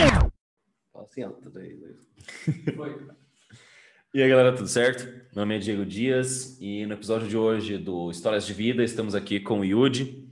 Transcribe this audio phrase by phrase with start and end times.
[4.12, 5.04] E aí, galera, tudo certo?
[5.04, 9.14] Meu nome é Diego Dias e no episódio de hoje do Histórias de Vida estamos
[9.14, 10.28] aqui com o Yudi.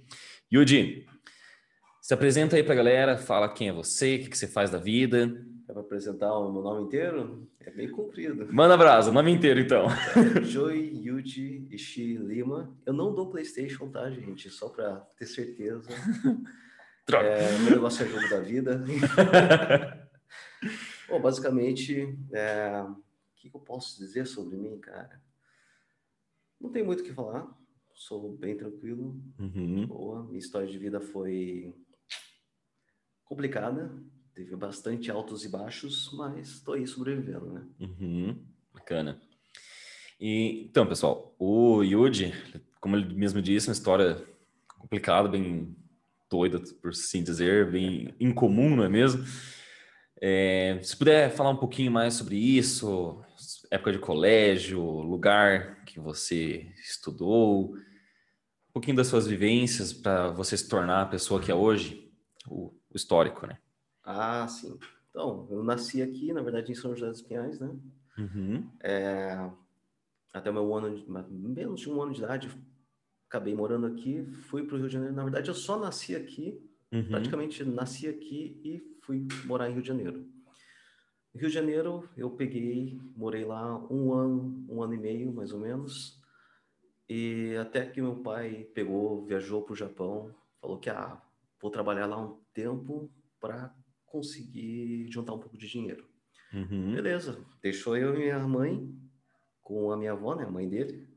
[0.52, 1.06] Yudi,
[2.02, 4.78] se apresenta aí pra galera, fala quem é você, o que, que você faz da
[4.78, 5.32] vida.
[5.68, 7.46] É pra apresentar o meu nome inteiro?
[7.60, 8.48] É bem comprido.
[8.50, 9.86] Manda brasa, nome inteiro então.
[10.42, 12.74] Joy Yuji Ishi Lima.
[12.84, 14.50] Eu não dou PlayStation, tá, gente?
[14.50, 15.88] Só pra ter certeza.
[17.08, 17.26] Droga.
[17.26, 18.84] É, meu negócio é jogo da vida.
[21.08, 22.96] Bom, basicamente, é, o
[23.34, 25.18] que, eu posso dizer sobre mim, cara?
[26.60, 27.48] Não tem muito o que falar.
[27.94, 30.24] Sou bem tranquilo, Uhum, boa.
[30.24, 31.74] Minha história de vida foi
[33.24, 33.90] complicada.
[34.34, 37.66] Teve bastante altos e baixos, mas estou aí sobrevivendo, né?
[37.80, 39.18] uhum, bacana.
[40.20, 42.34] E, então, pessoal, o Yudi,
[42.82, 44.22] como ele mesmo disse, uma história
[44.76, 45.74] complicada, bem
[46.30, 49.24] doida, por assim dizer, bem incomum, não é mesmo?
[50.20, 53.22] É, se puder falar um pouquinho mais sobre isso,
[53.70, 60.68] época de colégio, lugar que você estudou, um pouquinho das suas vivências para você se
[60.68, 62.10] tornar a pessoa que é hoje,
[62.48, 63.58] o, o histórico, né?
[64.04, 64.78] Ah, sim.
[65.10, 67.74] Então, eu nasci aqui, na verdade, em São José dos Pinhais, né?
[68.18, 69.50] Uhum, É,
[70.32, 72.50] até o meu ano, de, menos de um ano de idade,
[73.28, 75.14] acabei morando aqui, fui para o Rio de Janeiro.
[75.14, 76.60] Na verdade, eu só nasci aqui,
[76.92, 80.26] uhum, praticamente nasci aqui e fui morar em Rio de Janeiro.
[81.34, 85.60] Rio de Janeiro, eu peguei, morei lá um ano, um ano e meio, mais ou
[85.60, 86.20] menos,
[87.08, 91.20] e até que meu pai pegou, viajou para o Japão, falou que, ah,
[91.60, 93.74] vou trabalhar lá um tempo para
[94.06, 96.08] conseguir juntar um pouco de dinheiro.
[96.52, 98.94] uhum, Beleza, deixou eu e minha mãe
[99.62, 101.08] com a minha avó, né, a mãe dele,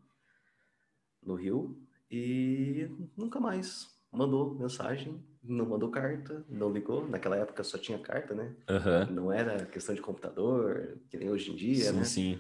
[1.24, 1.81] no Rio,
[2.12, 7.08] e nunca mais mandou mensagem, não mandou carta, não ligou.
[7.08, 8.54] Naquela época só tinha carta, né?
[8.70, 9.08] aham.
[9.10, 12.04] Não era questão de computador, que nem hoje em dia, Sim, né?
[12.04, 12.40] sim.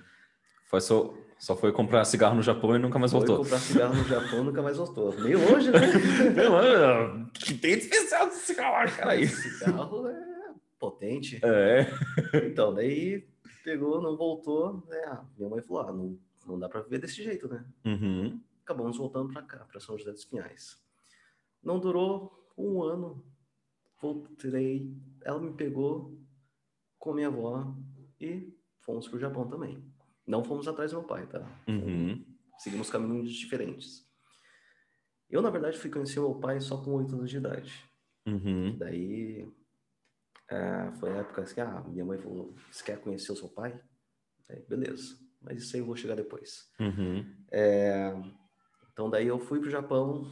[0.66, 3.38] Foi só, só foi comprar cigarro no Japão e nunca mais Foi voltou.
[3.44, 5.12] comprar cigarro no Japão, nunca mais voltou.
[5.19, 5.79] Meio longe, né?
[6.50, 9.28] Mano, que tem de especial desse cigarro, cara aí?
[9.28, 11.40] cigarro é potente.
[11.44, 11.88] É.
[12.46, 13.25] Então, daí
[13.63, 15.01] pegou, não voltou, né?
[15.07, 16.17] Ah, Minha mãe falou, ah, não,
[16.47, 17.63] não dá para viver desse jeito, né?
[17.85, 18.40] Uhum.
[18.63, 20.81] Acabamos voltando para cá, para São José dos Pinhais.
[21.63, 23.25] Não durou um ano,
[23.99, 26.19] voltei, ela me pegou
[26.97, 27.75] com minha avó
[28.19, 29.83] e fomos para o Japão também.
[30.25, 31.45] Não fomos atrás do meu pai, tá?
[31.67, 32.23] Uhum.
[32.57, 34.07] Seguimos caminhos diferentes.
[35.29, 37.89] Eu, na verdade, fui conhecer meu pai só com oito anos de idade.
[38.28, 38.78] Uhum.
[38.78, 39.47] Daí,
[40.49, 43.81] é, foi a época que ah, minha mãe falou, você quer conhecer o seu pai?
[44.47, 46.69] Daí, beleza, mas isso aí eu vou chegar depois.
[46.79, 47.25] Uhum.
[47.51, 48.13] É,
[48.91, 50.25] então daí eu fui pro Japão,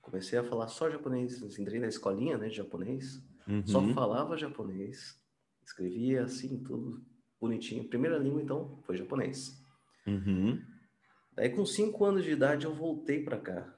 [0.00, 3.22] comecei a falar só japonês, entrei na escolinha, né, de japonês,
[3.64, 3.92] só Uhum.
[3.94, 5.20] falava japonês,
[5.64, 7.04] escrevia assim, tudo
[7.40, 7.88] bonitinho.
[7.88, 9.62] Primeira língua, então, foi japonês.
[10.06, 10.62] Uhum.
[11.32, 13.74] Daí com cinco anos de idade eu voltei para cá,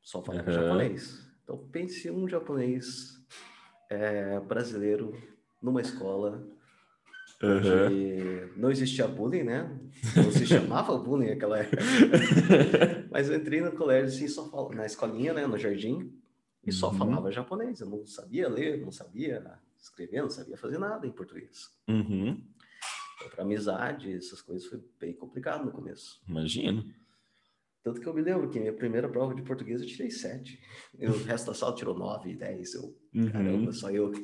[0.00, 0.62] só falava Aham.
[0.62, 1.28] japonês.
[1.44, 3.20] Então pense um japonês
[3.90, 5.12] é, brasileiro
[5.60, 6.42] numa escola
[7.42, 8.52] Uhum.
[8.56, 9.68] não existia bullying, né?
[10.16, 11.82] Não se chamava bullying naquela época.
[13.12, 14.70] Mas eu entrei no colégio, assim, só fal...
[14.72, 16.12] na escolinha, né, no jardim,
[16.66, 16.98] e só Uhum.
[16.98, 17.80] falava japonês.
[17.80, 19.44] Eu não sabia ler, não sabia
[19.80, 21.70] escrever, não sabia fazer nada em português.
[21.88, 22.40] Uhum.
[23.16, 26.20] Então, para amizade, essas coisas foi bem complicado no começo.
[26.28, 26.84] Imagino.
[27.84, 30.60] Tanto que eu me lembro que minha primeira prova de português eu tirei sete.
[30.98, 32.74] E o resto da sala tirou nove, dez.
[32.74, 33.30] Eu, Uhum.
[33.30, 34.10] caramba, só eu.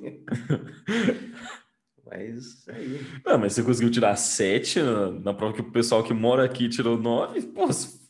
[2.07, 3.01] Mas é aí.
[3.27, 6.67] Ah, mas você conseguiu tirar sete na, na prova que o pessoal que mora aqui
[6.69, 7.43] tirou nove?
[7.43, 7.69] Pô,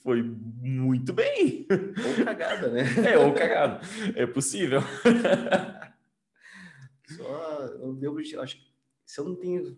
[0.08, 1.66] foi muito bem.
[1.70, 2.82] Ou cagada, né?
[3.12, 3.86] É, ou cagado.
[4.16, 4.80] É possível.
[7.06, 8.56] Só eu lembro de, acho
[9.04, 9.76] se eu não tenho,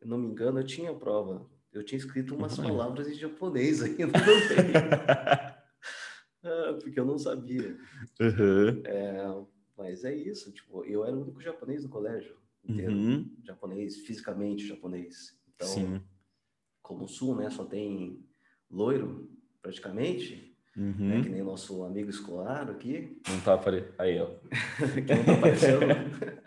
[0.00, 1.48] eu não me engano, eu tinha a prova.
[1.72, 4.08] Eu tinha escrito umas palavras em japonês ainda meio.
[6.40, 7.76] Ah, porque eu não sabia.
[8.20, 9.46] Uhum.
[9.76, 12.92] Mas é isso, tipo, eu era o único japonês no colégio inteiro.
[12.92, 13.36] Uhum.
[13.42, 15.36] Japonês, fisicamente japonês.
[15.54, 16.00] Então, Sim.
[16.80, 18.24] como o sul, né, só tem
[18.70, 19.28] loiro,
[19.68, 21.22] praticamente, né, Uhum.
[21.22, 23.94] que nem nosso amigo escolar aqui, Não tá aparecendo.
[23.98, 24.26] Aí, ó.
[25.06, 26.42] que não tá aparecendo.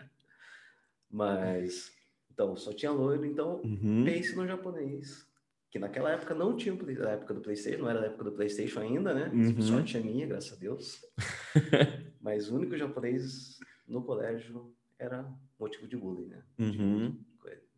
[1.10, 1.92] Mas,
[2.32, 4.04] então, só tinha loiro, então Uhum.
[4.04, 5.30] pense no japonês.
[5.70, 8.80] Que naquela época não tinha, na época do Playstation, não era da época do Playstation
[8.80, 9.30] ainda, né?
[9.32, 9.60] Uhum.
[9.62, 11.02] Sorte é minha, graças a Deus.
[12.20, 15.26] Mas o único japonês no colégio era
[15.58, 16.42] motivo de bullying, né?
[16.58, 17.18] Uhum.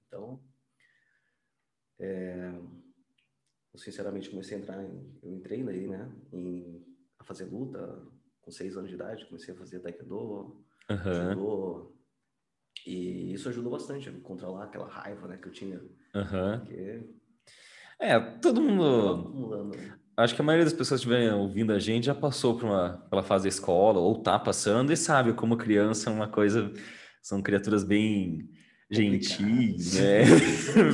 [0.09, 0.41] Então,
[1.99, 2.53] é,
[3.75, 6.11] eu sinceramente comecei a entrar, em- eu entrei aí, né?
[6.33, 6.83] Em,
[7.19, 8.07] a fazer luta
[8.41, 11.31] com seis anos de idade, comecei a fazer taekwondo, Aham.
[11.31, 11.91] judô,
[12.87, 15.81] E isso ajudou bastante a controlar aquela raiva, né, que eu tinha.
[16.15, 16.59] Aham.
[16.61, 17.03] Porque
[17.99, 19.67] É, todo mundo.
[19.71, 19.97] né?
[20.17, 22.99] Acho que a maioria das pessoas que estiverem ouvindo a gente já passou por uma,
[23.11, 26.71] pela fase da escola ou tá passando e sabe como criança é uma coisa.
[27.23, 28.51] São criaturas bem
[28.95, 30.23] gentis, né?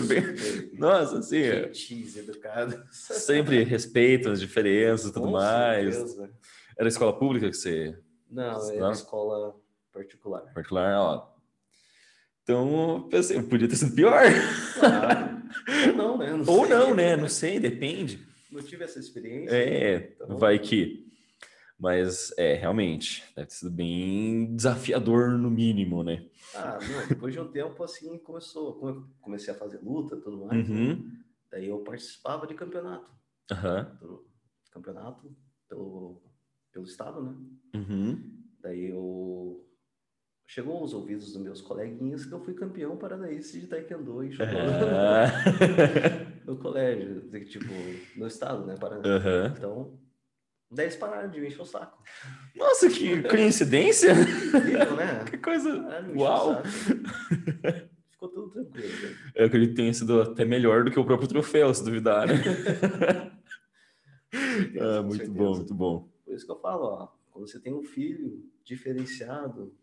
[0.79, 2.75] Nossa, assim, é, Gentis, educados.
[2.91, 5.95] sempre respeitam as diferenças e tudo mais.
[5.95, 6.31] certeza.
[6.79, 7.99] Era escola pública que você
[8.31, 8.93] Não, Não?
[8.93, 9.55] escola
[9.93, 10.43] particular.
[10.55, 11.31] particular, ó.
[12.43, 14.23] Então, pensei, podia ter sido pior.
[14.79, 15.41] Claro.
[15.89, 16.33] Ou não, né?
[16.47, 16.75] Ou sei.
[16.77, 17.17] não, né?
[17.17, 18.27] Não sei, depende.
[18.51, 19.55] Não tive essa experiência.
[19.55, 21.07] É, Então- vai que.
[21.81, 26.27] Mas é, realmente, deve ter sido bem desafiador no mínimo, né?
[26.55, 29.07] Ah, não, depois de um tempo, assim, começou.
[29.23, 30.77] Comecei a fazer luta e tudo mais, né?
[30.77, 31.11] Uhum.
[31.51, 33.11] daí eu participava de campeonato.
[33.99, 34.27] Do
[34.71, 35.35] campeonato
[35.69, 36.21] pelo,
[36.71, 37.35] pelo estado, né?
[37.75, 38.31] Uhum.
[38.61, 39.67] Daí eu.
[40.47, 44.45] Chegou aos ouvidos dos meus coleguinhas que eu fui campeão paranaense de taekwondo e judô
[44.45, 45.27] Ah.
[46.45, 47.73] no colégio, tipo,
[48.17, 48.75] no estado, né?
[48.79, 49.03] Paraná.
[49.07, 49.55] Aham.
[49.57, 49.99] Então,
[50.71, 52.03] daí eles pararam de me encher o saco.
[52.55, 54.13] Nossa, que coincidência!
[54.13, 55.25] Incrível, né?
[55.31, 55.83] Que coisa.
[55.83, 56.63] Pararam o Uau!
[58.11, 58.89] Ficou tudo tranquilo.
[58.89, 59.17] né?
[59.35, 62.35] Eu acredito que tenha sido até melhor do que o próprio troféu, se duvidar, né?
[64.79, 65.33] Ah, Com muito certeza.
[65.39, 66.09] bom, muito bom.
[66.25, 69.75] Por isso que eu falo, ó, quando você tem um filho diferenciado,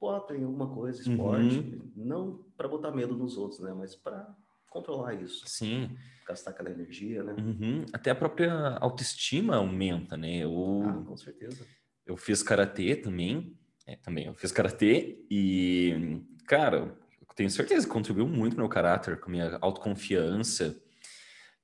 [0.00, 1.90] bota em alguma coisa, esporte, Uhum.
[1.96, 3.72] não para botar medo nos outros, né?
[3.76, 4.34] Mas para
[4.72, 5.96] controlar isso, Sim.
[6.26, 7.34] gastar aquela energia, né?
[7.38, 7.84] Uhum.
[7.92, 10.38] Até a própria autoestima aumenta, né?
[10.38, 11.66] Eu, Ah, com certeza.
[12.06, 13.56] eu fiz karatê também.
[13.86, 18.68] É, também, eu fiz karatê e, cara, eu tenho certeza que contribuiu muito pro meu
[18.68, 20.80] caráter, com a minha autoconfiança.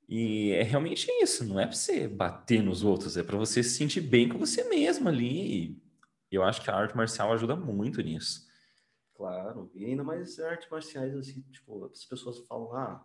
[0.08, 3.70] E é realmente isso, não é para você bater nos outros, é para você se
[3.76, 5.80] sentir bem com você mesmo ali.
[6.30, 8.47] E eu acho que a arte marcial ajuda muito nisso.
[9.18, 9.68] Claro.
[9.74, 13.04] E ainda mais artes marciais, assim, tipo, as pessoas falam, ah,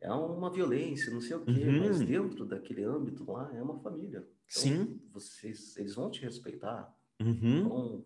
[0.00, 1.78] é uma violência, não sei o quê, Uhum.
[1.86, 4.18] mas dentro daquele âmbito lá é uma família.
[4.18, 5.00] Então, Sim.
[5.12, 6.92] Vocês, eles vão te respeitar,
[7.22, 7.68] Uhum.
[7.68, 8.04] vão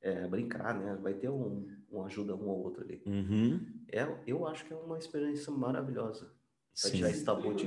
[0.00, 0.96] é, brincar, né?
[0.96, 3.00] Vai ter um, um ajuda um ao outro ali.
[3.06, 3.60] Uhum.
[3.88, 6.26] É, eu acho que é uma experiência maravilhosa.
[6.26, 6.96] Pra Sim.
[6.96, 7.66] tirar esse tabu de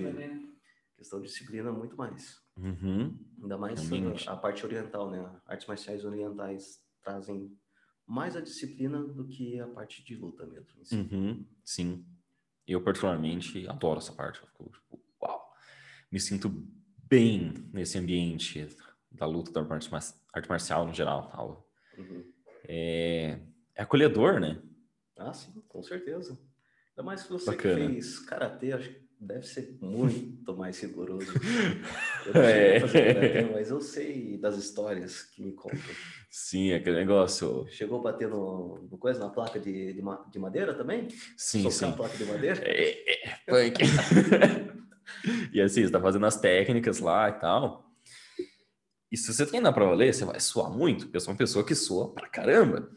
[0.98, 2.42] questão de disciplina muito mais.
[2.58, 3.18] Uhum.
[3.42, 3.80] Ainda mais
[4.28, 5.34] a, a parte oriental, né?
[5.46, 7.58] Artes marciais orientais trazem
[8.08, 10.86] mais a disciplina do que a parte de luta mesmo.
[10.86, 10.96] si.
[10.96, 12.06] Uhum, sim.
[12.68, 14.42] Eu, particularmente, adoro essa parte.
[14.42, 15.54] Eu fico, tipo, uau.
[16.12, 16.50] Me sinto
[16.98, 18.68] bem nesse ambiente
[19.12, 19.90] da luta da arte,
[20.34, 21.30] arte marcial no geral.
[21.30, 21.70] Tal.
[21.98, 22.32] Uhum.
[22.68, 23.40] É,
[23.76, 24.62] é acolhedor, né?
[25.18, 26.40] Ah, sim, com certeza.
[26.90, 31.32] Ainda mais que você que fez karatê, acho que deve ser muito mais rigoroso.
[32.26, 32.80] Eu não É.
[32.80, 35.80] fazer mas eu sei das histórias que me contam.
[36.30, 37.66] Sim, aquele negócio.
[37.70, 40.02] Chegou a bater no, no coisa, na placa de, de,
[40.32, 41.08] de madeira também?
[41.38, 41.86] Sim, Socar sim.
[41.86, 42.62] a placa de madeira?
[42.64, 43.82] É, é, punk.
[45.54, 47.92] e assim, você tá fazendo as técnicas lá e tal.
[49.12, 51.76] E se você treinar pra valer, você vai suar muito, eu sou uma pessoa que
[51.76, 52.90] soa pra caramba.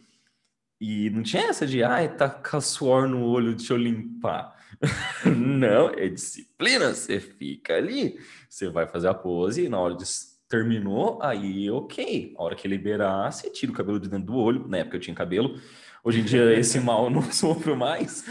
[0.80, 4.57] E não tinha essa de, ai, tá com suor no olho, deixa eu limpar.
[5.36, 8.18] não, é disciplina, você fica ali,
[8.48, 10.04] você vai fazer a pose e na hora de
[10.48, 12.34] terminou, aí ok.
[12.38, 14.66] A hora que liberar, você tira o cabelo de dentro do olho.
[14.66, 15.60] Na época eu tinha cabelo.
[16.02, 18.24] Hoje em dia esse mal não sofro mais.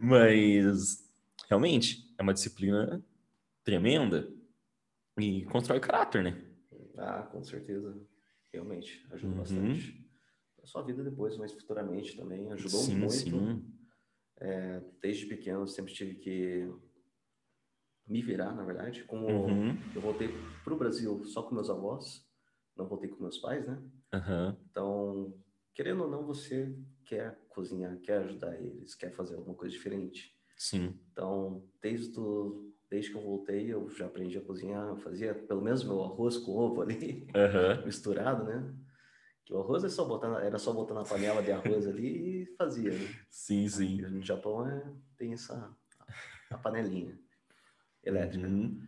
[0.00, 1.08] Mas
[1.48, 3.02] realmente é uma disciplina
[3.62, 4.28] tremenda
[5.18, 6.36] e constrói caráter, né?
[6.98, 7.96] Ah, com certeza.
[8.52, 9.38] Realmente, ajuda Uhum.
[9.38, 10.06] bastante.
[10.62, 13.12] A sua vida depois, mas futuramente também, ajudou sim, muito.
[13.12, 13.64] sim.
[15.00, 16.68] Desde pequeno, sempre tive que
[18.06, 19.04] me virar, na verdade.
[19.04, 20.28] Como Uhum, eu voltei
[20.64, 22.26] para o Brasil só com meus avós,
[22.76, 23.82] não voltei com meus pais, né?
[24.12, 25.34] aham, Então,
[25.74, 30.36] querendo ou não, você quer cozinhar, quer ajudar eles, quer fazer alguma coisa diferente.
[30.56, 31.00] sim.
[31.12, 32.20] Então, desde,
[32.90, 36.52] desde que eu voltei, eu já aprendi a cozinhar, fazia pelo menos meu arroz com
[36.52, 38.74] ovo ali, Aham, misturado, né?
[39.46, 42.46] Que o arroz é só botar era só botar na panela de arroz ali e
[42.56, 43.06] fazia, né?
[43.30, 44.00] sim, sim.
[44.02, 45.72] No Japão é, tem essa
[46.50, 47.16] a panelinha
[48.04, 48.46] elétrica.
[48.46, 48.86] Uhum,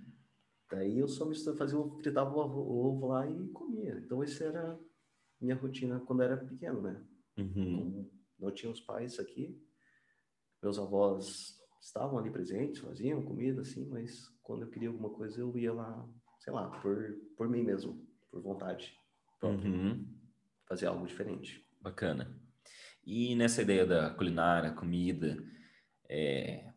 [0.71, 4.03] Daí eu só mistura, fazia, fritava o ovo, o ovo lá e comia.
[4.05, 4.79] Então, essa era
[5.41, 7.03] minha rotina quando era pequeno, né?
[7.39, 9.57] uhum, Como não tinha os pais aqui,
[10.63, 15.57] meus avós estavam ali presentes, faziam comida, assim, mas quando eu queria alguma coisa, eu
[15.57, 16.07] ia lá,
[16.41, 18.93] sei lá, por, por mim mesmo, por vontade
[19.39, 20.05] própria, uhum.
[20.69, 21.67] Fazer algo diferente.
[21.81, 22.39] Bacana.
[23.05, 25.43] E nessa ideia da culinária, comida,
[26.09, 26.71] é,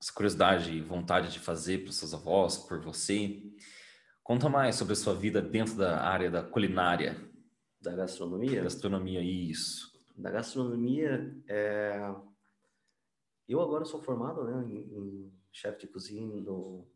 [0.00, 3.42] essa curiosidade e vontade de fazer para seus avós, por você,
[4.22, 7.16] conta mais sobre a sua vida dentro da área da culinária,
[7.80, 9.96] Da gastronomia, gastronomia, isso.
[10.16, 12.14] Da gastronomia, é...
[13.48, 16.86] eu agora sou formado né, em, em chefe de cozinha do,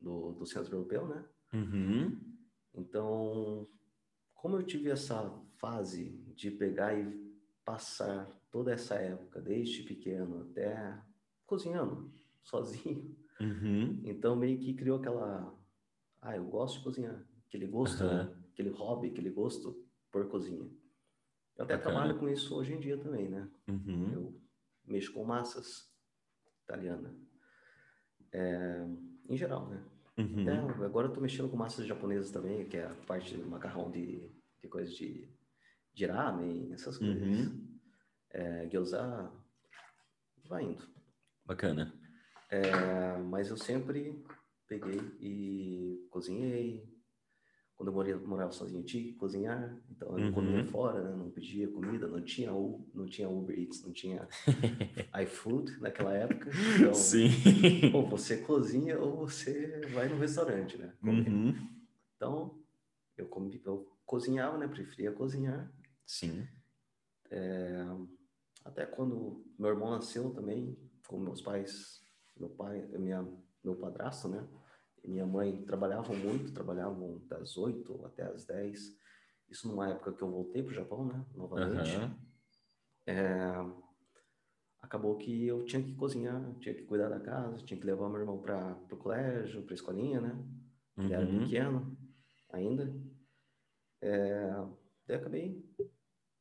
[0.00, 1.24] do, do Centro Europeu, né?
[1.54, 2.20] Uhum.
[2.74, 3.66] Então,
[4.56, 7.26] como eu tive essa fase de pegar e
[7.64, 10.98] passar toda essa época, desde pequeno até
[11.46, 12.10] cozinhando
[12.42, 14.00] sozinho, Uhum.
[14.04, 15.54] então meio que criou aquela,
[16.22, 18.24] ah, eu gosto de cozinhar, aquele gosto, Aham.
[18.30, 18.36] né?
[18.50, 20.66] aquele hobby, aquele gosto por cozinha.
[21.58, 21.82] Eu até Bacana.
[21.96, 23.46] trabalho com isso hoje em dia também, né?
[23.68, 24.10] Uhum.
[24.14, 24.40] Eu
[24.86, 25.92] mexo com massas
[26.64, 27.14] italiana,
[28.32, 28.86] é,
[29.28, 29.84] em geral, né?
[30.16, 30.40] Uhum.
[30.40, 33.90] Até agora eu tô mexendo com massas japonesas também, que é a parte do macarrão
[33.90, 34.30] de,
[34.62, 35.28] de coisas de,
[35.94, 37.22] de ramen, essas coisas.
[37.22, 37.78] Uhum.
[38.30, 39.32] É, gyoza,
[40.48, 40.86] vai indo.
[41.44, 41.92] Bacana.
[42.50, 44.24] É, mas eu sempre
[44.68, 46.94] peguei e cozinhei.
[47.76, 49.78] Quando eu morei, morava sozinho, eu tinha que cozinhar.
[49.90, 50.32] Então eu Uhum.
[50.32, 51.14] comia fora, né?
[51.14, 54.26] não pedia comida, não tinha, não tinha Uber Eats, não tinha
[55.22, 56.50] iFood naquela época.
[56.78, 57.28] Então, Sim.
[57.94, 60.94] ou você cozinha ou você vai no restaurante, né?
[61.02, 61.54] Uhum.
[62.16, 62.58] Então,
[63.16, 64.68] eu, comi, eu cozinhava, né?
[64.68, 65.70] Preferia cozinhar.
[66.06, 66.46] Sim.
[68.64, 72.02] Até quando meu irmão nasceu também, com meus pais,
[72.36, 73.26] meu pai, minha,
[73.62, 74.46] meu padrasto, né?
[75.04, 78.96] E minha mãe trabalhavam muito, trabalhavam das 8 até as 10.
[79.48, 81.24] Isso numa época que eu voltei para o Japão, né?
[81.34, 81.96] Novamente.
[81.96, 82.18] Aham.
[83.06, 83.52] É,
[84.80, 88.20] acabou que eu tinha que cozinhar, tinha que cuidar da casa, tinha que levar meu
[88.20, 90.44] irmão para o colégio, para a escolinha, né?
[90.98, 91.40] Ele era Uhum.
[91.40, 91.96] pequeno
[92.50, 92.92] ainda.
[94.02, 94.50] É,
[95.06, 95.64] daí acabei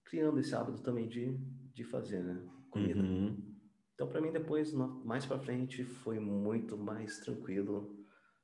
[0.03, 1.37] criando esse hábito também de,
[1.73, 2.47] de fazer, né?
[2.69, 3.01] Comida.
[3.01, 3.55] Uhum.
[3.93, 7.97] Então, para mim, depois, mais para frente, foi muito mais tranquilo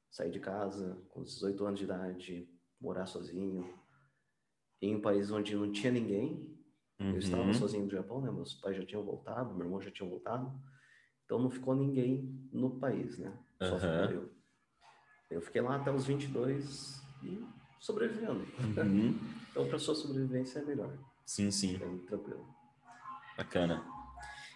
[0.10, 2.50] sair de casa com 18 anos de idade,
[2.80, 3.78] morar sozinho,
[4.82, 6.58] em um país onde não tinha ninguém.
[7.00, 7.54] Eu estava Uhum.
[7.54, 8.32] sozinho no Japão, né?
[8.32, 10.52] Meus pais já tinham voltado, meu irmão já tinha voltado.
[11.26, 13.38] Então, não ficou ninguém no país, né?
[13.62, 14.12] Só Aham.
[14.12, 14.32] eu.
[15.30, 17.46] Eu fiquei lá até os 22 e
[17.82, 18.48] sobrevivendo.
[18.78, 19.20] Uhum.
[19.52, 21.78] Então, para sua sobrevivência é melhor, Sim, sim.
[21.78, 22.48] bem tranquilo.
[23.36, 23.84] Bacana.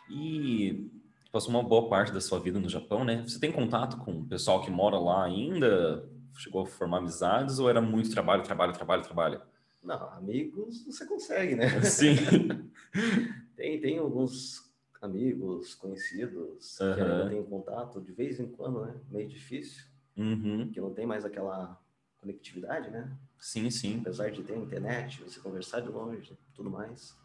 [0.10, 0.90] E
[1.34, 3.24] passou uma boa parte da sua vida no Japão, né?
[3.24, 6.10] Você tem contato com o pessoal que mora lá ainda?
[6.38, 9.42] Chegou a formar amizades ou era muito trabalho, trabalho, trabalho, trabalho?
[9.84, 11.68] Não, amigos você consegue, né?
[11.84, 12.16] Sim.
[13.58, 14.64] Tem, tem alguns
[15.02, 17.02] amigos conhecidos que Aham.
[17.02, 18.96] ainda tenho contato de vez em quando, né?
[19.12, 19.84] Meio difícil,
[20.16, 20.68] Uhum.
[20.68, 21.78] porque não tem mais aquela
[22.26, 23.16] conectividade, né?
[23.40, 24.00] Sim, sim.
[24.02, 27.16] Apesar de ter internet, você conversar de longe, tudo mais.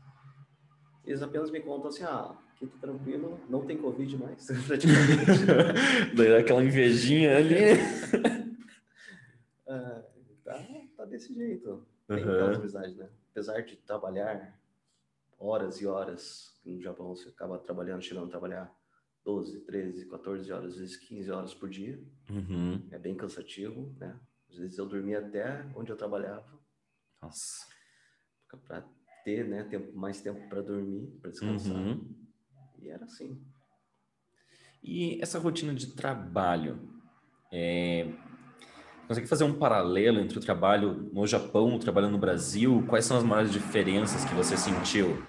[1.05, 5.47] Eles apenas me contam assim, ah, aqui tá tranquilo, não tem Covid mais, praticamente.
[6.15, 7.57] Daí aquela invejinha ali.
[9.67, 10.03] Ah,
[10.45, 10.67] tá,
[10.97, 11.87] tá desse jeito.
[12.07, 13.09] Tem amizades, né?
[13.31, 14.59] Apesar de trabalhar
[15.39, 18.71] horas e horas no Japão, você acaba trabalhando, chegando a trabalhar
[19.25, 21.99] 12, 13, 14 horas, às vezes 15 horas por dia.
[22.29, 22.83] Uhum.
[22.91, 24.19] É bem cansativo, né?
[24.51, 26.61] Às vezes eu dormia até onde eu trabalhava,
[27.23, 27.67] Nossa.
[28.67, 28.85] para
[29.25, 31.77] ter né, tempo, mais tempo para dormir, para descansar.
[31.77, 32.15] Uhum.
[32.81, 33.41] E era assim.
[34.83, 36.81] E essa rotina de trabalho,
[37.53, 38.13] é...
[39.07, 42.85] consegue fazer um paralelo entre o trabalho no Japão e o trabalho no Brasil?
[42.89, 45.25] Quais são as maiores diferenças que você sentiu?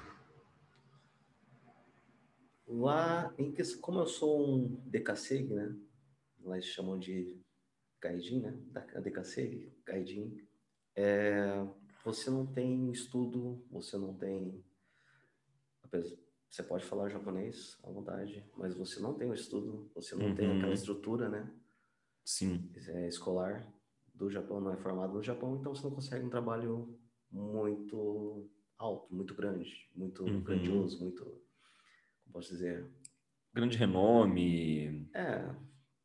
[2.66, 5.75] Lá, em que, como eu sou um decassegue, né?
[6.44, 7.38] Lá eles chamam de
[8.01, 8.51] gaijin, né?
[8.72, 10.38] Da decassegue, gaijin.
[10.96, 11.65] É,
[12.03, 14.63] você não tem estudo, você não tem...
[16.50, 20.48] Você pode falar japonês à vontade, mas você não tem o estudo, você não tem
[20.48, 20.58] Uhum.
[20.58, 21.51] aquela estrutura, né?
[22.24, 22.70] Sim.
[22.88, 23.72] é, escolar
[24.13, 26.98] do Japão, não é formado no Japão, então você não consegue um trabalho
[27.31, 30.41] muito alto, muito grande, muito Uhum.
[30.41, 32.86] grandioso, muito, como posso dizer,
[33.53, 35.10] Grande renome.
[35.13, 35.53] é,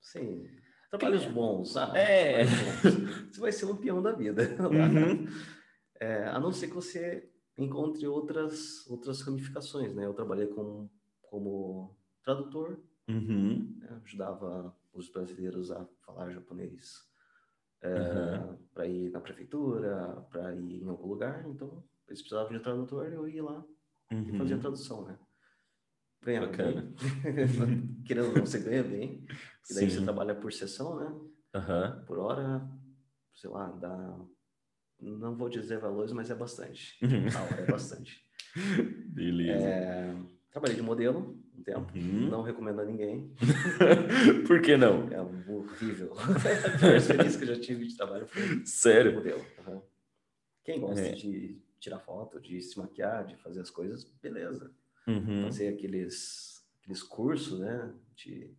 [0.00, 0.48] sim,
[0.90, 1.98] trabalhos bons, sabe?
[1.98, 2.44] É.
[2.44, 3.28] Trabalhos bons.
[3.34, 4.42] Você vai ser um peão da vida.
[4.60, 5.26] Uhum.
[5.98, 7.26] É, a não ser que você
[7.56, 10.04] encontre outras outras ramificações, né?
[10.04, 10.90] Eu trabalhei como
[11.22, 12.78] como tradutor,
[13.08, 13.74] Uhum.
[13.78, 13.98] né?
[14.04, 17.02] ajudava os brasileiros a falar japonês
[17.82, 18.56] Uhum.
[18.74, 21.46] para ir na prefeitura, para ir em algum lugar.
[21.48, 23.64] Então, eles precisavam de tradutor, eu ia lá
[24.10, 24.60] e fazia a Uhum.
[24.62, 25.18] tradução, né?
[26.22, 26.82] Ganhava Bacana.
[26.82, 27.96] bem.
[28.04, 29.24] Querendo ou não, você ganha bem.
[29.70, 30.04] E daí você Sim.
[30.04, 31.14] trabalha por sessão, né?
[31.54, 32.04] Aham.
[32.06, 32.68] Por hora,
[33.34, 34.18] sei lá, dá...
[35.00, 36.98] Não vou dizer valores, mas é bastante.
[37.04, 37.26] Uhum.
[37.36, 38.24] A hora é bastante.
[39.12, 39.68] Beleza.
[39.68, 40.16] É,
[40.50, 41.92] Trabalhei de modelo um tempo.
[41.94, 42.30] Uhum.
[42.30, 43.30] Não recomendo a ninguém.
[44.46, 45.06] Por que não?
[45.12, 46.12] É horrível.
[46.18, 49.12] a pior experiência que eu já tive de trabalho foi Sério?
[49.14, 49.44] modelo.
[49.60, 49.82] aham.
[50.64, 51.12] Quem gosta É.
[51.12, 54.70] de tirar foto, de se maquiar, de fazer as coisas, beleza.
[55.06, 55.42] Uhum.
[55.42, 57.94] Fazer aqueles, aqueles cursos, né?
[58.14, 58.54] De,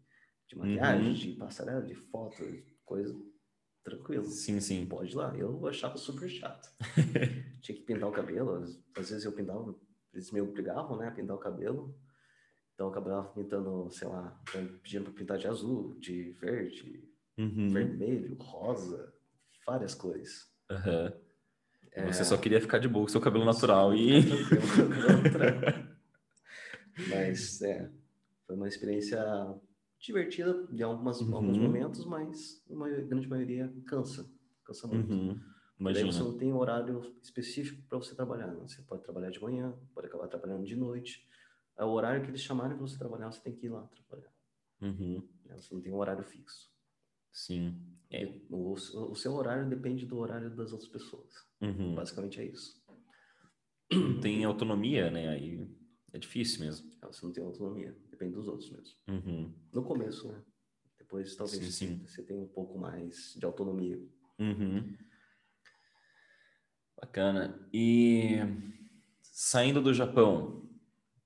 [0.47, 1.13] de maquiagem, Uhum.
[1.13, 2.35] de passarela, de foto,
[2.85, 3.13] coisa
[3.83, 4.25] tranquilo.
[4.25, 4.85] Sim, sim.
[4.85, 5.35] Pode ir lá.
[5.37, 6.69] Eu achava super chato.
[7.61, 8.63] Tinha que pintar o cabelo.
[8.95, 9.75] Às vezes eu pintava,
[10.13, 11.97] eles me obrigavam, né, a pintar o cabelo.
[12.73, 14.39] Então eu acabava pintando, sei lá,
[14.83, 17.03] pedindo para pintar de azul, de verde,
[17.37, 17.69] Uhum.
[17.69, 19.13] vermelho, rosa,
[19.65, 20.47] várias cores.
[20.69, 21.13] Aham.
[21.91, 22.05] É.
[22.05, 24.21] Você só queria ficar de boa com seu cabelo natural e.
[27.09, 27.91] Mas é,
[28.45, 29.19] foi uma experiência
[29.99, 31.35] divertida em algumas, Uhum.
[31.35, 34.29] alguns momentos, mas uma grande maioria cansa,
[34.63, 35.11] cansa muito.
[35.13, 35.39] Uhum.
[35.79, 38.47] Daí você não tem horário específico para você trabalhar.
[38.47, 38.61] né?
[38.67, 41.27] Você pode trabalhar de manhã, pode acabar trabalhando de noite.
[41.77, 44.31] É o horário que eles chamarem para você trabalhar, você tem que ir lá trabalhar.
[44.81, 45.21] Uhum.
[45.45, 45.55] né?
[45.57, 46.71] Você não tem um horário fixo.
[47.31, 47.75] Sim.
[48.09, 48.25] É.
[48.49, 51.31] O, o seu horário depende do horário das outras pessoas.
[51.61, 51.93] Uhum.
[51.93, 52.81] Basicamente é isso.
[54.21, 55.29] Tem autonomia, né?
[55.29, 55.67] Aí
[56.17, 56.89] é difícil mesmo.
[57.01, 58.95] Você não tem autonomia, depende dos outros mesmo.
[59.07, 59.53] Uhum.
[59.71, 60.41] No começo, né?
[60.97, 62.05] Depois talvez Sim, sim.
[62.05, 63.97] você tenha um pouco mais de autonomia.
[64.39, 64.97] Uhum.
[66.99, 67.67] Bacana.
[67.71, 68.39] E
[69.21, 70.67] saindo do Japão,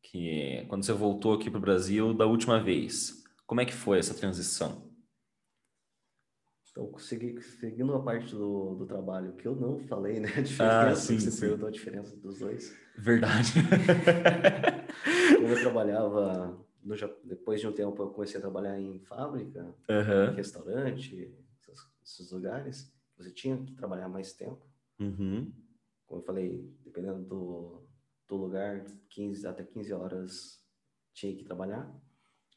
[0.04, 3.74] que é quando você voltou aqui para o Brasil da última vez, como é que
[3.74, 4.91] foi essa transição?
[6.72, 10.30] Então, segui- seguindo a parte do, do trabalho que eu não falei, né?
[10.38, 11.40] A diferença, Ah, sim, você sim.
[11.42, 12.74] perguntou a diferença dos dois.
[12.98, 13.54] Verdade.
[15.38, 20.32] Quando eu trabalhava, no, depois de um tempo, eu comecei a trabalhar em fábrica, Aham.
[20.34, 22.94] restaurante, essas- esses lugares.
[23.18, 24.66] Você tinha que trabalhar mais tempo.
[25.00, 25.52] Uhum.
[26.08, 27.84] Como eu falei, dependendo do,
[28.30, 30.64] do lugar, 15, até 15 horas
[31.14, 31.94] tinha que trabalhar.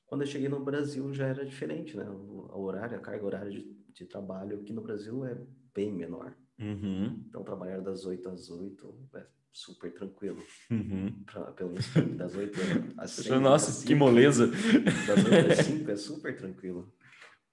[0.07, 2.09] Quando eu cheguei no Brasil já era diferente, né?
[2.09, 3.63] O, o horário, a carga horária de,
[3.95, 5.37] de trabalho aqui no Brasil é
[5.75, 6.35] bem menor.
[6.59, 7.23] Uhum.
[7.29, 10.43] Então, trabalhar das 8 às 8 é super tranquilo.
[10.71, 11.23] Uhum.
[11.25, 11.87] Pra, pelo menos
[12.17, 12.59] das 8
[12.99, 13.35] às 5.
[13.41, 14.49] Nossa, que moleza.
[14.49, 16.93] Das 8 às 5 é super tranquilo.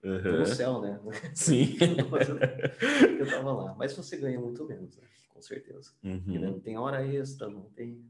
[0.02, 0.40] Tô Aham.
[0.40, 1.00] no céu, né?
[1.36, 1.78] Sim.
[3.20, 3.76] Eu tava lá.
[3.76, 5.08] Mas você ganha muito menos, né?
[5.30, 5.92] Com certeza.
[6.04, 6.40] Uhum.
[6.40, 8.04] não tem hora extra, não tem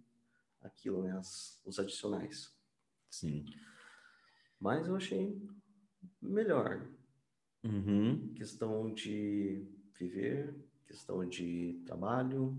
[0.62, 1.12] aquilo, né?
[1.18, 2.54] As- os adicionais.
[3.10, 3.46] Sim.
[4.60, 5.38] Mas eu achei
[6.22, 6.82] melhor.
[7.64, 8.34] Uhum.
[8.36, 10.54] Questão de viver,
[10.88, 12.58] questão de trabalho,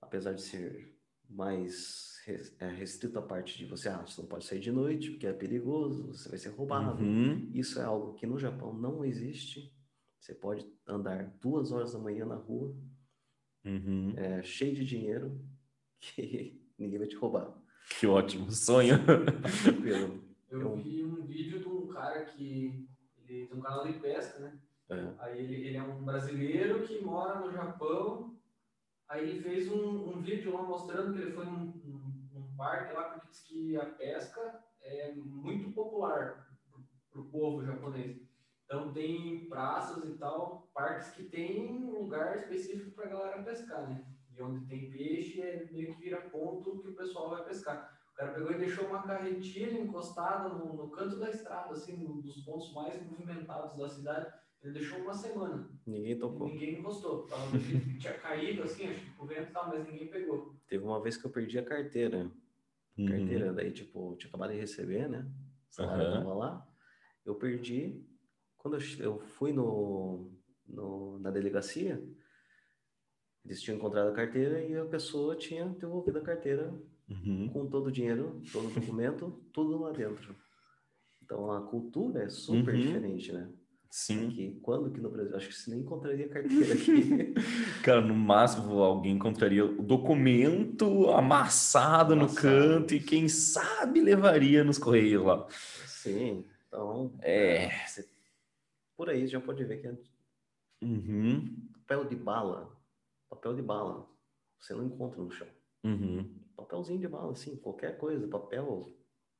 [0.00, 0.96] apesar de ser
[1.28, 2.18] mais
[2.58, 5.32] é, restrito a parte de você, ah, você não pode sair de noite porque é
[5.32, 7.02] perigoso, você vai ser roubado.
[7.02, 7.50] Uhum.
[7.54, 9.72] Isso é algo que no Japão não existe.
[10.20, 12.76] Você pode andar duas horas da manhã na rua,
[13.64, 14.12] Uhum.
[14.16, 15.38] é, cheio de dinheiro,
[16.00, 17.56] que ninguém vai te roubar.
[17.98, 18.50] Que ótimo.
[18.50, 18.96] Sonho.
[19.04, 20.24] Tá tranquilo.
[20.50, 22.88] Eu- vi um vídeo de um cara que
[23.34, 24.58] ele tem um canal de pesca, né?
[24.90, 25.14] É.
[25.20, 28.36] Aí ele, ele é um brasileiro que mora no Japão.
[29.08, 32.94] Aí ele fez um, um vídeo lá mostrando que ele foi num, num, num parque
[32.94, 36.48] lá porque diz que a pesca é muito popular
[37.10, 38.20] para o povo japonês.
[38.64, 44.04] Então tem praças e tal, parques que tem um lugar específico para galera pescar, né?
[44.36, 47.99] E onde tem peixe é meio que vira ponto que o pessoal vai pescar.
[48.20, 52.20] O cara pegou e deixou uma carretilha encostada no, no canto da estrada, assim, um
[52.20, 54.30] dos pontos mais movimentados da cidade.
[54.62, 55.70] Ele deixou uma semana.
[55.86, 56.48] Ninguém tocou.
[56.48, 57.22] Ninguém encostou.
[57.22, 57.50] Tava,
[57.98, 60.54] tinha caído, assim, acho que o vento tal, mas ninguém pegou.
[60.68, 62.30] Teve uma vez que eu perdi a carteira.
[62.98, 63.06] Uhum.
[63.06, 65.26] Carteira, daí, tipo, tinha acabado de receber, né?
[65.70, 66.18] O salário Aham.
[66.18, 66.68] tava lá.
[67.24, 68.04] Eu perdi.
[68.58, 70.30] Quando eu, eu fui no,
[70.68, 72.06] no, na delegacia,
[73.46, 76.70] eles tinham encontrado a carteira e a pessoa tinha devolvido a carteira
[77.10, 77.48] Uhum.
[77.48, 80.34] com todo o dinheiro, todo o documento, tudo lá dentro.
[81.22, 82.80] Então a cultura é super Uhum.
[82.80, 83.48] diferente, né?
[83.90, 84.30] Sim.
[84.30, 87.34] Que quando que no Brasil, acho que você nem encontraria carteira aqui.
[87.84, 94.78] Cara, no máximo alguém encontraria o documento amassado no canto e quem sabe levaria nos
[94.78, 95.46] correios lá.
[95.86, 97.84] Sim, então É.
[97.86, 98.08] você-
[98.96, 99.94] por aí já pode ver que é
[100.82, 101.56] Uhum.
[101.86, 102.70] papel de bala,
[103.28, 104.06] papel de bala,
[104.60, 105.48] você não encontra no chão.
[105.84, 106.30] Uhum.
[106.60, 108.94] Papelzinho de bala, assim, qualquer coisa, papel,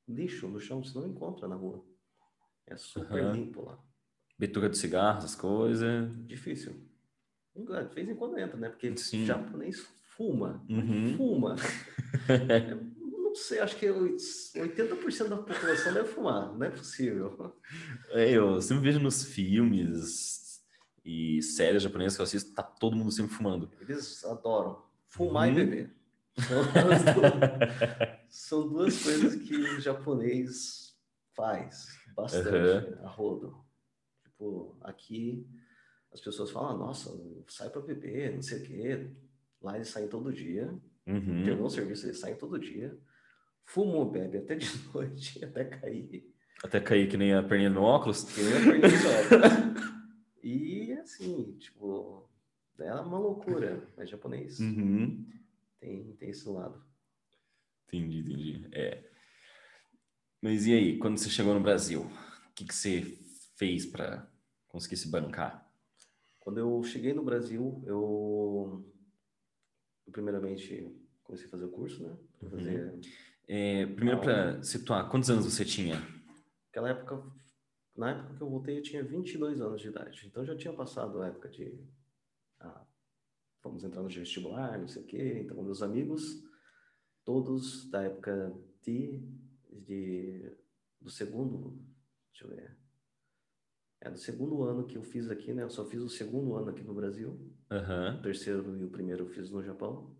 [0.08, 1.84] lixo no chão, você não encontra na rua.
[2.66, 3.32] É super Aham.
[3.32, 3.78] limpo lá.
[4.38, 6.10] Betuga de cigarro, essas coisas.
[6.26, 6.80] Difícil.
[7.54, 8.70] De vez em quando entra, né?
[8.70, 9.26] Porque Sim.
[9.26, 9.80] japonês
[10.16, 10.64] fuma.
[10.70, 11.14] Uhum.
[11.18, 11.56] Fuma.
[13.22, 16.52] Não sei, acho que 80% da população deve fumar.
[16.56, 17.54] Não é possível.
[18.12, 20.64] É, eu sempre vejo nos filmes
[21.04, 23.70] e séries japonesas que eu assisto, tá todo mundo sempre fumando.
[23.78, 25.52] Eles adoram fumar Uhum.
[25.52, 25.99] e beber.
[26.36, 30.96] Duas- São duas coisas que o japonês
[31.34, 33.56] faz bastante a rodo.
[34.24, 35.46] Tipo, aqui
[36.12, 37.10] as pessoas falam, nossa,
[37.48, 39.10] sai para beber, não sei o quê.
[39.62, 40.66] Lá eles saem todo dia.
[41.06, 41.44] Uhum.
[41.44, 42.96] Terminou o serviço, eles saem todo dia.
[43.64, 46.32] Fumam, bebe até de noite, até cair.
[46.62, 48.24] Até cair que nem a perninha no óculos.
[48.24, 49.90] Que nem a perninha de óculos.
[50.42, 52.28] E assim, tipo,
[52.78, 53.82] é uma loucura.
[53.96, 55.24] Mas japonês Uhum.
[55.80, 56.84] Tem, tem esse lado.
[57.88, 58.68] Entendi, entendi.
[58.72, 59.10] É.
[60.40, 63.18] Mas e aí, quando você chegou no Brasil, o que, que você
[63.56, 64.30] fez para
[64.68, 65.68] conseguir se bancar?
[66.38, 68.84] Quando eu cheguei no Brasil, eu,
[70.06, 72.16] eu primeiramente comecei a fazer o curso, né?
[72.38, 72.56] Pra Uhum.
[72.56, 73.00] fazer
[73.48, 75.96] É, primeiro, para situar, quantos anos você tinha?
[76.70, 77.22] Aquela época,
[77.96, 80.26] na época que eu voltei, eu tinha 22 anos de idade.
[80.26, 81.78] Então já tinha passado a época de.
[82.60, 82.86] Ah,
[83.62, 85.42] vamos entrar no vestibular, não sei o quê.
[85.44, 86.42] Então, meus amigos,
[87.24, 89.22] todos da época de.
[89.70, 90.56] de
[91.00, 91.82] do segundo.
[92.32, 92.76] Deixa eu ver.
[94.02, 95.62] É do segundo ano que eu fiz aqui, né?
[95.62, 97.38] Eu só fiz o segundo ano aqui no Brasil.
[97.70, 98.18] Aham.
[98.18, 100.16] O terceiro e o primeiro eu fiz no Japão.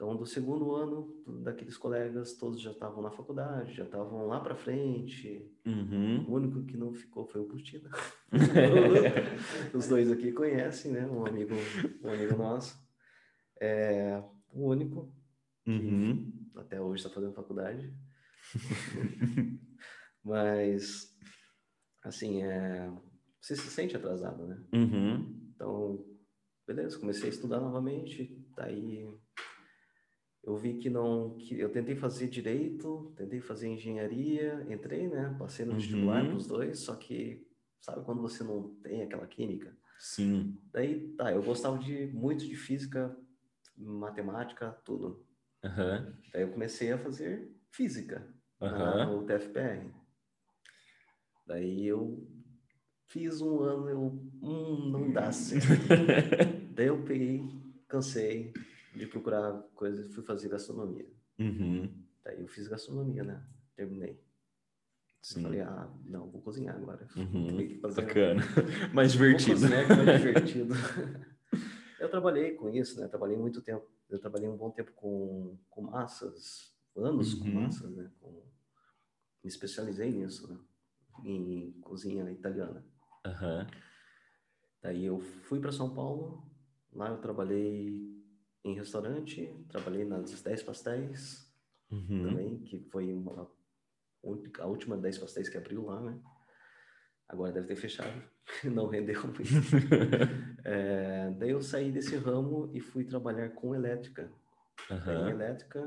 [0.00, 4.56] Então, do segundo ano, daqueles colegas, todos já estavam na faculdade, já estavam lá para
[4.56, 5.46] frente.
[5.66, 6.24] Uhum.
[6.26, 7.90] O único que não ficou foi o Bustina.
[9.74, 11.06] Os dois aqui conhecem, né?
[11.06, 11.52] Um amigo,
[12.02, 12.82] um amigo nosso.
[13.60, 15.14] É, o único,
[15.66, 16.32] Uhum.
[16.56, 17.94] até hoje está fazendo faculdade.
[20.24, 21.14] Mas,
[22.02, 22.90] assim, é,
[23.38, 24.64] você se sente atrasado, né?
[24.72, 25.50] Uhum.
[25.54, 26.02] Então,
[26.66, 28.34] beleza, comecei a estudar novamente.
[28.56, 29.06] Daí
[30.42, 35.34] eu vi que não, que eu tentei fazer direito, tentei fazer engenharia, entrei, né?
[35.38, 36.28] Passei no vestibular Uhum.
[36.28, 37.46] para os dois, só que
[37.80, 39.76] sabe quando você não tem aquela química?
[39.98, 40.56] Sim.
[40.72, 43.14] Daí, tá, eu gostava de muito de física,
[43.76, 45.26] matemática, tudo.
[45.62, 46.14] Aham.
[46.32, 48.26] Daí eu comecei a fazer física
[48.60, 48.66] na
[49.08, 49.18] Aham.
[49.18, 49.92] UTFPR.
[51.46, 52.26] Daí eu
[53.06, 54.00] fiz um ano, eu,
[54.42, 55.66] hum, não dá certo.
[56.74, 57.42] Daí eu peguei,
[57.88, 58.52] cansei
[58.94, 61.08] de procurar coisas fui fazer gastronomia.
[61.38, 61.92] Uhum.
[62.24, 63.42] Daí eu fiz gastronomia, né?
[63.76, 64.20] Terminei.
[65.22, 65.42] Sim.
[65.42, 67.06] Falei, ah, não, vou cozinhar agora.
[67.16, 67.46] Uhum.
[67.56, 68.42] Tem que fazer- Bacana.
[68.94, 69.60] Mais divertido.
[69.60, 70.74] cozinhar mais divertido.
[71.98, 73.06] eu trabalhei com isso, né?
[73.08, 73.86] Trabalhei muito tempo.
[74.08, 77.62] Eu trabalhei um bom tempo com, com massas, anos com Uhum.
[77.62, 78.10] massas, né?
[78.20, 78.42] Com-
[79.42, 80.58] me especializei nisso, né?
[81.24, 82.84] Em cozinha italiana.
[83.24, 83.66] Aham.
[84.82, 86.42] Daí eu fui para São Paulo,
[86.92, 88.19] lá eu trabalhei
[88.64, 91.48] em restaurante, trabalhei nas 10 pastéis
[91.90, 92.22] Uhum.
[92.22, 93.50] também, que foi uma,
[94.60, 96.20] a última 10 pastéis que abriu lá, né?
[97.28, 98.22] Agora deve ter fechado,
[98.64, 99.42] não rendeu muito.
[100.62, 104.30] É, daí eu saí desse ramo e fui trabalhar com elétrica.
[104.90, 105.30] Aham.
[105.30, 105.80] elétrica,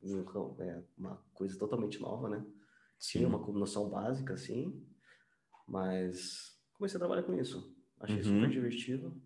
[0.00, 0.24] um
[0.60, 2.46] é uma coisa totalmente nova, né?
[2.98, 3.18] Sim.
[3.18, 4.86] Tinha uma noção básica, assim,
[5.66, 7.74] mas comecei a trabalhar com isso.
[7.98, 8.22] Achei Uhum.
[8.24, 9.20] super divertido.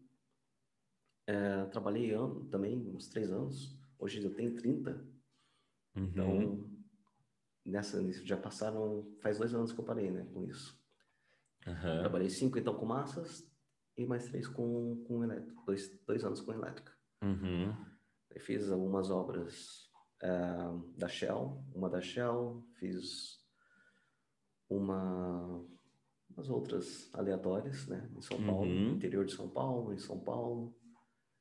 [1.29, 3.79] É, trabalhei ano, também uns três anos.
[3.99, 5.07] Hoje eu tenho 30,
[5.95, 6.05] Uhum.
[6.07, 6.71] então
[7.67, 10.81] nessa já passaram faz dois anos que eu parei, né, com isso.
[11.67, 11.99] Aham.
[12.01, 13.47] Trabalhei cinco então com massas
[13.97, 16.97] e mais três com com elétrica, dois, dois anos com elétrica.
[17.23, 17.75] Uhum.
[18.31, 19.91] Eu fiz algumas obras
[20.23, 23.45] ah, da Shell, uma da Shell, fiz
[24.71, 25.63] uma
[26.31, 28.95] umas outras aleatórias, né, em São Paulo, Uhum.
[28.95, 30.75] interior de São Paulo, em São Paulo,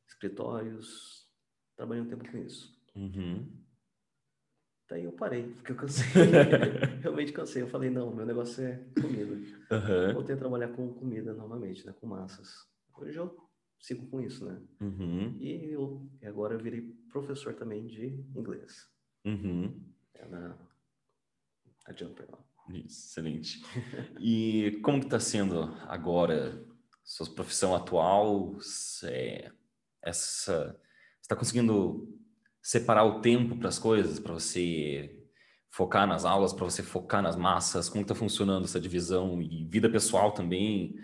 [0.08, 1.28] escritórios,
[1.76, 2.76] trabalhei um tempo com isso.
[2.96, 3.48] Uhum.
[4.90, 6.06] Daí eu parei, porque eu cansei,
[7.02, 7.62] realmente cansei.
[7.62, 9.36] Eu falei, não, meu negócio é comida.
[9.70, 10.14] Aham.
[10.14, 12.66] Voltei a trabalhar com comida novamente, né, com massas.
[12.96, 13.38] Hoje eu
[13.80, 14.62] sigo com isso, né.
[14.80, 15.36] Uhum.
[15.40, 18.90] E eu agora eu virei professor também de inglês.
[19.26, 19.78] Uhum.
[20.14, 20.58] É na
[21.86, 22.40] a Jumper lá.
[22.74, 23.64] Excelente.
[24.20, 26.66] E como que tá sendo agora
[27.04, 28.58] sua profissão atual?
[29.04, 29.52] É,
[30.02, 30.80] essa,
[31.22, 32.08] você tá conseguindo
[32.62, 35.24] separar o tempo para as coisas, para você
[35.70, 37.90] focar nas aulas, para você focar nas massas?
[37.90, 40.96] Como que tá funcionando essa divisão e vida pessoal também?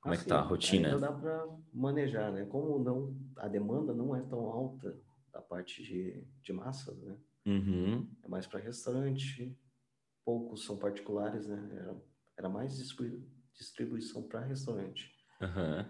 [0.00, 0.88] Como é que tá a Assim, rotina?
[0.88, 2.44] Ainda dá para manejar, né?
[2.44, 5.00] Como não a demanda não é tão alta
[5.32, 7.16] da parte de, de massas, né?
[7.46, 8.08] Uhum.
[8.22, 9.58] É mais para restaurante,
[10.24, 11.70] poucos são particulares, né?
[11.80, 11.96] Era,
[12.36, 15.10] era mais distribui- distribuição para restaurante.
[15.40, 15.88] Aham.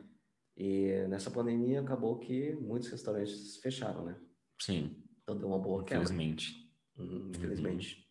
[0.56, 4.20] E nessa pandemia acabou que muitos restaurantes fecharam, né?
[4.60, 6.04] Sim, Então deu uma boa quebra.
[6.04, 6.72] infelizmente.
[6.96, 8.08] Uhum, infelizmente.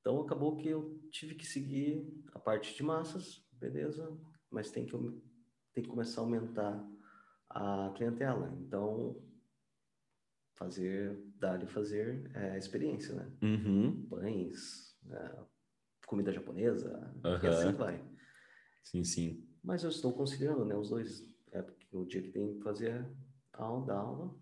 [0.00, 4.16] Então acabou que eu tive que seguir a parte de massas, beleza,
[4.50, 4.92] mas tem que,
[5.72, 6.88] tem que começar a aumentar
[7.48, 8.54] a clientela.
[8.60, 9.22] Então,
[10.54, 13.32] fazer, dar e fazer é experiência, né?
[13.42, 14.06] Uhum.
[14.08, 15.44] Pães, é,
[16.06, 17.48] comida japonesa, e Aham.
[17.48, 18.04] assim vai.
[18.82, 19.47] Sim, sim.
[19.62, 21.26] Mas eu estou conciliando, né, os dois.
[21.52, 23.06] É porque o dia que tem que fazer
[23.52, 24.34] aula, dá aula,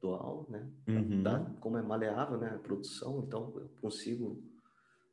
[0.00, 0.72] dou aula, né?
[0.88, 1.22] Uhum.
[1.22, 2.54] Dá, como é maleável, né?
[2.54, 4.42] A produção, então eu consigo,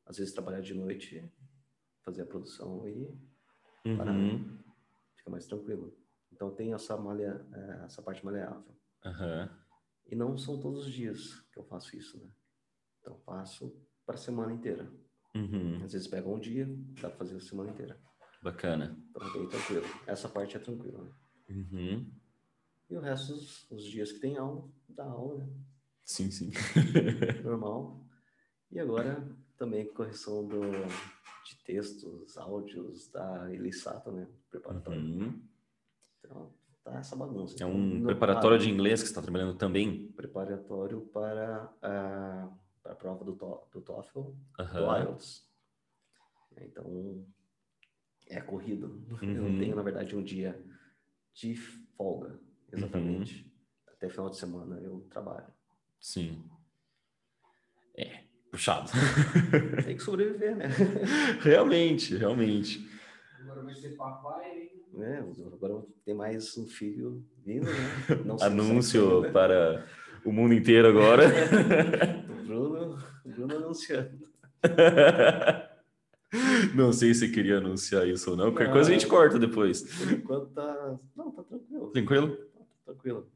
[0.06, 1.32] às vezes, trabalhar de noite,
[2.04, 4.14] fazer a produção e parar.
[4.14, 4.58] Uhum.
[5.16, 5.96] Fica mais tranquilo.
[6.32, 8.76] Então tem essa, malha, é, essa parte maleável.
[9.06, 9.50] Aham.
[10.08, 12.30] E não são todos os dias que eu faço isso, né?
[13.00, 14.92] Então faço para a semana inteira.
[15.36, 15.84] Uhum.
[15.84, 16.68] Às vezes pega um dia,
[17.02, 18.00] dá para fazer a semana inteira.
[18.41, 18.97] Bacana.
[19.10, 19.86] Então bem tranquilo.
[20.08, 21.04] Essa parte é tranquila.
[21.04, 21.12] Né?
[21.49, 22.12] Uhum.
[22.89, 25.49] E o resto, os, dias que tem aula, dá aula, né?
[26.04, 26.51] Sim, sim.
[27.43, 28.06] normal.
[28.71, 29.25] E agora
[29.58, 30.60] também correção do,
[31.45, 34.27] de textos, áudios da Elisata, né?
[34.49, 34.99] Preparatório.
[34.99, 35.41] Uhum.
[36.19, 37.63] Então tá essa bagunça.
[37.63, 38.65] É um preparatório para.
[38.65, 40.12] de inglês que você está trabalhando também?
[40.13, 42.49] preparatório para a,
[42.82, 44.99] para a prova do, to, do TOEFL, do Aham.
[44.99, 45.49] IELTS.
[46.58, 47.25] Então,
[48.36, 49.02] é corrido.
[49.22, 49.52] Eu Uhum.
[49.52, 50.60] não tenho, na verdade, um dia
[51.34, 51.56] de
[51.98, 52.39] folga,
[52.72, 53.44] exatamente.
[53.44, 53.52] Uhum.
[53.96, 55.46] Até final de semana eu trabalho.
[56.00, 56.44] Sim.
[57.96, 58.89] É, puxado.
[59.86, 60.65] Tem que sobreviver, né?
[61.41, 62.89] realmente, realmente.
[63.41, 65.24] Agora vai ser papai, né?
[65.54, 68.24] Agora tem mais um filho vindo, né?
[68.26, 69.32] Não sei o Anúncio ainda.
[69.32, 69.86] para
[70.26, 71.24] o mundo inteiro agora.
[72.46, 74.28] Bruno, o Bruno anunciando.
[76.75, 78.45] Não sei se queria anunciar isso ou não.
[78.51, 78.73] Qualquer Não.
[78.73, 79.81] coisa a gente corta depois.
[79.81, 80.99] Por enquanto tá.
[81.15, 81.91] Não, tá tranquilo.
[81.91, 82.38] Tranquilo?
[82.38, 83.31] Tá tranquilo.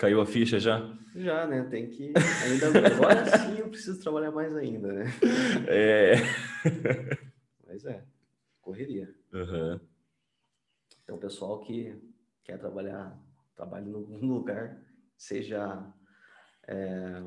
[0.00, 0.96] Caiu a ficha já?
[1.14, 1.62] Já, né?
[1.64, 2.14] Tem que.
[2.44, 5.04] Ainda agora sim eu preciso trabalhar mais ainda, né?
[5.68, 6.14] É.
[7.66, 8.02] Mas é,
[8.62, 9.14] correria.
[9.32, 9.78] Aham.
[11.04, 11.94] Então, pessoal que
[12.42, 13.14] quer trabalhar,
[13.54, 14.80] trabalhe num lugar,
[15.18, 15.92] seja
[16.66, 17.22] é,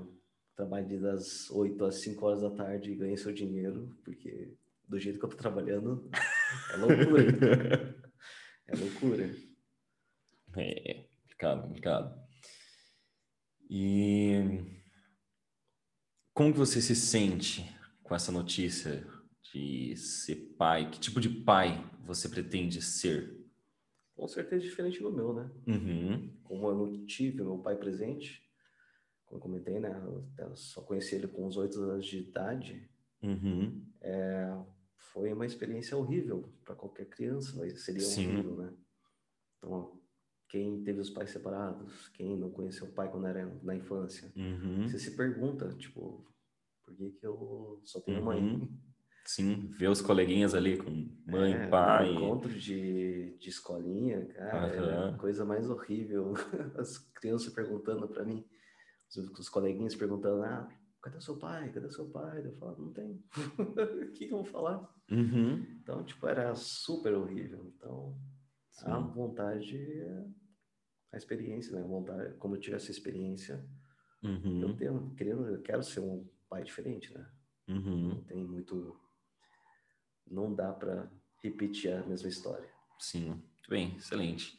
[0.55, 4.51] trabalhe das 8 às 5 horas da tarde e ganhe seu dinheiro, porque
[4.93, 6.07] do jeito que eu tô trabalhando,
[6.71, 7.23] é loucura.
[8.67, 9.35] é loucura.
[10.55, 12.23] É, complicado, complicado.
[13.67, 14.37] E
[16.33, 17.65] como que você se sente
[18.03, 19.03] com essa notícia
[19.51, 20.91] de ser pai?
[20.91, 23.35] Que tipo de pai você pretende ser?
[24.15, 25.49] Com certeza diferente do meu, né?
[25.65, 28.43] Uhum, Como eu não tive meu pai presente,
[29.25, 29.89] como eu comentei, né?
[30.37, 32.87] Eu só conheci ele com uns 8 anos de idade.
[33.23, 33.83] uhum,
[35.11, 38.33] foi uma experiência horrível para qualquer criança, mas seria Sim.
[38.33, 38.73] horrível, né?
[39.57, 39.99] Então,
[40.49, 44.87] quem teve os pais separados, quem não conheceu o pai quando era na infância, uhum.
[44.87, 46.25] você se pergunta, tipo,
[46.83, 48.39] por que que eu só tenho mãe?
[48.39, 48.69] Uhum.
[49.25, 50.91] Sim, ver os coleguinhas ali com
[51.25, 52.11] mãe, É, pai.
[52.11, 56.33] no encontro de, de escolinha, cara, é a coisa mais horrível.
[56.77, 58.45] As crianças perguntando para mim,
[59.09, 60.67] os, os coleguinhas perguntando, ah,
[61.03, 61.71] cadê seu pai?
[61.71, 62.45] Cadê seu pai?
[62.45, 63.23] Eu falo, não tem.
[63.59, 64.89] o que que eu vou falar?
[65.11, 67.65] Uhum, Então, tipo, era super horrível.
[67.75, 68.17] Então,
[68.83, 69.07] a sim.
[69.11, 70.25] vontade, é
[71.13, 71.81] a experiência, né?
[71.83, 73.65] A vontade, como eu tive essa experiência,
[74.25, 77.29] eu Uhum, tenho, querendo, eu quero ser um pai diferente, né?
[77.67, 78.09] uhum.
[78.09, 78.99] Não tem muito,
[80.29, 81.11] não dá para
[81.43, 82.69] repetir a mesma história.
[82.99, 84.57] Sim, muito bem, excelente.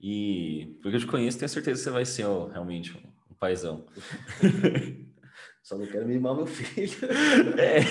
[0.00, 2.92] E porque eu te conheço, tenho certeza que você vai ser ó, realmente
[3.30, 3.86] um paizão.
[5.66, 6.96] Só não quero mimar meu filho,
[7.60, 7.82] É.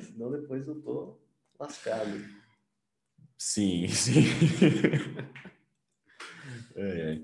[0.00, 1.18] senão depois eu tô
[1.58, 2.08] lascado.
[3.36, 4.22] Sim, sim.
[6.76, 7.20] É.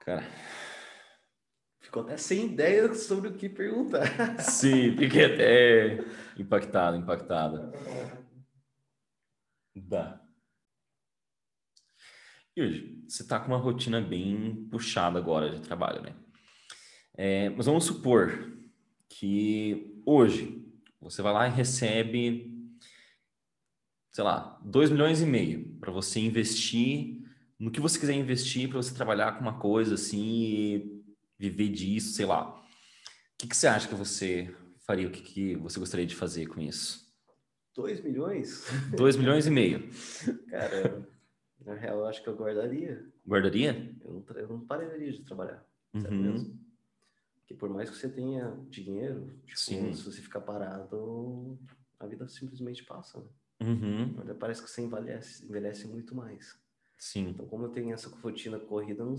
[0.00, 0.24] Cara,
[1.80, 4.40] Ficou até sem ideia sobre o que perguntar.
[4.40, 5.98] sim, fiquei até
[6.38, 7.72] impactado, impactado.
[9.76, 10.18] Dá.
[12.56, 16.14] E hoje, você tá com uma rotina bem puxada agora de trabalho, né?
[17.22, 18.50] É, mas vamos supor
[19.06, 20.66] que hoje
[20.98, 22.50] você vai lá e recebe,
[24.10, 27.20] sei lá, 2 milhões e meio para você investir
[27.58, 31.04] no que você quiser investir, para você trabalhar com uma coisa assim e
[31.38, 32.58] viver disso, sei lá.
[32.58, 32.62] O
[33.36, 34.50] que, que você acha que você
[34.86, 35.06] faria?
[35.06, 37.06] O que, que você gostaria de fazer com isso?
[37.76, 38.64] 2 milhões?
[38.96, 39.90] 2 milhões e meio.
[40.48, 41.06] Cara,
[41.66, 43.06] na real, eu acho que eu guardaria.
[43.28, 43.94] Guardaria?
[44.02, 45.62] Eu não, eu não pararia de trabalhar.
[46.00, 46.32] Sério Uhum.
[46.32, 46.69] mesmo.
[47.50, 49.92] Porque por mais que você tenha dinheiro, tipo, Sim.
[49.92, 51.58] se você ficar parado,
[51.98, 53.24] a vida simplesmente passa, né?
[53.66, 54.14] Uhum.
[54.18, 56.56] Olha, Parece que você envelhece, envelhece muito mais.
[56.96, 57.30] Sim.
[57.30, 59.16] Então, como eu tenho essa rotina corrida, não,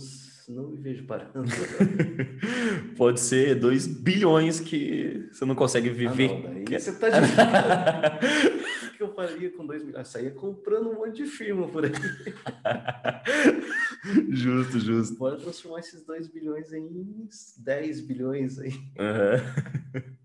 [0.47, 1.43] não me vejo parando.
[2.95, 6.29] Pode ser 2 bilhões que você não consegue Ah, viver.
[6.29, 7.17] não, daí você tá de...
[8.93, 9.97] O que eu faria com 2 milhões?
[9.99, 11.91] Eu saía comprando um monte de firma por aí.
[14.29, 15.17] justo, justo.
[15.17, 18.73] Bora transformar esses 2 bilhões em 10 bilhões aí.
[18.99, 20.15] Aham.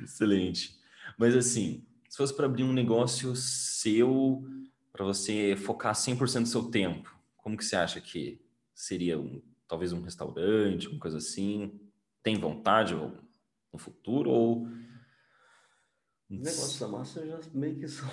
[0.02, 0.78] Excelente.
[1.18, 4.44] Mas assim, se fosse para abrir um negócio seu,
[4.92, 8.40] para você focar 100% do seu tempo, como que você acha que
[8.74, 11.80] seria um, talvez um restaurante, uma coisa assim?
[12.22, 13.12] Tem vontade ou,
[13.72, 14.68] no futuro ou
[16.30, 18.08] o negócio da massa já meio que são.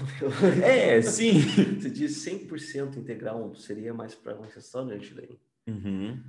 [0.63, 1.39] É, sim.
[1.79, 5.39] Você diz 100% integral, seria mais para um restaurante daí.
[5.67, 6.23] Uhum.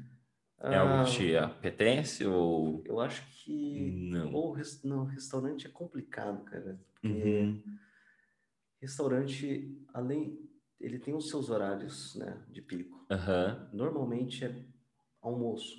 [0.61, 2.83] É algo Ah, que te apetece ou.
[2.85, 3.90] Eu acho que.
[4.11, 4.33] Não.
[4.35, 6.79] Ou não, restaurante é complicado, cara.
[7.01, 7.62] Porque Uhum.
[8.81, 10.38] restaurante, além.
[10.81, 13.05] Ele tem os seus horários, né, de pico.
[13.11, 13.68] Aham.
[13.72, 14.64] Normalmente é
[15.20, 15.77] almoço.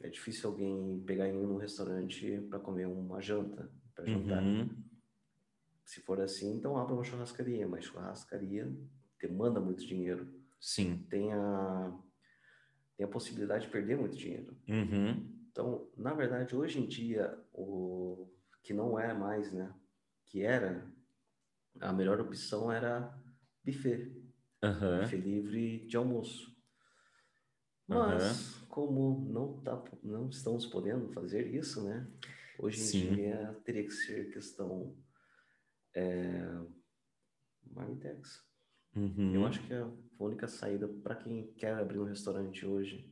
[0.00, 4.42] É difícil alguém pegar em um restaurante para comer uma janta, para jantar.
[4.42, 4.68] Uhum.
[5.84, 8.72] Se for assim, então abra uma churrascaria, mas churrascaria
[9.20, 10.32] demanda muito dinheiro.
[10.60, 11.06] Sim.
[11.10, 11.98] Tem a,
[12.96, 14.56] tem a possibilidade de perder muito dinheiro.
[14.68, 15.46] Uhum.
[15.50, 19.74] Então, na verdade, hoje em dia, o que não é mais, né?
[20.24, 20.90] Que era,
[21.80, 23.14] a melhor opção era
[23.64, 24.10] buffet,
[24.62, 25.02] Aham.
[25.02, 26.52] buffet livre de almoço.
[27.86, 32.06] Mas, como não, tá, não estamos podendo fazer isso, né?
[32.58, 33.14] Hoje em Sim.
[33.14, 34.96] dia teria que ser questão
[35.94, 36.42] é,
[37.70, 38.42] Marmitex.
[38.94, 39.34] Uhum.
[39.34, 43.10] Eu acho que a única saída para quem quer abrir um restaurante hoje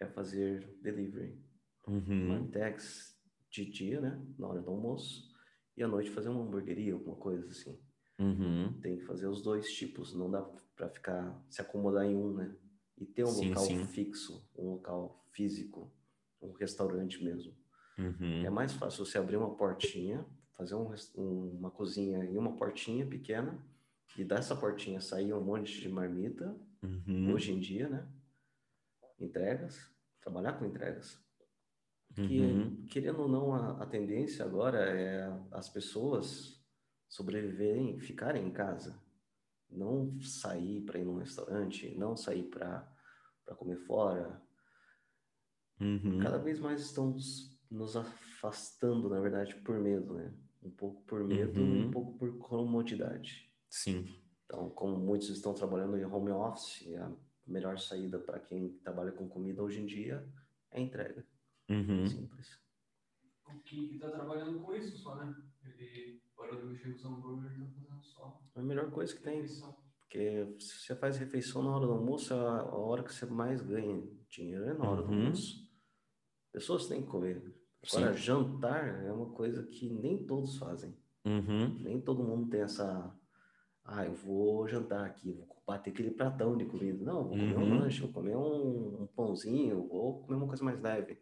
[0.00, 1.38] é fazer delivery.
[1.86, 2.28] Uhum.
[2.28, 3.18] Marmitex
[3.50, 4.24] de dia, né?
[4.38, 5.30] Na hora do almoço.
[5.76, 7.78] E à noite fazer uma hamburgueria, alguma coisa assim.
[8.18, 8.78] Uhum.
[8.80, 10.14] Tem que fazer os dois tipos.
[10.14, 10.42] Não dá
[10.76, 12.56] para ficar, se acomodar em um, né?
[12.98, 13.86] E ter um Sim, local sim.
[13.86, 15.92] fixo, um local físico,
[16.40, 17.54] um restaurante mesmo.
[17.98, 18.44] Uhum.
[18.44, 20.24] É mais fácil você abrir uma portinha,
[20.56, 23.58] fazer um um- uma cozinha e uma portinha pequena,
[24.16, 27.32] e dessa portinha sair um monte de marmita, Uhum.
[27.32, 28.08] hoje em dia, né?
[29.20, 29.88] Entregas,
[30.20, 31.20] trabalhar com entregas.
[32.14, 32.86] Que, Uhum.
[32.90, 36.60] querendo ou não, a, a tendência agora é as pessoas
[37.08, 39.00] sobreviverem, ficarem em casa.
[39.70, 42.86] Não sair para ir num restaurante, não sair para
[43.56, 44.42] comer fora,
[45.80, 46.18] Uhum.
[46.20, 50.32] cada vez mais estamos nos afastando, na verdade, por medo, né?
[50.62, 51.88] Um pouco por medo e Uhum.
[51.88, 53.50] um pouco por comodidade.
[53.68, 54.06] Sim.
[54.44, 57.10] Então, como muitos estão trabalhando em home office, a
[57.46, 60.28] melhor saída para quem trabalha com comida hoje em dia
[60.70, 61.26] é a entrega.
[61.70, 62.06] Uhum.
[62.06, 62.60] Simples.
[63.48, 65.34] O Kiki tá trabalhando com isso só, né?
[65.64, 69.14] Ele parou de mexer com os hambúrguer e tá fazendo só É a melhor coisa
[69.14, 69.40] que tem.
[69.40, 69.76] refeição.
[70.00, 73.62] Porque se você faz refeição na hora do almoço, é a hora que você mais
[73.62, 75.22] ganha dinheiro é na hora do Uhum.
[75.24, 75.62] almoço.
[76.52, 77.42] Pessoas têm que comer.
[77.90, 78.18] Agora, Sim.
[78.22, 80.96] jantar é uma coisa que nem todos fazem.
[81.24, 81.78] Uhum.
[81.80, 83.14] Nem todo mundo tem essa.
[83.84, 87.04] Ah, eu vou jantar aqui, vou bater aquele pratão de comida.
[87.04, 87.78] Não, vou comer um Uhum.
[87.80, 91.20] lanche, vou comer um, um pãozinho, vou comer uma coisa mais leve.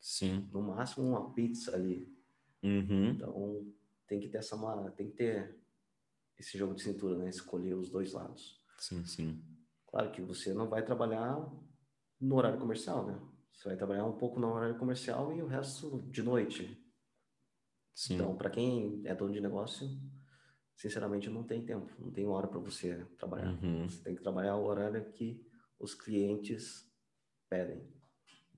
[0.00, 0.48] Sim.
[0.52, 2.12] No máximo uma pizza ali.
[2.62, 3.10] Uhum.
[3.10, 3.66] Então
[4.08, 4.56] tem que ter essa
[4.96, 5.56] tem que ter
[6.36, 7.28] esse jogo de cintura, né?
[7.28, 8.60] Escolher os dois lados.
[8.78, 9.42] Sim, sim.
[9.86, 11.48] Claro que você não vai trabalhar
[12.20, 13.20] no horário comercial, né?
[13.54, 16.78] Você vai trabalhar um pouco no horário comercial e o resto de noite.
[17.94, 18.14] Sim.
[18.14, 19.88] Então, para quem é dono de negócio,
[20.76, 23.52] sinceramente não tem tempo, não tem hora para você trabalhar.
[23.62, 23.88] Uhum.
[23.88, 25.40] Você tem que trabalhar o horário que
[25.78, 26.90] os clientes
[27.48, 27.82] pedem.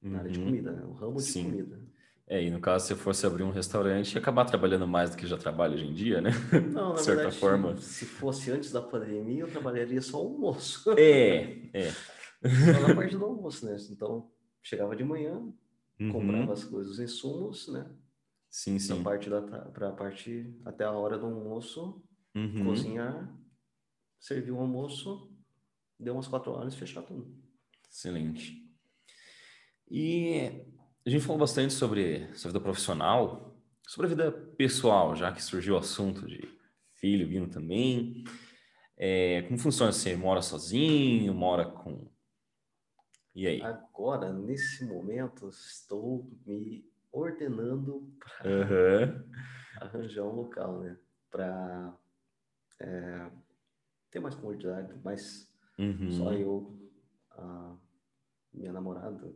[0.02, 0.44] Na área de Uhum.
[0.46, 0.85] comida, né?
[0.85, 1.44] O ramo de Sim.
[1.50, 1.80] comida.
[2.28, 5.26] É, e no caso, se fosse abrir um restaurante, ia acabar trabalhando mais do que
[5.26, 6.30] já trabalho hoje em dia, né?
[6.72, 7.76] Não, De certa verdade, forma.
[7.76, 10.90] se fosse antes da pandemia, eu trabalharia só almoço.
[10.98, 11.90] É, é.
[11.92, 13.76] Só na parte do almoço, né?
[13.90, 14.30] Então,
[14.66, 15.40] chegava de manhã,
[15.98, 16.11] Uhum.
[16.12, 17.88] comprava as coisas, os insumos, né?
[18.50, 19.02] Sim, sim.
[19.02, 22.02] parte da para a parte até a hora do almoço,
[22.35, 22.64] Uhum.
[22.64, 23.35] cozinhar,
[24.18, 25.33] servir o almoço,
[25.98, 27.35] deu umas quatro horas e fechar tudo.
[27.88, 28.66] Excelente.
[29.88, 30.66] E
[31.07, 35.74] a gente falou bastante sobre sua vida profissional, sobre a vida pessoal, já que surgiu
[35.74, 36.46] o assunto de
[36.94, 38.24] filho vindo também.
[38.98, 39.92] É, como funciona?
[39.92, 42.11] Você mora sozinho, mora com.
[43.37, 43.61] E aí?
[43.61, 49.25] Agora, nesse momento, estou me ordenando para Aham.
[49.77, 50.96] arranjar um local, né?
[51.31, 51.94] Para
[54.11, 56.11] ter mais comodidade, mais Uhum.
[56.12, 56.74] só eu,
[57.32, 57.76] a
[58.55, 59.30] minha namorada,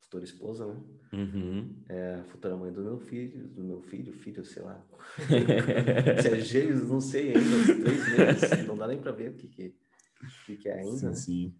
[0.00, 0.78] futura esposa, né?
[1.14, 1.74] Uhum.
[1.88, 4.84] É futura mãe do meu filho, do meu filho, filho, sei lá.
[6.20, 9.48] Se é gêmeos, não sei ainda, três meses, não dá nem para ver o que,
[9.48, 9.74] que,
[10.44, 11.14] que, que é ainda, Sim, né?
[11.14, 11.54] sim.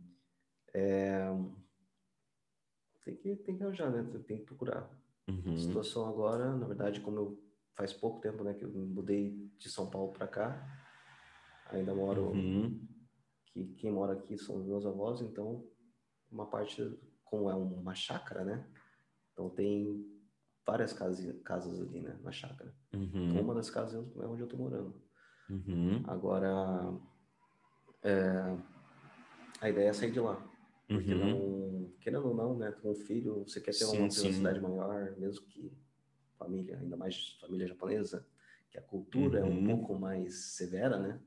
[3.05, 4.03] Tem que, tem que arranjar, né?
[4.26, 4.90] Tem que procurar.
[5.28, 5.57] A Uhum.
[5.57, 7.42] situação agora, na verdade, como eu
[7.76, 10.66] faz pouco tempo, né, que eu mudei de São Paulo para cá,
[11.66, 12.86] ainda moro, Uhum.
[13.46, 15.64] que quem mora aqui são meus avós, então
[16.30, 16.82] uma parte,
[17.24, 18.68] como é uma chácara, né?
[19.32, 20.05] Então tem
[20.66, 22.74] várias casas, casas ali, né, na chácara.
[22.92, 23.40] Então, Uhum.
[23.44, 25.01] uma das casas é onde eu tô morando.
[25.48, 26.03] Uhum.
[26.07, 26.92] Agora,
[28.03, 28.57] é,
[29.61, 30.44] a ideia é sair de lá.
[30.91, 31.20] Porque Uhum.
[31.20, 35.16] não, querendo ou não, né, com um filho, você quer ter Sim, uma privacidade maior,
[35.16, 35.72] mesmo que
[36.36, 38.26] família, ainda mais família japonesa,
[38.70, 39.64] que a cultura é um Uhum.
[39.66, 41.20] pouco mais severa, né?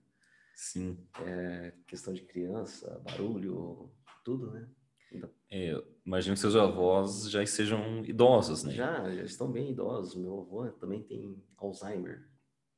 [0.54, 0.98] Sim.
[1.26, 3.90] É questão de criança, barulho,
[4.26, 4.68] tudo, né?
[5.14, 8.74] Ainda- É, imagino que seus avós já sejam idosos, né?
[8.74, 10.16] Já, já estão bem idosos.
[10.16, 12.28] Meu avô também tem Alzheimer.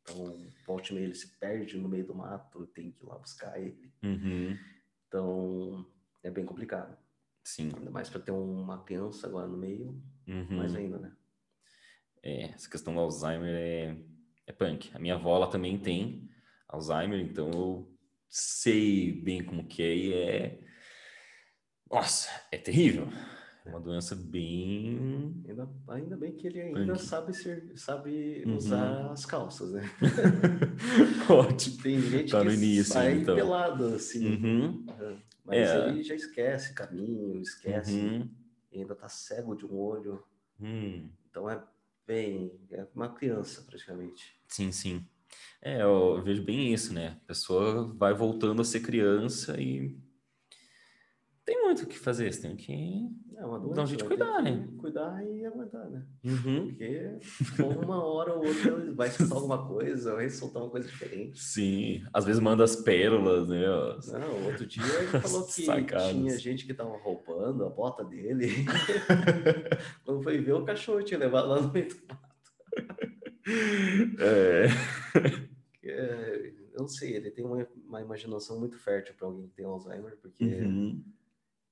[0.03, 3.59] Então, volte meia, ele se perde no meio do mato, tem que ir lá buscar
[3.59, 3.91] ele.
[4.03, 4.55] Uhum.
[5.07, 5.85] Então,
[6.25, 6.97] é bem complicado.
[7.43, 7.71] Sim.
[7.77, 10.57] Ainda mais para ter uma criança agora no meio, Uhum.
[10.57, 11.11] mais ainda, né?
[12.23, 13.95] É, essa questão do Alzheimer é,
[14.47, 14.89] é punk.
[14.95, 16.27] A minha avó, ela também tem
[16.67, 17.95] Alzheimer, então eu
[18.27, 20.59] sei bem como que é e é...
[21.91, 23.07] Nossa, é terrível.
[23.63, 25.43] É uma doença bem...
[25.47, 26.99] Ainda, ainda bem que ele ainda Punk.
[27.05, 28.55] sabe ser, sabe Uhum.
[28.57, 29.83] usar as calças, né?
[31.29, 31.77] Ótimo.
[31.83, 33.35] Tem gente Tá que início, sai então.
[33.35, 34.25] pelado, assim.
[34.35, 34.85] Uhum.
[34.89, 35.21] Aham.
[35.45, 35.89] Mas É.
[35.89, 38.29] ele já esquece caminho, esquece, Uhum.
[38.71, 40.23] e ainda tá cego de um olho.
[40.59, 41.09] Hum.
[41.29, 41.61] Então é
[42.07, 44.35] bem, é uma criança praticamente.
[44.47, 45.05] Sim, sim.
[45.61, 47.19] É, eu vejo bem isso, né?
[47.23, 49.97] A pessoa vai voltando a ser criança e
[51.45, 53.07] tem muito o que fazer, você tem que...
[53.37, 54.67] É uma Dá um jeito de ter cuidar, né?
[54.77, 56.03] Cuidar e aguentar, né?
[56.23, 56.67] Uhum.
[56.67, 57.17] Porque
[57.61, 61.37] uma hora ou outra ele vai soltar alguma coisa, vai soltar uma coisa diferente.
[61.43, 63.65] Sim, às vezes manda as pérolas, né?
[63.67, 66.11] Não, outro dia ele falou que Sacadas.
[66.11, 68.47] tinha gente que tava roubando a bota dele.
[70.05, 71.95] Quando foi ver, o cachorro tinha levado lá no meio do
[74.19, 74.67] É.
[75.83, 79.65] É, eu não sei, ele tem uma, uma imaginação muito fértil para alguém que tem
[79.65, 81.03] Alzheimer, porque Uhum.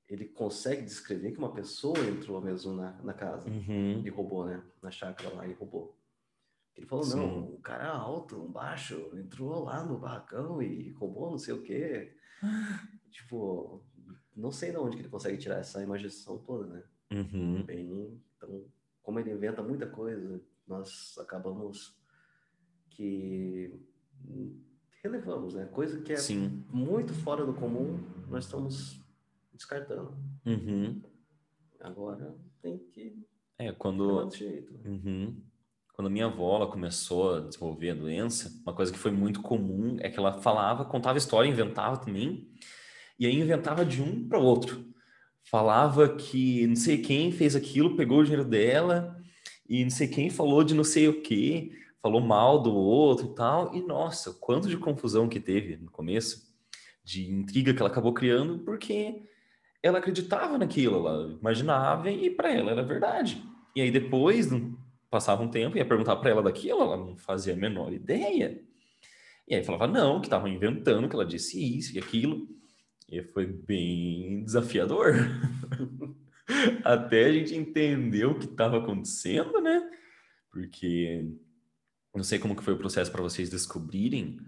[0.09, 4.01] Ele consegue descrever que uma pessoa entrou mesmo na, na casa Uhum.
[4.05, 4.61] e roubou, né?
[4.81, 5.97] Na chácara lá e roubou.
[6.75, 7.17] Ele falou, Sim.
[7.17, 11.61] não, um cara alto, um baixo, entrou lá no barracão e roubou não sei o
[11.61, 12.15] quê.
[13.11, 13.81] tipo,
[14.35, 16.83] não sei de onde que ele consegue tirar essa imaginação toda, né?
[17.11, 17.63] Uhum.
[17.63, 18.65] Bem, então,
[19.03, 21.95] como ele inventa muita coisa, nós acabamos
[22.89, 23.79] que
[25.03, 25.65] relevamos, né?
[25.65, 26.63] Coisa que é Sim.
[26.69, 27.99] muito fora do comum,
[28.29, 29.02] nós estamos
[29.63, 30.17] descartando.
[30.45, 31.01] Uhum.
[31.79, 33.15] Agora tem que
[33.57, 34.63] É, quando, né?
[34.85, 35.41] Uhum.
[35.93, 39.41] Quando a minha avó ela começou a desenvolver a doença, uma coisa que foi muito
[39.41, 42.49] comum é que ela falava, contava história, inventava também,
[43.19, 44.91] e aí inventava de um para o outro.
[45.43, 49.15] Falava que não sei quem fez aquilo, pegou o dinheiro dela,
[49.69, 53.35] e não sei quem falou de não sei o que, falou mal do outro e
[53.35, 53.75] tal.
[53.75, 56.51] E nossa, quanto de confusão que teve no começo,
[57.03, 59.23] de intriga que ela acabou criando, porque
[59.83, 63.43] ela acreditava naquilo, ela imaginava e para ela era verdade.
[63.75, 64.49] E aí depois,
[65.11, 68.63] passava um tempo, ia perguntar para ela daquilo, ela não fazia a menor ideia.
[69.45, 72.47] E aí falava não, que estavam inventando, que ela disse isso e aquilo.
[73.09, 75.13] E foi bem desafiador.
[76.85, 79.91] Até a gente entender o que estava acontecendo, né?
[80.49, 81.29] Porque
[82.15, 84.39] não sei como que foi o processo para vocês descobrirem,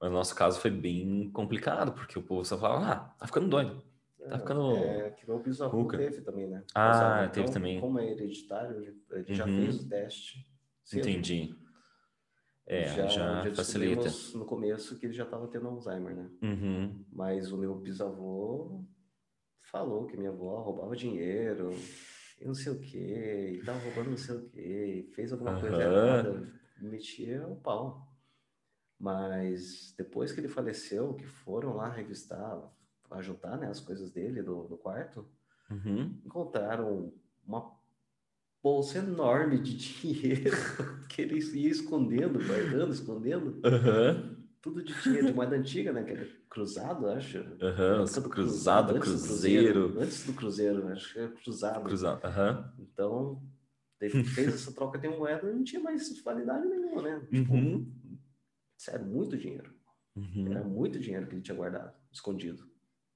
[0.00, 3.48] mas no nosso caso foi bem complicado, porque o povo só falava, ah, tá ficando
[3.48, 3.82] doido.
[4.28, 6.64] Tá ficando É, que meu bisavô teve também, né?
[6.74, 7.80] Ah, teve também.
[7.80, 8.78] Como é hereditário,
[9.12, 9.54] ele já Uhum.
[9.56, 10.48] fez o teste.
[10.82, 11.08] cedo.
[11.08, 11.54] Entendi.
[12.66, 13.96] É, aí já, facilita.
[14.02, 16.30] descobrimos no começo que ele já estava tendo Alzheimer, né?
[16.42, 17.04] Uhum.
[17.12, 18.82] Mas o meu bisavô
[19.70, 21.70] falou que minha avó roubava dinheiro
[22.40, 25.76] e não sei o quê, e tava roubando não sei o quê, fez alguma coisa
[25.82, 25.82] Aham.
[25.82, 28.08] errada, metia o pau.
[28.98, 32.73] Mas depois que ele faleceu, que foram lá revistar,
[33.18, 35.26] ajudar né, as coisas dele do, do quarto,
[35.70, 36.20] Uhum.
[36.26, 37.12] encontraram
[37.46, 37.72] uma
[38.62, 40.56] bolsa enorme de dinheiro
[41.08, 43.60] que ele ia escondendo, guardando, escondendo.
[43.64, 44.36] Aham.
[44.60, 46.02] Tudo de dinheiro de moeda antiga, né?
[46.04, 47.42] Que era cruzado, acho.
[47.42, 50.00] Do Cruzado, antes do cruzeiro.
[50.00, 51.84] Antes do cruzeiro, acho que era cruzado.
[51.84, 52.24] Cruzado.
[52.26, 52.72] Aham.
[52.78, 53.42] Então,
[54.00, 57.20] ele fez essa troca de moeda não tinha mais validade nenhuma, né?
[57.30, 57.92] Tipo, Uhum.
[58.78, 59.70] sério, muito dinheiro.
[60.16, 60.46] Uhum.
[60.50, 62.66] Era muito dinheiro que ele tinha guardado, escondido.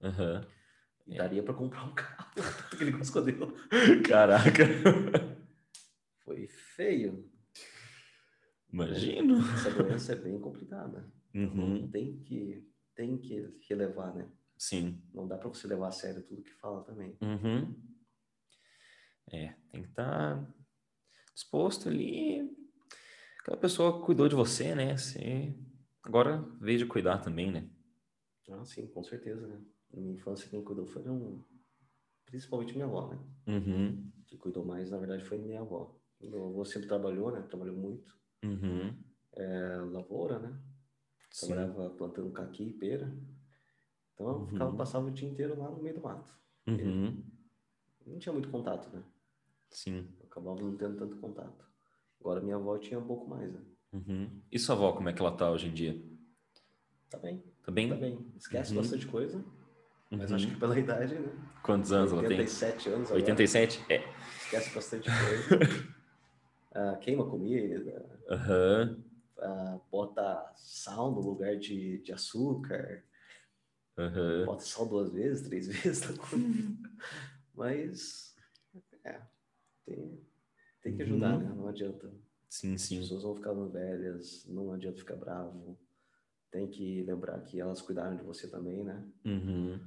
[0.02, 0.46] Aham.
[1.06, 2.32] E daria para comprar um carro,
[2.76, 3.54] que ele escondeu.
[4.06, 4.64] Caraca.
[6.18, 7.30] Foi feio.
[8.70, 9.38] Imagino.
[9.54, 11.10] Essa doença é bem complicada.
[11.34, 11.88] Uhum.
[11.90, 14.28] Tem que tem que relevar, né?
[14.56, 15.00] Sim.
[15.14, 17.16] Não dá para você levar a sério tudo que fala também.
[17.22, 17.74] Uhum.
[19.32, 20.44] É, tem que estar
[21.32, 22.50] disposto ali.
[23.40, 24.96] Aquela pessoa cuidou de você, né?
[24.96, 25.54] Você
[26.02, 27.70] agora veio de cuidar também, né?
[28.50, 29.60] Ah, sim, com certeza, né?
[29.92, 31.42] Na minha infância, quem cuidou foi um...
[32.26, 33.18] principalmente minha avó, né?
[33.46, 34.10] Uhum.
[34.26, 35.94] Que cuidou mais, na verdade, foi minha avó.
[36.20, 37.42] Meu avô sempre trabalhou, né?
[37.42, 38.16] Trabalhou muito.
[38.44, 38.94] Uhum.
[39.34, 40.60] É, lavoura, né?
[41.30, 41.46] Sim.
[41.48, 43.12] Trabalhava plantando caqui e pera.
[44.14, 44.76] Então, eu ficava, Uhum.
[44.76, 46.34] passava o dia inteiro lá no meio do mato.
[46.66, 47.22] Uhum.
[48.06, 49.02] Não tinha muito contato, né?
[49.70, 50.08] Sim.
[50.18, 51.66] Eu acabava não tendo tanto contato.
[52.20, 53.62] Agora minha avó tinha um pouco mais, né?
[53.92, 54.42] Uhum.
[54.50, 56.02] E sua avó, como é que ela tá hoje em dia?
[57.08, 57.88] Tá bem, Tá bem?
[57.88, 58.32] tá bem.
[58.36, 58.80] Esquece Uhum.
[58.82, 59.42] bastante coisa,
[60.10, 60.36] mas Uhum.
[60.36, 61.28] acho que pela idade, né?
[61.62, 62.38] Quantos anos ela tem?
[62.38, 63.20] 87 anos agora.
[63.22, 63.84] 87?
[63.92, 64.02] É.
[64.38, 65.58] Esquece bastante coisa.
[66.70, 68.20] Ah, queima comida,
[69.40, 73.02] ah, bota sal no lugar de, de açúcar,
[73.98, 74.44] Aham.
[74.44, 76.88] bota sal duas vezes, três vezes na comida.
[77.54, 78.36] Mas,
[79.02, 79.18] é,
[79.86, 80.20] tem,
[80.82, 81.38] tem que ajudar, Uhum.
[81.48, 81.54] né?
[81.56, 82.12] Não adianta.
[82.50, 83.00] Sim, As sim.
[83.00, 85.76] pessoas vão ficando velhas, não adianta ficar bravo.
[86.52, 89.04] Tem que lembrar que elas cuidaram de você também, né?
[89.24, 89.80] Uhum.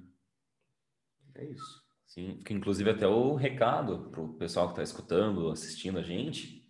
[1.36, 1.82] É isso.
[2.06, 6.62] Sim, fica inclusive até o recado para o pessoal que está escutando, assistindo a gente.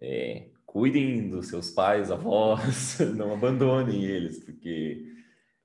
[0.00, 5.12] É, cuidem dos seus pais, avós, não abandonem eles, porque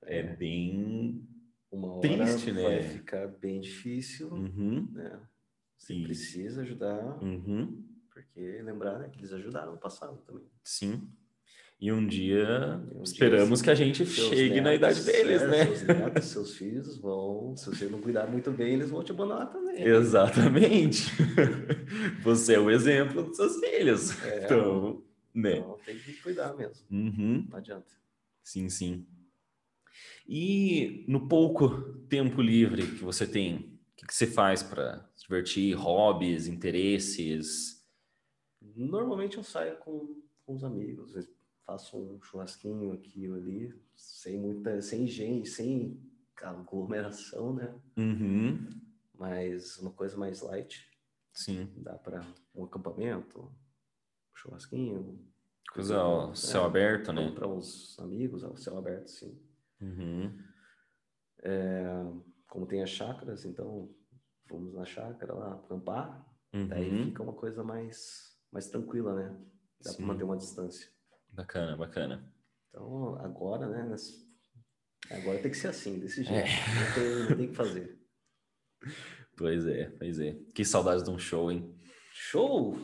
[0.02, 1.24] é bem.
[1.70, 2.82] Uma hora Triste, vai né?
[2.82, 5.20] ficar bem difícil, Uhum, né?
[5.76, 6.02] Você Isso.
[6.06, 10.46] precisa ajudar, uhum, porque lembrar né, que eles ajudaram no passado também.
[10.64, 11.08] sim.
[11.80, 15.42] E um dia Um dia esperamos sim, que a gente chegue na idade netos, deles,
[15.42, 15.66] é, né?
[15.66, 19.48] Seus netos, seus filhos vão, se você não cuidar muito bem, eles vão te abandonar
[19.52, 19.84] também.
[19.86, 21.04] Exatamente.
[22.24, 24.24] Você é o exemplo dos seus filhos.
[24.24, 25.58] É, Então, né?
[25.58, 27.46] Então tem que cuidar mesmo, Uhum.
[27.48, 27.86] não adianta.
[28.42, 29.06] Sim, sim.
[30.28, 31.68] E no pouco
[32.08, 35.74] tempo livre que você tem, o que, que você faz para se divertir?
[35.74, 37.86] Hobbies, interesses?
[38.60, 41.14] Normalmente eu saio com, com os amigos,
[41.68, 46.00] faço um churrasquinho aqui ou ali, sem muita, sem gente, sem
[46.42, 47.78] aglomeração, né?
[47.98, 48.70] Uhum.
[49.14, 50.88] Mas uma coisa mais light,
[51.34, 51.70] Sim.
[51.76, 55.22] dá para um acampamento, um churrasquinho,
[55.70, 57.30] Coisa ao céu aberto, né?
[57.32, 59.38] para uns amigos, ao céu aberto, sim.
[59.82, 60.32] Uhum.
[62.48, 63.94] Como tem as chácaras, então
[64.48, 67.04] vamos na chácara lá acampar, daí Uhum.
[67.04, 69.38] fica uma coisa mais, mais tranquila, né?
[69.84, 70.90] Dá para manter uma distância.
[71.30, 72.32] Bacana, bacana.
[72.68, 73.94] Então, agora, né?
[75.10, 76.46] Agora tem que ser assim, desse jeito.
[76.48, 77.28] É.
[77.28, 77.98] Não, tem, o que fazer.
[79.36, 80.36] Pois é, pois é.
[80.52, 81.72] Que saudades de um show, hein?
[82.12, 82.76] Show!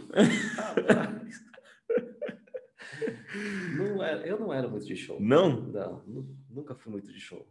[0.56, 1.44] Rapaz!
[3.76, 5.20] não era, eu não era muito de show.
[5.20, 5.60] Não?
[5.62, 7.44] Não, nu- nunca fui muito de show.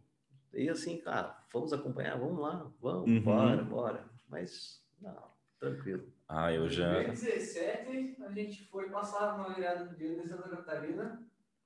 [0.54, 3.22] E assim, cara, vamos acompanhar, vamos lá, vamos, Uhum.
[3.22, 4.10] bora, bora.
[4.30, 6.08] Mas, não, tranquilo.
[6.36, 7.04] Ah, eu Em já.
[7.04, 11.22] 2017, a gente foi passar uma virada do dia em Santa Catarina.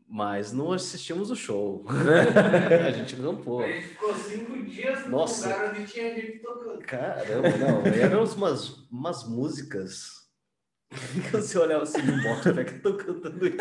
[0.10, 1.86] Mas não assistimos o show.
[2.86, 3.64] a gente acampou.
[3.64, 5.48] A gente ficou cinco dias no Nossa.
[5.50, 6.80] lugar onde tinha gente tocando.
[6.80, 10.28] Caramba, não, eram umas, umas músicas
[10.90, 13.58] que você olhava assim, não bota fé que eu tô cantando isso.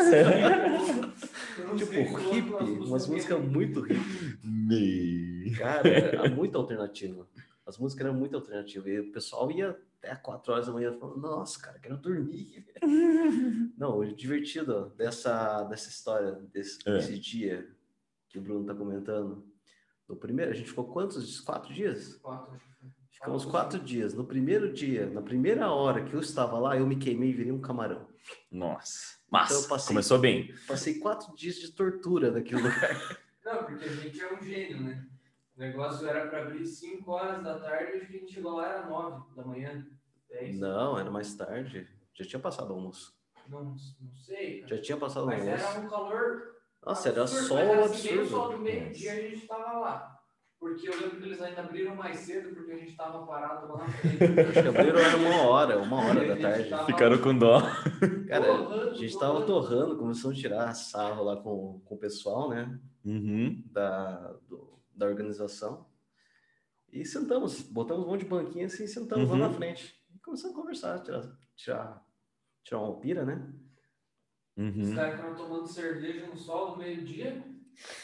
[1.77, 5.51] Tipo, hippie, umas músicas muito hippie.
[5.57, 7.27] Cara, era muito alternativa.
[7.67, 8.87] As músicas eram muito alternativas.
[8.87, 12.65] E o pessoal ia até 4 horas da manhã falando, nossa, cara, quero dormir.
[13.77, 16.93] Não, o divertido dessa, dessa história, desse, É.
[16.93, 17.67] desse dia
[18.29, 19.45] que o Bruno tá comentando.
[20.07, 21.25] No primeiro, a gente ficou quantos?
[21.27, 21.39] dias?
[21.41, 22.15] Quatro dias?
[22.15, 22.57] Quatro.
[23.11, 24.13] Ficamos Quatro, dias.
[24.13, 27.51] No primeiro dia, na primeira hora que eu estava lá, eu me queimei e virei
[27.51, 28.07] um camarão.
[28.51, 29.17] Nossa.
[29.29, 30.53] Mas Então passei- começou bem.
[30.67, 33.19] Passei quatro dias de tortura naquele lugar.
[33.43, 35.05] Não, porque a gente é um gênio, né?
[35.57, 38.85] O negócio era para abrir 5 horas da tarde, que a gente chegou lá, era
[38.87, 39.85] 9 da manhã.
[40.29, 40.59] 10.
[40.59, 41.87] Não, era mais tarde.
[42.13, 43.13] Já tinha passado o almoço.
[43.49, 44.61] Não, não sei.
[44.61, 44.75] cara.
[44.75, 45.63] Já tinha passado o Mas almoço.
[45.65, 46.41] era um calor.
[46.85, 48.49] Nossa, era absurdo, sol mas era assim, absurdo.
[48.51, 50.13] do meio-dia a gente tava lá.
[50.59, 53.79] Porque eu lembro que eles ainda abriram mais cedo, porque a gente tava parado lá
[53.79, 54.17] na frente.
[54.41, 56.69] Acho que abriram era uma hora, uma hora E da tarde.
[56.69, 57.61] tava Ficaram com dó.
[58.27, 59.45] Cara, torrando, a gente tava torrando.
[59.77, 62.79] torrando, começou a tirar sarro lá com, com o pessoal, né?
[63.05, 63.63] Uhum.
[63.71, 64.66] Da, do-
[64.97, 65.87] da organização.
[66.91, 69.37] E sentamos, botamos um monte de banquinha assim e sentamos Uhum.
[69.39, 69.95] lá na frente.
[70.15, 72.05] E começamos a conversar, tirar, tirar,
[72.63, 73.53] tirar uma pira, né?
[74.57, 74.95] Os Uhum.
[74.95, 77.43] caras ficaram tomando cerveja no sol do meio-dia,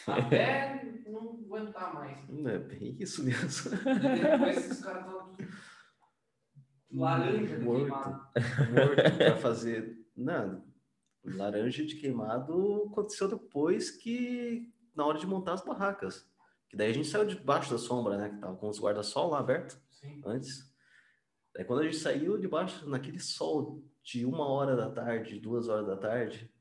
[0.05, 2.17] até não aguentar mais.
[2.45, 3.73] É bem isso mesmo.
[3.73, 5.47] E depois esses caras estavam tudo
[6.91, 7.81] laranja de Morto.
[7.85, 8.27] queimado.
[8.71, 9.97] morto para fazer.
[10.15, 10.63] Não,
[11.23, 16.31] laranja de queimado aconteceu depois que na hora de montar as barracas.
[16.73, 18.29] Que daí a gente saiu debaixo da sombra, né?
[18.31, 20.23] Que tava com os guarda-sol lá aberto Sim.
[20.25, 20.73] antes.
[21.55, 25.85] Daí quando a gente saiu debaixo, naquele sol de uma hora da tarde, duas horas
[25.85, 26.51] da tarde,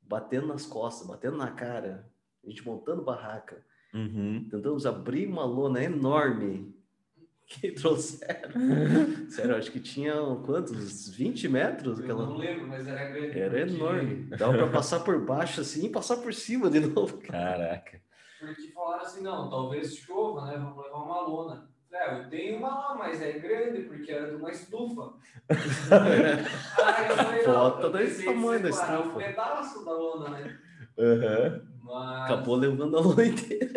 [0.00, 2.10] batendo nas costas, batendo na cara,
[2.42, 3.62] a gente montando barraca,
[3.92, 4.48] Uhum.
[4.50, 6.74] tentamos abrir uma lona enorme
[7.46, 8.50] que trouxeram.
[9.28, 10.14] Sério, acho que tinha
[10.46, 10.72] quantos?
[10.72, 11.98] Uns 20 metros?
[11.98, 12.24] Eu Aquela...
[12.26, 13.38] não lembro, mas era grande.
[13.38, 14.24] Era enorme.
[14.34, 17.18] Dava para passar por baixo assim e passar por cima de novo.
[17.18, 18.00] Caraca.
[18.38, 20.56] Porque falaram assim, não, talvez chova, né?
[20.56, 21.68] Vamos levar uma lona.
[21.90, 25.14] É, eu tenho uma lá, mas é grande, porque era de uma estufa.
[25.50, 29.16] Aí eu falei, não, Foto pensei tamanho da separar estufa.
[29.16, 30.58] um pedaço da lona, né?
[30.98, 31.62] Aham.
[31.82, 32.22] Mas...
[32.24, 33.72] Acabou levando a lua inteira.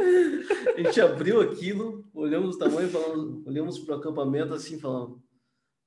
[0.75, 5.21] A gente abriu aquilo, olhamos o tamanho, falamos, olhamos para o acampamento assim, falando,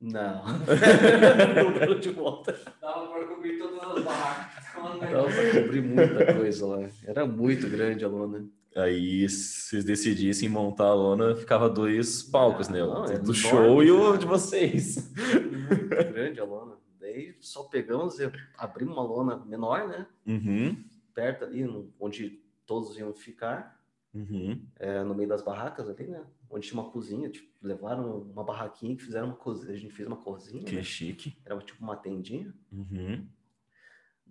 [0.00, 0.44] não,
[1.64, 2.58] não quero de volta.
[2.80, 4.64] Dava para cobrir todas as barracas.
[5.00, 6.88] Dava para cobrir muita coisa lá.
[7.06, 8.46] Era muito grande a lona.
[8.76, 12.80] Aí, se vocês decidissem montar a lona, ficava dois palcos, Ah, né?
[12.80, 14.18] não, é do enorme, show e o cara.
[14.18, 15.12] de vocês.
[15.14, 16.76] Muito grande a lona.
[16.98, 20.06] Daí só pegamos e abrimos uma lona menor, né?
[20.26, 20.76] Uhum.
[21.14, 21.64] Perto ali,
[22.00, 23.80] onde todos iam ficar,
[24.12, 24.60] Uhum.
[24.78, 26.24] é, no meio das barracas ali, né?
[26.50, 29.72] Onde tinha uma cozinha, tipo, levaram uma barraquinha e fizeram uma cozinha.
[29.72, 30.82] A gente fez uma cozinha, Que né?
[30.82, 31.36] chique.
[31.44, 32.52] Era tipo uma tendinha.
[32.72, 33.24] Uhum.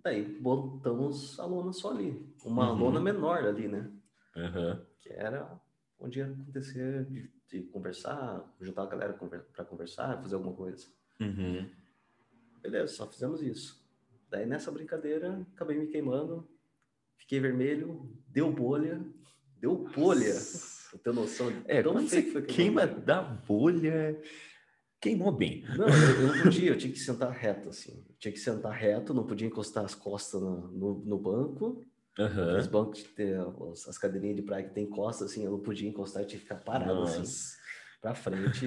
[0.02, 2.26] Daí botamos a lona só ali.
[2.44, 2.78] Uma Uhum.
[2.78, 3.90] lona menor ali, né?
[4.36, 4.86] Aham.
[5.00, 5.60] Que era
[5.98, 10.86] onde ia acontecer de, de conversar, juntar a galera para conversar, fazer alguma coisa.
[11.20, 11.70] Uhum.
[12.62, 13.82] Beleza, só fizemos isso.
[14.30, 16.48] Daí nessa brincadeira, acabei me queimando,
[17.16, 19.00] fiquei vermelho, deu bolha,
[19.60, 20.34] deu bolha.
[20.90, 24.20] Pra ter noção de É, quando você que queima da bolha,
[25.00, 25.64] queimou bem.
[25.76, 28.04] Não, eu, eu não podia, eu tinha que sentar reto, assim.
[28.08, 31.84] Eu tinha que sentar reto, não podia encostar as costas no, no, no banco.
[32.18, 32.56] Aham.
[32.58, 35.60] Os bancos, que tem, os- as cadeirinhas de praia que tem costas, assim, eu não
[35.60, 37.56] podia encostar, eu tinha que ficar parado, assim, Nossa.
[38.00, 38.66] pra frente.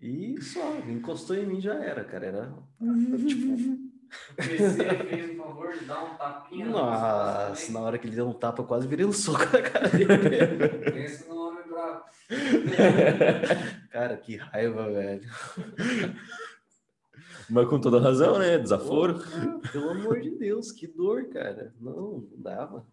[0.00, 2.26] E só, encostou em mim já era, cara.
[2.26, 2.52] Era,
[3.26, 3.52] tipo,
[4.30, 8.28] O PC fez o favor de dar um tapinha nossa na hora que ele deu
[8.28, 10.90] um tapa, eu quase virei um soco na cara dele.
[10.92, 12.04] Pensa no homem bravo.
[13.90, 15.28] Cara, que raiva, velho.
[17.48, 18.58] Mas com toda razão, né?
[18.58, 19.20] Desaforo.
[19.72, 21.72] Pelo amor de Deus, que dor, cara.
[21.80, 22.86] Não, não dava.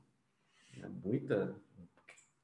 [0.81, 1.55] É muita.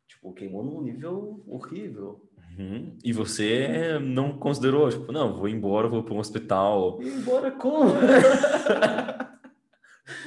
[0.08, 2.26] Tipo, queimou num nível horrível.
[2.58, 2.98] Uhum.
[3.04, 7.00] E você não considerou, tipo, não, vou embora, vou para um hospital.
[7.02, 7.92] E embora como?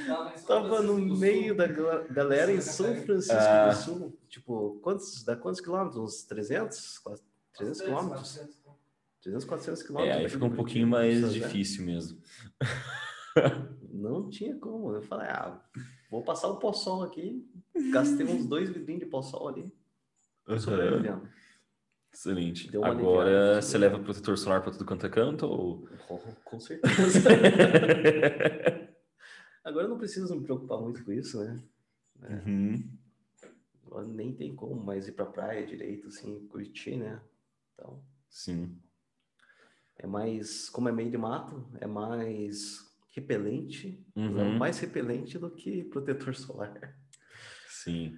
[0.07, 3.69] Tava, em São Tava Francisco no meio da gal- galera em São Francisco Ah.
[3.69, 4.17] do Sul.
[4.29, 5.97] Tipo, quantos, dá quantos quilômetros?
[5.97, 6.99] Uns 300?
[6.99, 7.21] Quase
[7.57, 8.39] 300 Bastante, quilômetros?
[9.23, 9.45] Bastante.
[9.45, 10.17] 300, 400 quilômetros.
[10.17, 11.39] É, aí fica um pouquinho mais José.
[11.39, 12.21] difícil mesmo.
[13.91, 14.93] Não tinha como.
[14.93, 15.61] Eu falei, ah,
[16.09, 17.47] vou passar o pó-sol aqui.
[17.91, 19.71] Gastei uns dois vidrinhos de pó-sol ali.
[20.59, 21.27] Sobrevivendo.
[22.11, 22.69] Excelente.
[22.77, 25.47] Agora aliviada, você leva protetor solar para tudo quanto é canto?
[25.47, 25.87] Ou...
[26.09, 27.19] Oh, com certeza.
[29.63, 31.63] Agora eu não preciso me preocupar muito com isso, né?
[32.21, 32.87] Uhum.
[33.87, 37.19] Agora nem tem como mais ir pra praia direito, assim, curtir, né?
[37.73, 38.77] Então, Sim.
[39.97, 42.79] É mais, como é meio de mato, é mais
[43.15, 44.39] repelente, Uhum.
[44.39, 46.97] é mais repelente do que protetor solar.
[47.67, 48.17] Sim.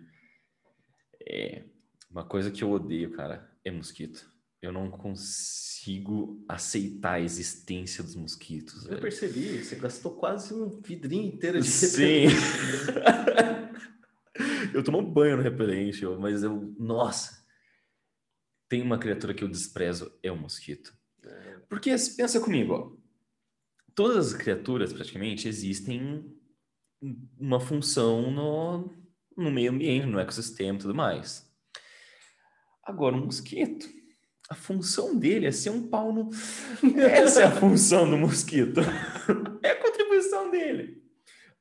[1.28, 1.64] É,
[2.10, 4.30] uma coisa que eu odeio, cara, é mosquito.
[4.62, 8.84] Eu não consigo aceitar a existência dos mosquitos.
[8.84, 9.02] Eu velho.
[9.02, 12.26] percebi, você gastou quase um vidrinho inteiro de Sim.
[14.74, 16.74] eu tomo banho no repelente, mas eu.
[16.80, 17.44] Nossa!
[18.68, 20.94] Tem uma criatura que eu desprezo, é o mosquito.
[21.76, 22.90] Porque pensa comigo, ó.
[23.94, 26.26] Todas as criaturas, praticamente, existem
[27.38, 28.94] uma função no,
[29.36, 31.46] no meio ambiente, no ecossistema e tudo mais.
[32.82, 33.90] Agora, o mosquito,
[34.50, 36.30] a função dele é ser um pau no.
[36.98, 38.80] Essa é a função do mosquito.
[39.62, 41.04] É a contribuição dele.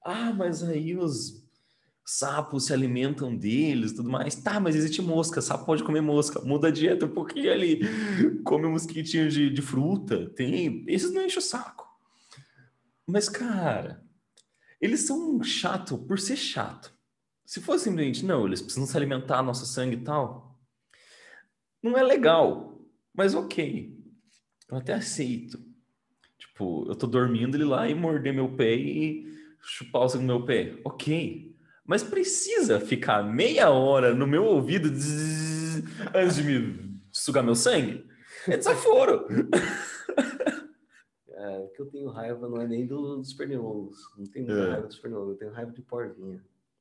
[0.05, 1.44] Ah, mas aí os
[2.05, 4.35] sapos se alimentam deles tudo mais.
[4.35, 6.41] Tá, mas existe mosca, sapo pode comer mosca.
[6.43, 7.81] Muda a dieta um pouquinho ali.
[8.45, 10.31] Come um mosquitinho de, de fruta.
[10.31, 10.85] Tem.
[10.87, 11.89] Esses não enchem o saco.
[13.07, 14.03] Mas, cara,
[14.81, 16.95] eles são chato por ser chato.
[17.45, 20.59] Se fosse simplesmente, não, eles precisam se alimentar, nosso sangue e tal.
[21.83, 22.81] Não é legal,
[23.15, 23.99] mas ok.
[24.69, 25.59] Eu até aceito.
[26.39, 29.27] Tipo, eu tô dormindo, ele lá e morder meu pé e
[29.61, 30.81] chupar o sangue meu pé.
[30.85, 31.54] Ok.
[31.87, 35.83] Mas precisa ficar meia hora no meu ouvido zzz,
[36.15, 38.07] antes de me sugar meu sangue?
[38.49, 39.27] É desaforo.
[41.37, 43.99] É, o que eu tenho raiva não é nem do- dos pernilongos.
[44.17, 44.71] Não tenho muita É.
[44.71, 46.37] raiva dos pernilongos, eu tenho raiva de porvinha.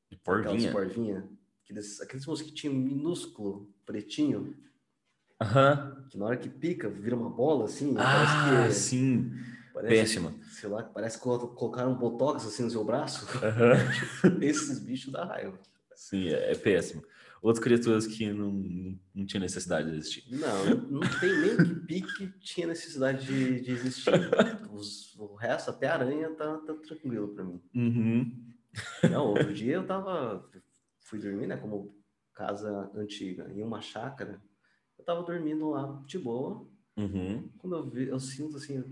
[0.10, 0.72] De Aquelas porvinha.
[0.72, 1.30] porvinha.
[1.64, 4.56] Aqueles, aqueles mosquitinhos minúsculo, pretinho,
[5.42, 6.06] Aham.
[6.10, 7.94] que na hora que pica, vira uma bola assim.
[7.98, 8.74] Ah, que.
[8.74, 9.32] sim.
[9.74, 10.34] Parece, Péssima.
[10.52, 13.26] Sei lá, parece que colo- colocaram um botox assim no seu braço.
[13.44, 13.74] Aham.
[14.42, 15.60] Esses bichos dá raiva.
[15.96, 17.04] Sim, é, é péssimo.
[17.42, 20.24] Outras criaturas que não, não tinha necessidade de existir.
[20.30, 24.12] Não, não tem nem que pique tinha necessidade de, de existir.
[24.72, 27.62] Os- o resto, até aranha, tá, tá tranquilo pra mim.
[27.76, 28.54] Uhum.
[29.12, 30.48] Não, outro dia eu tava.
[31.02, 31.58] Fui dormir, né?
[31.58, 31.96] Como
[32.34, 34.42] casa antiga, em uma chácara.
[34.98, 36.66] Eu tava dormindo lá de boa.
[36.96, 37.50] Uhum.
[37.58, 38.84] Quando eu vi, eu sinto assim,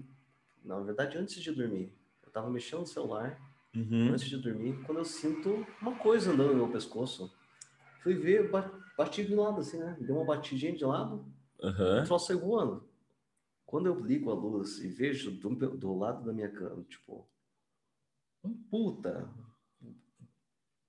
[0.63, 1.93] na verdade, antes de dormir,
[2.23, 3.39] eu tava mexendo no celular,
[3.75, 4.09] Uhum.
[4.11, 7.33] antes de dormir, quando eu sinto uma coisa andando no meu pescoço.
[8.03, 9.95] Fui ver, ba- bati de lado, assim, né?
[10.01, 11.25] Deu uma batidinha de lado,
[11.63, 12.03] Aham.
[12.05, 12.83] troço saiu voando.
[13.65, 17.25] Quando eu ligo a luz e vejo do, do lado da minha cama, tipo,
[18.43, 19.29] um puta,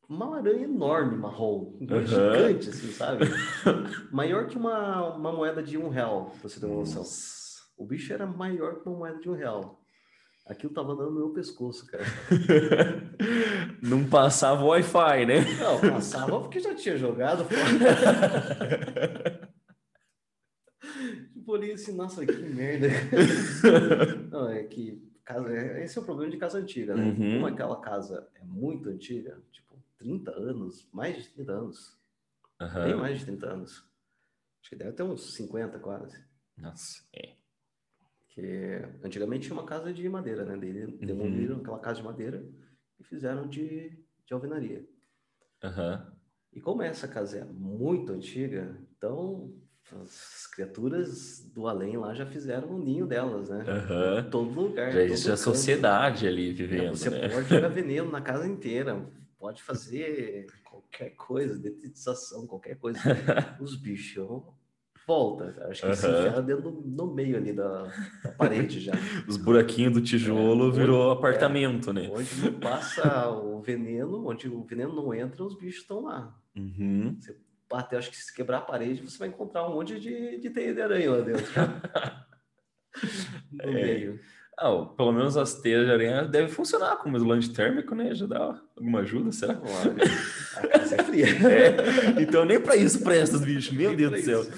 [0.09, 2.05] uma aranha enorme, marrom, um Aham.
[2.07, 3.25] gigante, assim, sabe?
[4.13, 7.03] Maior que uma, uma moeda de um real, pra você ter uma noção.
[7.03, 7.42] Nossa.
[7.83, 9.85] O bicho era maior que uma moeda de um real.
[10.47, 12.05] Aquilo tava andando no meu pescoço, cara.
[13.83, 15.41] Não passava Wi-Fi, né?
[15.59, 17.45] Não, passava porque já tinha jogado.
[21.33, 22.87] Tipo, olhei assim, nossa, que merda.
[24.31, 27.03] Não, é que casa, esse é o problema de casa antiga, né?
[27.03, 27.35] Uhum.
[27.35, 31.99] Como aquela casa é muito antiga, tipo, 30 anos, mais de 30 anos,
[32.61, 32.97] bem Aham.
[32.97, 33.85] mais de 30 anos.
[34.61, 36.23] Acho que deve ter uns 50 quase.
[36.57, 37.42] Nossa, é.
[38.35, 40.57] Que antigamente tinha uma casa de madeira, né?
[40.57, 40.97] Daí Uhum.
[40.99, 42.43] demoliram aquela casa de madeira
[42.99, 43.91] e fizeram de,
[44.27, 44.87] de alvenaria.
[45.63, 46.13] Aham.
[46.53, 49.55] E como essa casa é muito antiga, então
[50.01, 53.65] as criaturas do além lá já fizeram o ninho delas, né?
[54.27, 54.93] Em todo lugar.
[54.93, 57.29] Já existe a sociedade ali vivendo, Você né?
[57.29, 59.07] pode jogar veneno na casa inteira,
[59.39, 62.99] pode fazer qualquer coisa, detetização, qualquer coisa.
[63.61, 64.43] Os bichos
[65.07, 66.19] volta, acho que se Aham.
[66.19, 67.83] enfiaram dentro no meio ali da,
[68.23, 68.93] da parede já.
[69.29, 72.09] Os buraquinhos do tijolo É, virou onde- apartamento, né?
[72.13, 76.37] Onde não passa o veneno, onde o veneno não entra, os bichos estão lá.
[76.57, 77.19] Uhum.
[77.71, 80.75] bater, acho que se quebrar a parede, você vai encontrar um monte de, de teia
[80.75, 81.45] de aranha lá dentro.
[83.53, 83.73] no É.
[83.73, 84.21] meio.
[84.63, 88.15] Ah, pelo menos as teias de aranha devem funcionar como isolante térmico, né?
[88.15, 89.55] Já dá alguma ajuda, será?
[89.61, 89.97] Olha,
[90.57, 91.27] a casa é fria.
[91.27, 94.43] É, então nem pra isso presta os bichos, meu Nem Deus do céu.
[94.43, 94.53] isso.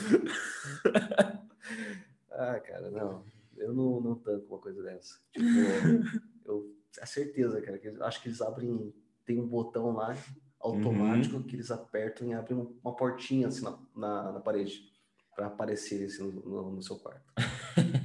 [2.30, 3.24] Ah, cara, não.
[3.56, 5.14] Eu não, não tanco uma coisa dessa.
[5.32, 5.46] Tipo,
[6.44, 8.92] eu a certeza, cara, que acho que eles abrem.
[9.24, 10.14] Tem um botão lá
[10.60, 14.82] automático que eles apertam e abrem uma portinha assim na, na, na parede
[15.34, 17.32] para aparecer assim, no, no- seu quarto.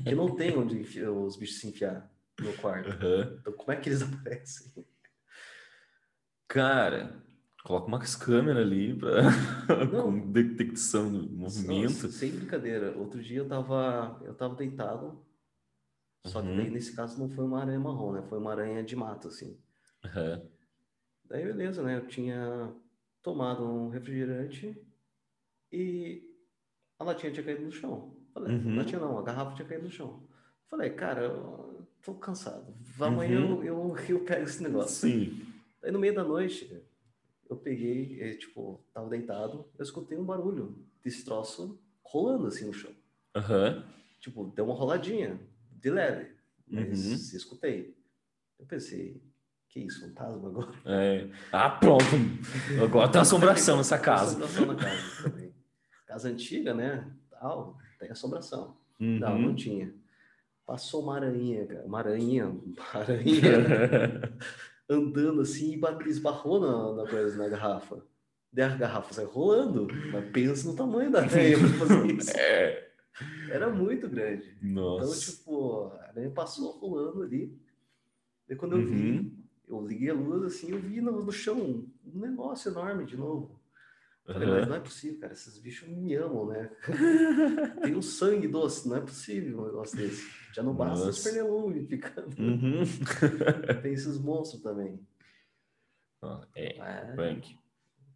[0.04, 2.90] que não tem onde enfi- os bichos se enfiar no quarto.
[2.90, 3.38] Aham.
[3.40, 4.86] Então, como é que eles aparecem?
[6.48, 7.24] Cara,
[7.64, 8.98] coloca umas câmeras ali.
[9.92, 10.02] Não.
[10.04, 12.10] com detecção do movimento.
[12.12, 12.98] Sem brincadeira.
[12.98, 15.24] Outro dia eu tava, eu tava deitado,
[16.26, 16.58] só que Uhum.
[16.58, 18.22] daí nesse caso não foi uma aranha marrom, né?
[18.24, 19.58] Foi uma aranha de mato, assim.
[20.04, 20.42] Aham.
[21.26, 21.98] Daí beleza, né?
[21.98, 22.74] Eu tinha
[23.22, 24.76] tomado um refrigerante
[25.72, 26.29] e
[27.00, 28.14] a latinha tinha caído no chão.
[28.34, 28.76] Falei, Uhum.
[28.78, 30.22] latinha não, a garrafa tinha caído no chão.
[30.70, 32.74] Falei, cara, eu tô cansado.
[33.00, 33.64] Amanhã Uhum.
[33.64, 35.10] eu, eu, eu pego esse negócio.
[35.10, 35.42] Sim.
[35.82, 36.72] Daí no meio da noite,
[37.50, 42.74] eu peguei, eh, tipo, tava deitado, eu escutei um barulho desse troço rolando assim no
[42.74, 42.92] chão.
[43.36, 43.84] Aham.
[44.20, 45.40] Tipo, deu uma roladinha,
[45.72, 46.32] de leve,
[46.68, 47.16] mas Uhum.
[47.38, 47.96] escutei.
[48.60, 49.22] Eu pensei,
[49.70, 50.74] que isso, fantasma agora?
[50.86, 51.30] É.
[51.52, 52.04] Ah, pronto.
[52.84, 54.44] Agora tem assombração nessa casa.
[54.44, 55.49] Assombração na casa também.
[56.10, 57.08] Casa antiga, né?
[57.30, 58.76] Tal, tem assombração.
[59.00, 59.42] Não, Uhum.
[59.44, 59.94] não tinha.
[60.66, 61.86] Passou uma aranha, cara.
[61.86, 64.34] Uma aranha, uma aranha
[64.90, 68.04] andando assim e bate- esbarrou na, na coisa, na garrafa.
[68.52, 69.88] Daí a garrafa saiu rolando.
[70.12, 72.32] Mas pensa no tamanho da aranha pra fazer isso.
[72.36, 72.90] É.
[73.52, 74.58] Era muito grande.
[74.64, 75.32] Então, Nossa.
[75.32, 77.56] tipo, a aranha passou rolando ali.
[78.50, 79.32] E quando eu vi, Uhum.
[79.68, 83.59] eu liguei a luz assim, eu vi no, no chão um negócio enorme de novo.
[84.32, 84.70] Falei, mas Aham.
[84.70, 85.34] não é possível, cara.
[85.34, 86.70] Esses bichos me amam, né?
[87.82, 90.30] Tem um sangue doce, não é possível um negócio desse.
[90.54, 91.24] Já não basta os Nossa.
[91.32, 92.28] pernilongo ficando.
[92.42, 92.84] Uhum.
[93.82, 95.00] Tem esses monstros também.
[96.22, 97.58] Ó, É, É, punk.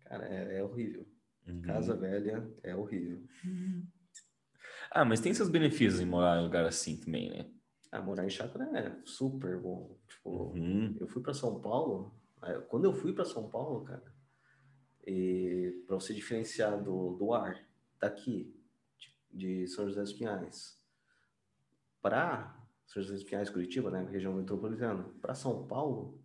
[0.06, 1.08] cara, é, é horrível.
[1.48, 1.62] Uhum.
[1.62, 3.24] Casa velha é horrível.
[4.92, 7.50] Ah, mas tem seus benefícios em morar em lugar assim também, né?
[7.92, 9.98] Ah, morar em chácara é super bom.
[10.08, 10.96] Tipo, Uhum.
[11.00, 12.14] eu fui para São Paulo.
[12.70, 14.13] Quando eu fui para São Paulo, cara,
[15.86, 17.62] para você diferenciar do, do ar
[18.00, 18.56] daqui,
[19.32, 20.82] de, São José dos Pinhais,
[22.02, 26.22] para São José dos Pinhais, Curitiba, né, região metropolitana, para São Paulo,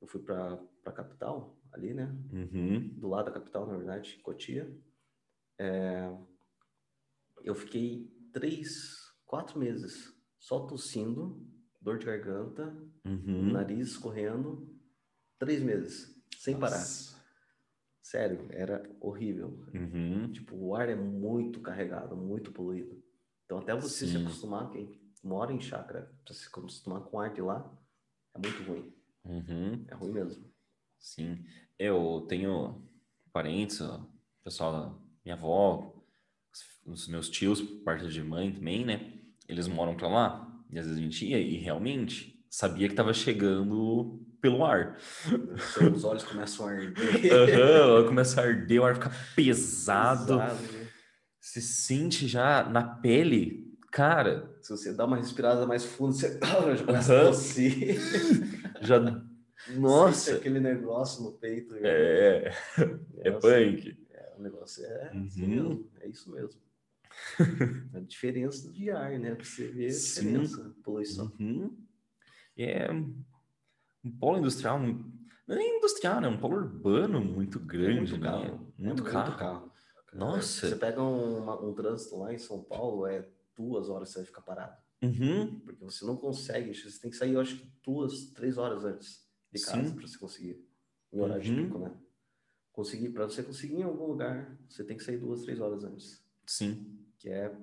[0.00, 2.88] eu fui para a capital, ali, né, Uhum.
[2.98, 4.72] do lado da capital, na verdade, Cotia.
[5.58, 6.10] É,
[7.42, 11.40] eu fiquei três, quatro meses só tossindo,
[11.80, 12.74] dor de garganta,
[13.04, 13.52] Uhum.
[13.52, 14.68] nariz escorrendo,
[15.38, 16.82] três meses, sem parar.
[18.04, 19.64] Sério, era horrível.
[19.72, 20.30] Uhum.
[20.30, 23.02] Tipo, o ar é muito carregado, muito poluído.
[23.46, 24.22] Então, até você se Sim.
[24.22, 27.66] acostumar, quem mora em chácara, pra se acostumar com o ar de lá,
[28.34, 28.92] é muito ruim.
[29.24, 29.86] Uhum.
[29.88, 30.44] É ruim mesmo.
[30.98, 31.42] Sim.
[31.78, 32.86] Eu tenho
[33.32, 33.80] parentes,
[34.42, 36.04] pessoal da minha avó,
[36.84, 39.18] os meus tios, por parte de mãe também, né?
[39.48, 40.64] Eles moram para lá.
[40.70, 44.94] E às vezes a gente ia e realmente sabia que estava chegando pelo ar.
[45.94, 46.92] Os olhos começam a arder.
[47.96, 50.36] Uhum, começa a arder, o ar fica pesado.
[50.38, 50.86] Pesado, né?
[51.40, 53.72] Se sente já na pele.
[53.90, 56.38] Cara, Se você dá uma respirada mais fundo, você
[56.76, 57.22] já começa Aham.
[57.22, 57.96] a tossir.
[58.82, 59.00] já.
[59.02, 60.36] Sente Nossa!
[60.36, 61.72] aquele negócio no peito.
[61.76, 61.80] né?
[61.84, 62.52] É,
[63.22, 63.98] é Nossa, punk.
[64.12, 65.26] é, o negócio é Uhum.
[65.26, 66.60] assim é isso mesmo.
[67.94, 69.34] a diferença de ar, né?
[69.34, 70.32] Pra você ver a Sim.
[70.32, 71.32] diferença, poluição.
[71.40, 71.74] Uhum.
[72.58, 72.88] É
[74.04, 75.12] um polo industrial, um-
[75.46, 76.28] não é nem industrial, né?
[76.28, 78.22] Um polo urbano muito grande, muito né?
[78.30, 78.72] carro.
[78.78, 79.26] Muito é carro.
[79.28, 79.72] Muito carro.
[80.12, 80.68] Nossa.
[80.68, 84.42] Você pega uma- um trânsito lá em São Paulo, é duas horas você vai ficar
[84.42, 84.76] parado.
[85.02, 85.58] Uhum.
[85.60, 89.26] Porque você não consegue, você tem que sair, eu acho que duas, três horas antes
[89.52, 90.66] de casa para você conseguir.
[91.12, 91.64] Em horário de Uhum.
[91.64, 91.94] pico, né?
[92.72, 96.24] Conseguir, para você conseguir em algum lugar, você tem que sair duas, três horas antes.
[96.46, 96.98] Sim.
[97.18, 97.54] Que é,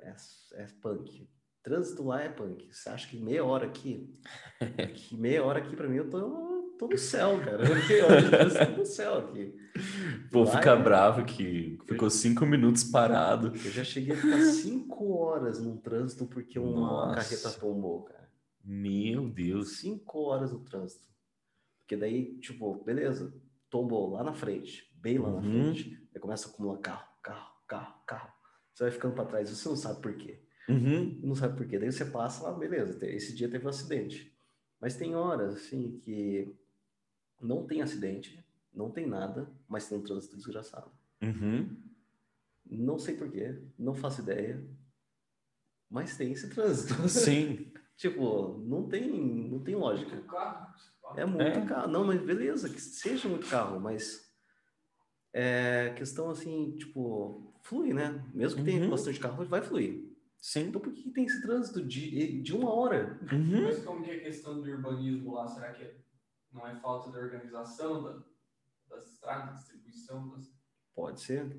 [0.00, 0.16] é,
[0.54, 1.28] é punk.
[1.64, 2.68] Trânsito lá é punk.
[2.70, 4.14] Você acha que meia hora aqui,
[4.94, 7.58] que meia hora aqui para mim, eu tô, tô no céu, cara.
[7.88, 9.56] Meia hora de trânsito, tô no céu aqui.
[10.30, 13.48] Pô, Lá fica é- bravo que ficou cinco minutos parado.
[13.48, 17.14] Eu já cheguei a ficar cinco horas num trânsito porque uma Nossa.
[17.16, 18.30] carreta tombou, cara.
[18.62, 19.78] Meu Deus.
[19.78, 21.04] Cinco horas no trânsito.
[21.80, 23.34] Porque daí, tipo, beleza,
[23.70, 25.42] tombou lá na frente, bem lá na Uhum.
[25.72, 28.32] frente, aí começa a acumular carro, carro, carro, carro.
[28.74, 30.43] Você vai ficando para trás, você não sabe por quê.
[30.68, 31.20] Uhum.
[31.22, 31.78] Não sabe por quê.
[31.78, 34.32] Daí você passa lá, beleza, esse dia teve um acidente.
[34.80, 36.54] Mas tem horas, assim, que
[37.40, 40.90] não tem acidente, não tem nada, mas tem um trânsito desgraçado.
[41.22, 41.76] Uhum.
[42.66, 44.62] Não sei por quê, não faço ideia,
[45.90, 47.08] mas tem esse trânsito.
[47.08, 47.72] Sim.
[47.96, 49.10] tipo, não tem,
[49.50, 50.14] não tem lógica.
[50.16, 50.74] Muito carro.
[51.00, 51.20] fala.
[51.20, 51.66] É muito É.
[51.66, 51.88] carro.
[51.90, 54.32] Não, mas beleza, que seja muito carro, mas
[55.32, 58.24] é questão assim, tipo, flui, né?
[58.34, 58.90] Mesmo que tenha Uhum.
[58.90, 60.13] bastante carro, vai fluir.
[60.44, 60.64] Sim.
[60.68, 63.18] Então por que tem esse trânsito de, de uma hora?
[63.32, 63.62] Uhum.
[63.62, 65.48] Mas como que é a questão do urbanismo lá?
[65.48, 65.90] Será que
[66.52, 68.22] não é falta de organização da,
[68.90, 70.52] das estradas, distribuição das...
[70.94, 71.58] Pode ser.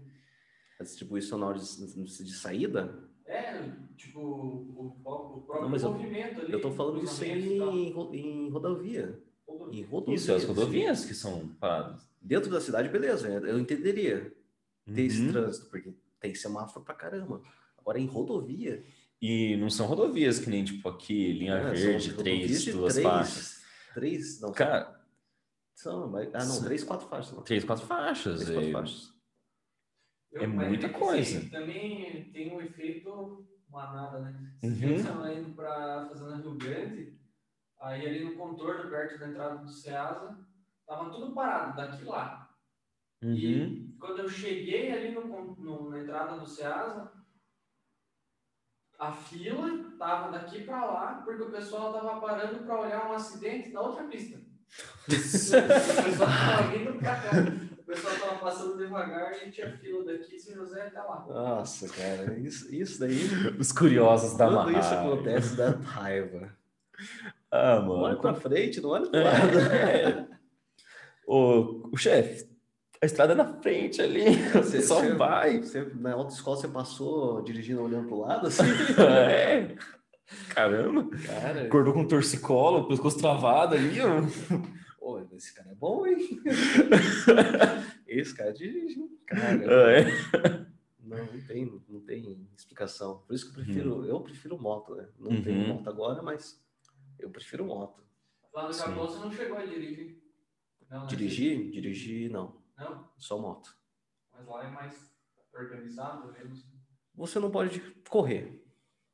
[0.80, 3.60] A distribuição na hora de, de saída, É,
[3.98, 5.02] tipo, o, o
[5.42, 6.54] próprio Não, mas eu- movimento ali.
[6.54, 9.20] eu tô falando isso em, em rodovia.
[9.48, 9.74] tal.
[9.74, 10.16] Em rodovia.
[10.16, 12.08] Isso, é as rodovias que são paradas.
[12.22, 14.32] Dentro da cidade, beleza, eu entenderia
[14.94, 15.32] ter esse Uhum.
[15.32, 17.42] trânsito, porque tem semáforo pra caramba.
[17.86, 18.84] Agora, em rodovia,
[19.22, 23.64] E não são rodovias que nem, tipo, aqui, linha é, verde, três, duas três, faixas.
[23.94, 25.02] Três, não, Cara,
[25.74, 27.32] são, mas- ah, não, São- três, quatro faixas.
[27.34, 27.42] Não.
[27.44, 28.36] três, quatro faixas.
[28.44, 29.14] Três, quatro é- faixas.
[30.34, 31.38] É mas muita que, coisa.
[31.38, 34.54] assim, também tem um efeito manada, né?
[34.64, 34.76] Uhum.
[34.76, 37.18] Se você tá indo pra Fazenda Rio Grande,
[37.80, 40.38] aí ali no contorno, perto da entrada do Ceasa,
[40.86, 42.54] tava tudo parado, daqui lá.
[43.24, 43.34] Uhum.
[43.34, 47.12] E quando eu cheguei ali no, no- na entrada do Ceasa,
[49.08, 53.70] a fila tava daqui para lá, porque o pessoal tava parando para olhar um acidente
[53.70, 54.38] na outra pista.
[55.08, 57.32] o pessoal tava vindo para cá.
[57.78, 61.26] O pessoal tava passando devagar e tinha fila daqui, São José até lá.
[61.30, 63.20] Nossa, cara, isso, isso daí,
[63.60, 66.52] Os curiosos da quando isso acontece, dá raiva.
[67.52, 68.22] Ah, Não olha mano.
[68.22, 69.60] pra frente, não olha pro lado.
[69.72, 70.28] É.
[71.28, 72.48] Ô, o chefe,
[73.06, 74.24] a estrada é na frente ali.
[74.54, 75.60] Você- Só você- vai.
[75.62, 78.64] Você, na autoescola você passou dirigindo olhando pro lado, assim?
[79.00, 79.76] É.
[80.50, 81.08] Caramba.
[81.26, 84.22] Cara, Acordou com torcicolo, pescoço travado ali, ó.
[85.36, 86.18] esse cara é bom, hein?
[88.08, 89.10] esse cara dirige, hein?
[89.28, 89.92] cara.
[90.00, 90.06] É.
[91.04, 93.20] Não, não tem, não tem explicação.
[93.28, 95.08] Por isso que eu prefiro, eu prefiro moto, né?
[95.20, 95.44] Não Uhum.
[95.44, 96.60] tenho moto agora, mas
[97.20, 98.04] eu prefiro moto.
[98.54, 98.74] Lá no.
[98.74, 100.18] Japão você não chegou a dirigir.
[100.90, 101.08] Não, né?
[101.08, 102.56] Dirigir, dirigir, não.
[102.78, 103.76] Não, Só moto.
[104.32, 105.16] mas lá é mais
[105.54, 106.64] organizado mesmo.
[107.14, 108.62] Você não pode correr.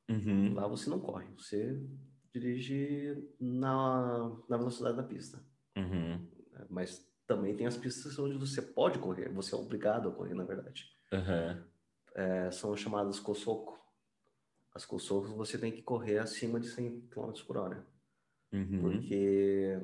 [0.09, 0.53] Uhum.
[0.53, 1.27] Lá você não corre.
[1.35, 1.79] Você
[2.33, 5.43] dirige na, na velocidade da pista.
[5.77, 6.27] Uhum.
[6.69, 9.29] Mas também tem as pistas onde você pode correr.
[9.29, 10.85] Você é obrigado a correr, na verdade.
[11.13, 11.63] Uhum.
[12.15, 13.79] É, são chamadas Kosoko.
[14.73, 17.85] As Kosokos você tem que correr acima de 100 km por hora.
[18.51, 18.81] Uhum.
[18.81, 19.79] Porque,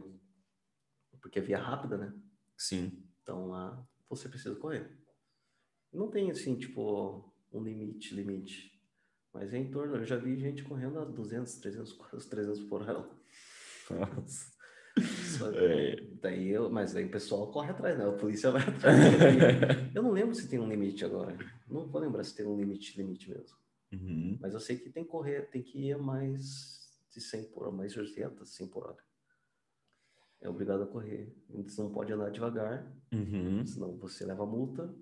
[1.21, 2.13] porque é via rápida, né?
[2.57, 3.07] Sim.
[3.28, 4.89] Então lá você precisa correr.
[5.91, 8.71] Não tem assim, tipo, um limite, limite.
[9.34, 12.84] Mas é em torno, eu já vi gente correndo a 200, 300, quase 300 por
[12.84, 13.09] hora.
[13.91, 14.53] Nossa.
[15.38, 16.07] Só que É.
[16.21, 18.07] Daí eu, mas aí o pessoal corre atrás, né?
[18.07, 18.97] A polícia vai atrás.
[19.93, 21.38] eu não lembro se tem um limite agora.
[21.67, 23.57] Não vou lembrar se tem um limite, limite mesmo.
[23.91, 24.38] Uhum.
[24.39, 27.63] Mas eu sei que tem que correr, tem que ir a mais de 100 por
[27.63, 29.07] hora, mais de 80, 100 por hora.
[30.41, 31.35] É obrigado a correr.
[31.49, 33.65] Você não pode andar devagar, Uhum.
[33.65, 34.93] senão você leva multa.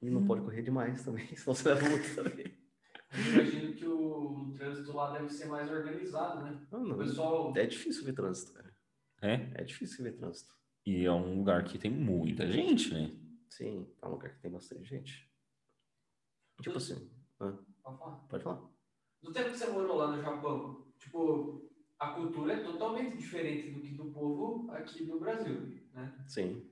[0.00, 2.58] E não pode correr demais também, senão você leva multa também.
[3.14, 6.66] Eu imagino que o, trânsito lá deve ser mais organizado, né?
[6.70, 7.52] Não, não, O pessoal.
[7.56, 8.74] É difícil ver trânsito, cara.
[9.20, 9.60] É?
[9.60, 10.54] É difícil ver trânsito.
[10.86, 13.14] E é um lugar que tem muita gente, né?
[13.48, 15.30] Sim, é um lugar que tem bastante gente.
[16.60, 17.10] Tipo assim,
[17.40, 17.52] ah,
[17.82, 18.16] Pode falar.
[18.28, 18.70] pode falar.
[19.22, 21.70] Do tempo que você morou lá no Japão, tipo,
[22.02, 26.12] a cultura é totalmente diferente do que do povo aqui do Brasil, né?
[26.26, 26.68] Sim.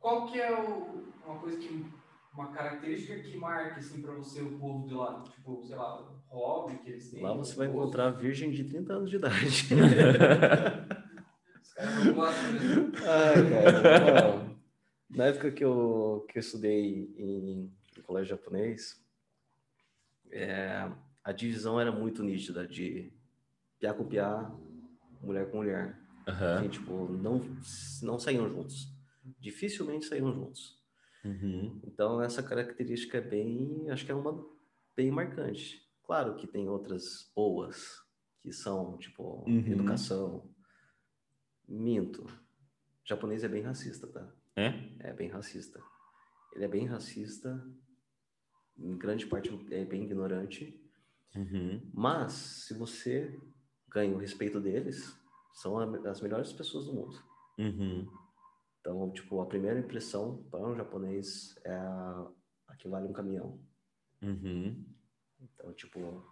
[0.00, 1.84] Qual que é o- uma coisa que
[2.32, 6.34] uma característica que marca assim para você o povo de lá, tipo, sei lá, o
[6.34, 7.20] hobby que eles têm?
[7.22, 7.78] Lá você vai gosto?
[7.80, 9.68] encontrar virgem de 30 anos de idade.
[11.62, 12.92] Os caras não gostam mesmo.
[13.06, 14.56] Ai, cara.
[15.10, 18.98] Na época que eu, que eu estudei em, em colégio japonês,
[20.30, 20.90] é,
[21.22, 23.12] a divisão era muito nítida de
[23.82, 24.48] piá com piá,
[25.20, 25.98] mulher com mulher.
[26.28, 26.58] Aham.
[26.60, 27.40] Assim, tipo, não,
[28.02, 28.86] não saíam juntos.
[29.40, 30.80] Dificilmente saíam juntos.
[31.24, 31.80] Uhum.
[31.84, 34.40] Então, essa característica é bem, acho que é uma
[34.96, 35.80] bem marcante.
[36.04, 37.76] Claro que tem outras boas,
[38.40, 39.58] que são, tipo, Uhum.
[39.66, 40.48] educação.
[41.68, 42.22] Minto.
[42.24, 44.32] O japonês é bem racista, tá?
[44.54, 44.68] É?
[45.00, 45.80] É bem racista.
[46.54, 47.60] Ele é bem racista,
[48.78, 50.78] em grande parte é bem ignorante,
[51.34, 51.80] Uhum.
[51.94, 53.40] mas se você
[53.92, 55.16] ganha o respeito deles,
[55.52, 57.22] são as melhores pessoas do mundo.
[57.58, 58.08] Uhum.
[58.80, 62.26] Então, tipo, a primeira impressão para um japonês é a,
[62.68, 63.60] a que vale um caminhão.
[64.22, 64.84] Uhum.
[65.40, 66.24] Então, tipo,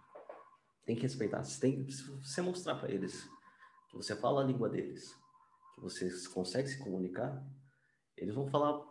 [0.85, 1.43] tem que respeitar.
[1.43, 3.29] Você tem, se você mostrar para eles
[3.89, 5.15] que você fala a língua deles,
[5.75, 7.45] que você consegue se comunicar,
[8.17, 8.81] eles vão falar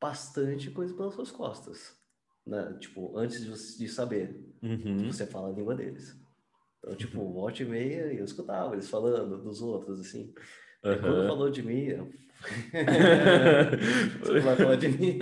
[0.00, 1.98] bastante coisa pelas suas costas.
[2.46, 2.72] né?
[2.80, 5.12] Tipo, antes de, você- de saber que Uhum.
[5.12, 6.18] você fala a língua deles.
[6.82, 10.32] Então, tipo, volta e meia eu escutava eles falando dos outros, assim.
[10.82, 12.10] Aí, quando falou de mim, eu...
[14.20, 15.18] você vai falar de mim.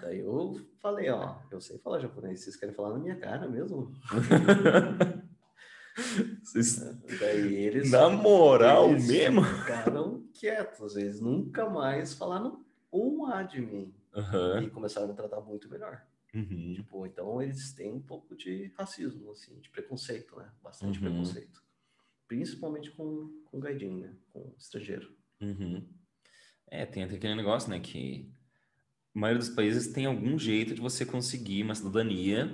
[0.00, 3.92] Daí eu falei, ó, eu sei falar japonês, vocês querem falar na minha cara mesmo?
[6.42, 6.80] Vocês-
[7.20, 7.90] Daí eles.
[7.90, 9.44] Na moral eles mesmo?
[9.44, 13.94] Ficaram quietos, eles nunca mais falaram um A de mim.
[14.14, 14.62] Aham.
[14.62, 16.02] E começaram a me tratar muito melhor.
[16.34, 16.74] Uhum.
[16.74, 20.50] Tipo, então eles têm um pouco de racismo, assim, de preconceito, né?
[20.62, 21.10] Bastante Uhum.
[21.10, 21.62] preconceito.
[22.26, 24.16] Principalmente com, com gaidin, né?
[24.32, 25.14] Com estrangeiro.
[25.40, 25.86] Uhum.
[26.66, 28.32] É, tem até aquele negócio, né, que
[29.14, 32.50] a maioria dos países tem algum jeito de você conseguir uma cidadania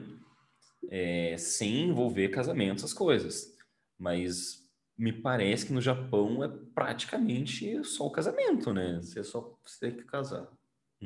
[0.90, 3.56] é, sem envolver casamento, essas coisas.
[3.98, 4.68] Mas
[4.98, 8.96] me parece que no Japão é praticamente só o casamento, né?
[8.96, 10.46] Você só você tem que casar.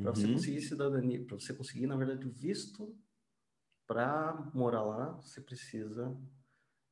[0.00, 0.34] Para você Uhum.
[0.34, 2.96] conseguir cidadania, para você conseguir, na verdade, o visto
[3.86, 6.16] para morar lá, você precisa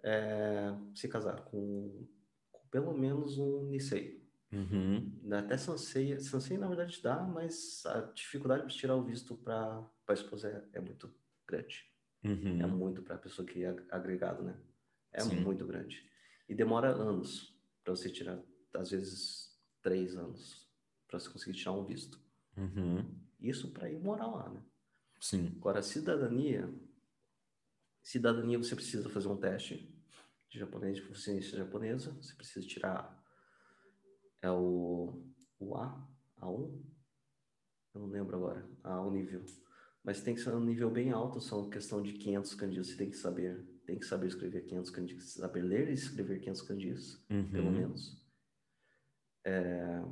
[0.03, 2.07] é, se casar com,
[2.53, 4.23] com pelo menos um Nisei.
[4.53, 5.21] Uhum.
[5.33, 10.13] Até Sansei, Sansei na verdade dá, mas a dificuldade de tirar o visto para a
[10.13, 11.13] esposa é, é muito
[11.47, 11.87] grande.
[12.59, 12.79] É Uhum.
[12.79, 14.61] muito para a pessoa que é ag- agregado, né?
[15.13, 15.37] É Sim.
[15.45, 16.09] muito grande.
[16.49, 18.43] E demora anos para você tirar,
[18.75, 20.71] às vezes três anos,
[21.09, 22.22] para você conseguir tirar um visto.
[22.57, 23.21] Uhum.
[23.41, 24.63] Isso para ir morar lá, né?
[25.21, 25.55] Sim.
[25.57, 26.73] Agora, cidadania.
[28.03, 29.89] Cidadania você precisa fazer um teste
[30.49, 32.13] de japonês, de proficiência japonesa.
[32.15, 33.23] Você precisa tirar
[34.43, 35.25] é o,
[35.59, 36.09] o A,
[36.41, 36.83] A1?
[37.95, 38.69] Eu não lembro agora.
[38.83, 39.45] A o nível.
[40.03, 42.89] Mas tem que ser um nível bem alto, são questão de 500 kanjis.
[42.89, 46.63] Você tem que saber, tem que saber escrever 500 kanjis, saber ler e escrever 500
[46.63, 47.73] kanjis, pelo Uhum.
[47.73, 48.21] menos.
[49.45, 50.03] É,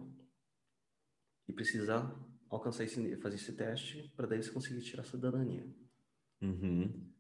[1.49, 2.17] E precisar
[2.51, 5.67] alcançar esse fazer esse teste para daí você conseguir tirar a cidadania.
[6.43, 7.11] Uhum.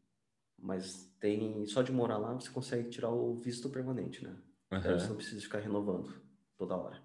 [0.59, 4.37] Mas tem só de morar lá você consegue tirar o visto permanente, né?
[4.71, 5.09] Daí você Aham.
[5.09, 6.21] não precisa ficar renovando
[6.57, 7.03] toda hora.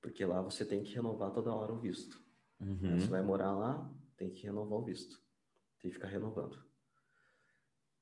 [0.00, 2.20] Porque lá você tem que renovar toda hora o visto.
[2.60, 2.98] Né?
[2.98, 3.10] Você Uhum.
[3.10, 5.20] vai morar lá, tem que renovar o visto.
[5.80, 6.62] Tem que ficar renovando.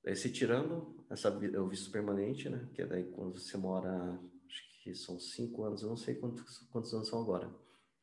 [0.02, 2.68] Daí se tirando essa, o visto permanente, né?
[2.74, 6.58] Que é daí quando você mora, acho que são cinco anos, eu não sei quantos,
[6.70, 7.54] quantos anos são agora.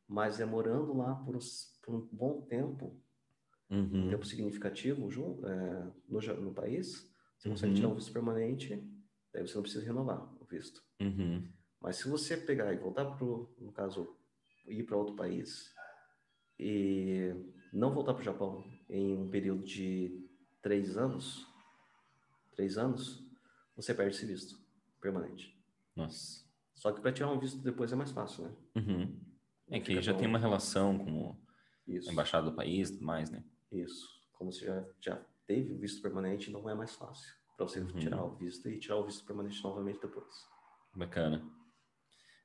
[0.07, 1.37] Mas é morando lá por,
[1.83, 2.99] por um bom tempo,
[3.69, 4.09] um Uhum.
[4.09, 7.97] tempo significativo jun- é, no, no país, você consegue tirar um Uhum.
[7.97, 8.81] visto permanente,
[9.33, 10.81] daí você não precisa renovar o visto.
[11.01, 11.45] Uhum.
[11.81, 14.15] Mas se você pegar e voltar para no caso,
[14.67, 15.73] ir para outro país
[16.59, 17.33] e
[17.73, 20.25] não voltar para o Japão em um período de
[20.61, 21.45] três anos,
[22.55, 23.23] três anos,
[23.75, 24.57] você perde esse visto
[25.01, 25.55] permanente.
[25.95, 26.45] Nossa.
[26.73, 28.55] Só que para tirar um visto depois é mais fácil, né?
[28.75, 29.19] Uhum.
[29.69, 31.35] É que já tão- tem uma relação com
[31.87, 32.09] Isso.
[32.09, 33.43] a embaixada do país e tudo mais, né?
[33.71, 34.07] Isso.
[34.33, 37.87] Como você já, já teve o visto permanente, não é mais fácil para você Uhum.
[37.99, 40.27] tirar o visto e tirar o visto permanente novamente depois.
[40.95, 41.43] Bacana.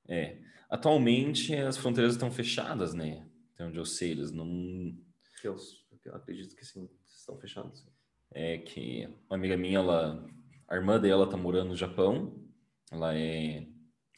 [0.09, 0.41] É.
[0.71, 3.29] Atualmente as fronteiras estão fechadas, né?
[3.55, 4.47] Até onde eu sei, eles não.
[5.45, 5.57] Eu,
[6.05, 7.87] eu acredito que sim, estão fechados.
[8.33, 10.27] É que uma amiga minha, ela,
[10.69, 12.35] a irmã dela tá morando no Japão.
[12.91, 13.67] Ela é.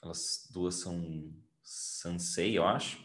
[0.02, 1.32] Elas duas são
[1.64, 3.02] Sansei, eu acho.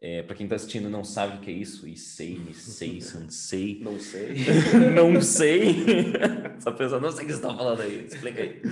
[0.00, 3.80] É, para quem tá assistindo não sabe o que é isso, Issei, Nisei, Sansei.
[3.80, 4.34] Não sei.
[4.94, 5.84] não sei.
[6.56, 8.04] Essa pessoa não sei o que você tá falando aí.
[8.06, 8.62] Explica aí.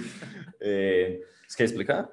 [0.60, 2.10] É, você quer explicar?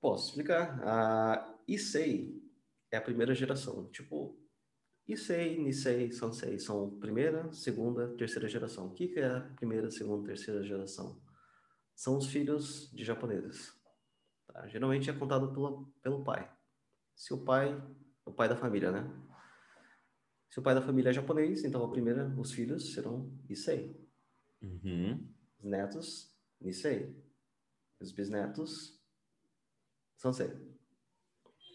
[0.00, 0.80] Posso explicar.
[0.82, 2.40] A Issei
[2.90, 3.88] é a primeira geração.
[3.90, 4.38] Tipo,
[5.06, 8.86] Issei, Nisei, Sansei são primeira, segunda, terceira geração.
[8.86, 11.20] O que que é a primeira, segunda, terceira geração?
[11.94, 13.72] São os filhos de japoneses.
[14.54, 14.66] Tá?
[14.68, 16.50] Geralmente é contado pelo, pelo pai.
[17.14, 17.76] Se o pai,
[18.24, 19.04] o pai da família, né?
[20.50, 24.00] Se o pai da família é japonês, então a primeira, os filhos serão Issei.
[24.62, 25.28] Uhum.
[25.58, 27.14] Os netos, Nisei.
[28.00, 29.00] Os bisnetos,
[30.16, 30.50] Sansei.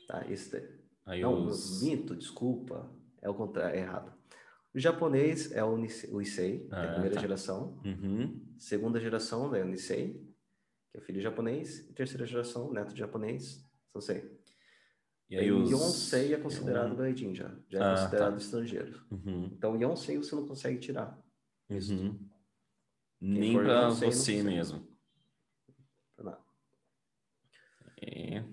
[0.08, 0.80] Tá, esse.
[1.06, 1.82] Aí Não, os...
[1.84, 2.90] minto, desculpa.
[3.22, 4.18] É o contrário, é errado.
[4.74, 7.22] O japonês é o, Nisei, o Issei, que é a Ah, primeira tá.
[7.22, 7.82] geração.
[7.84, 8.56] Uhum.
[8.58, 10.29] Segunda geração é o Nisei,
[10.92, 11.80] que é filho japonês.
[11.90, 14.38] E terceira geração, neto de japonês, Sansei.
[15.30, 15.70] E aí os...
[15.70, 17.56] Yonsei é considerado gaijin já.
[17.70, 18.38] Já é Ah, considerado tá.
[18.38, 19.06] estrangeiro.
[19.12, 19.46] Uhum.
[19.54, 21.20] Então, Yonsei você não consegue tirar.
[21.70, 21.94] Isso.
[21.94, 22.28] Uhum.
[23.22, 24.88] Nem pra não você mesmo.
[26.18, 26.38] Não.
[28.02, 28.44] É.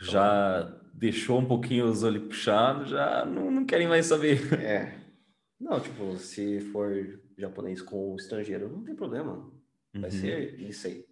[0.00, 0.62] Já
[0.92, 4.38] deixou um pouquinho os olhos puxados, já não, não querem mais saber.
[4.62, 4.98] É.
[5.60, 9.50] Não, tipo, se for japonês com estrangeiro, não tem problema.
[9.94, 10.10] Vai Uhum.
[10.10, 11.07] ser Nisei.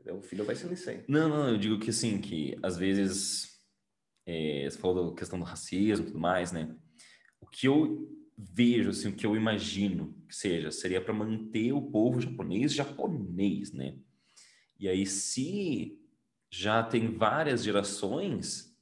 [0.00, 0.18] Entendeu?
[0.18, 1.04] O filho vai ser Nisei.
[1.06, 3.60] Não, não, eu digo que assim, que às vezes
[4.26, 6.74] é, você falou da questão do racismo e tudo mais, né?
[7.40, 11.82] O que eu vejo, assim, o que eu imagino que seja, seria para manter o
[11.82, 13.98] povo japonês japonês, né?
[14.78, 15.98] E aí, se
[16.50, 18.74] já tem várias gerações,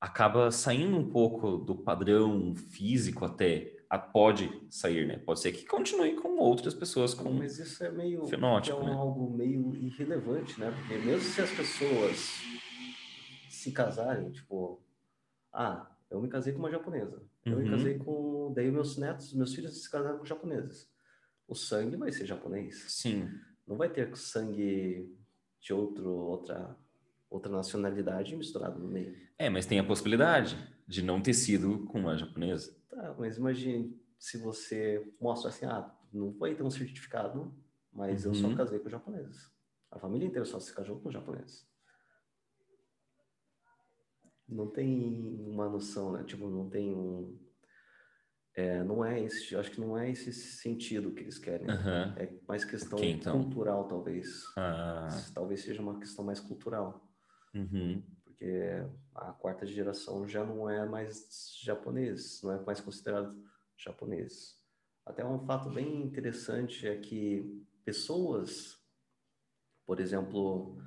[0.00, 5.18] acaba saindo um pouco do padrão físico até, pode sair, né?
[5.18, 8.86] Pode ser que continue com outras pessoas com Mas isso é meio fenótipo, é um-
[8.86, 8.92] né?
[8.92, 10.70] algo meio irrelevante, né?
[10.70, 12.16] Porque mesmo se as pessoas
[13.48, 14.80] se casarem, tipo,
[15.52, 17.22] ah, eu me casei com uma japonesa.
[17.44, 17.70] Eu me Uhum.
[17.70, 18.52] casei com.
[18.54, 20.88] Daí meus netos, meus filhos se casaram com japoneses.
[21.48, 22.84] O sangue vai ser japonês.
[22.88, 23.28] Sim.
[23.66, 25.12] Não vai ter sangue
[25.60, 26.76] de outro, outra,
[27.28, 29.16] outra nacionalidade misturado no meio.
[29.38, 32.76] É, mas tem a possibilidade de não ter sido com uma japonesa.
[33.00, 37.50] Tá, mas imagine se você mostra assim, ah, não vai ter um certificado,
[37.90, 38.54] mas eu só Uhum.
[38.54, 39.50] casei com japoneses.
[39.90, 41.66] A família inteira só se casou com japoneses.
[44.46, 46.24] Não tem uma noção, né?
[46.24, 47.38] Tipo, não tem um...
[48.54, 51.70] É, não é esse, acho que não é esse sentido que eles querem.
[51.70, 52.14] Aham.
[52.18, 53.40] É mais questão Que então?
[53.44, 54.44] cultural, talvez.
[54.58, 57.08] Ah, Talvez seja uma questão mais cultural.
[57.54, 58.02] uhum.
[58.40, 63.38] Porque a quarta geração já não é mais japonês, não é mais considerado
[63.76, 64.58] japonês.
[65.04, 68.82] Até um fato bem interessante é que pessoas,
[69.84, 70.78] por exemplo,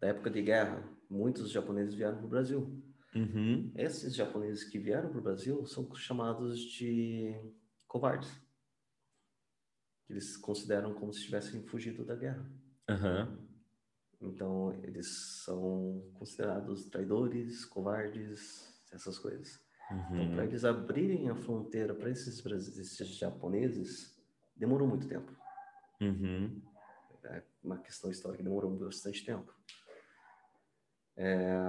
[0.00, 2.82] da época de guerra, muitos japoneses vieram para o Brasil.
[3.14, 3.70] Uhum.
[3.76, 7.34] Esses japoneses que vieram para o Brasil são chamados de
[7.86, 8.30] covardes.
[10.08, 12.50] Eles consideram como se tivessem fugido da guerra.
[12.88, 13.51] Aham.
[14.22, 15.08] Então, eles
[15.44, 19.60] são considerados traidores, covardes, essas coisas.
[19.90, 20.48] Então, para Uhum.
[20.48, 24.16] eles abrirem a fronteira para esses, esses japoneses,
[24.56, 25.30] demorou muito tempo.
[26.00, 26.62] Uhum.
[27.24, 29.54] É uma questão histórica, demorou bastante tempo.
[31.16, 31.68] É,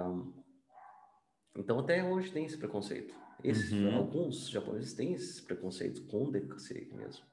[1.56, 3.14] Então, até hoje tem esse preconceito.
[3.44, 3.96] Esses, Uhum.
[3.96, 7.26] Alguns japoneses têm esse preconceito com o Dekasei mesmo.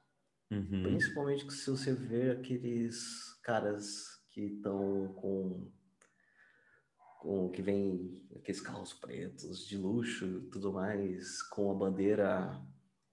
[0.51, 0.83] Uhum.
[0.83, 5.67] Principalmente se você ver aqueles caras que estão com,
[7.19, 12.59] com que vem aqueles carros pretos de luxo e tudo mais, com a bandeira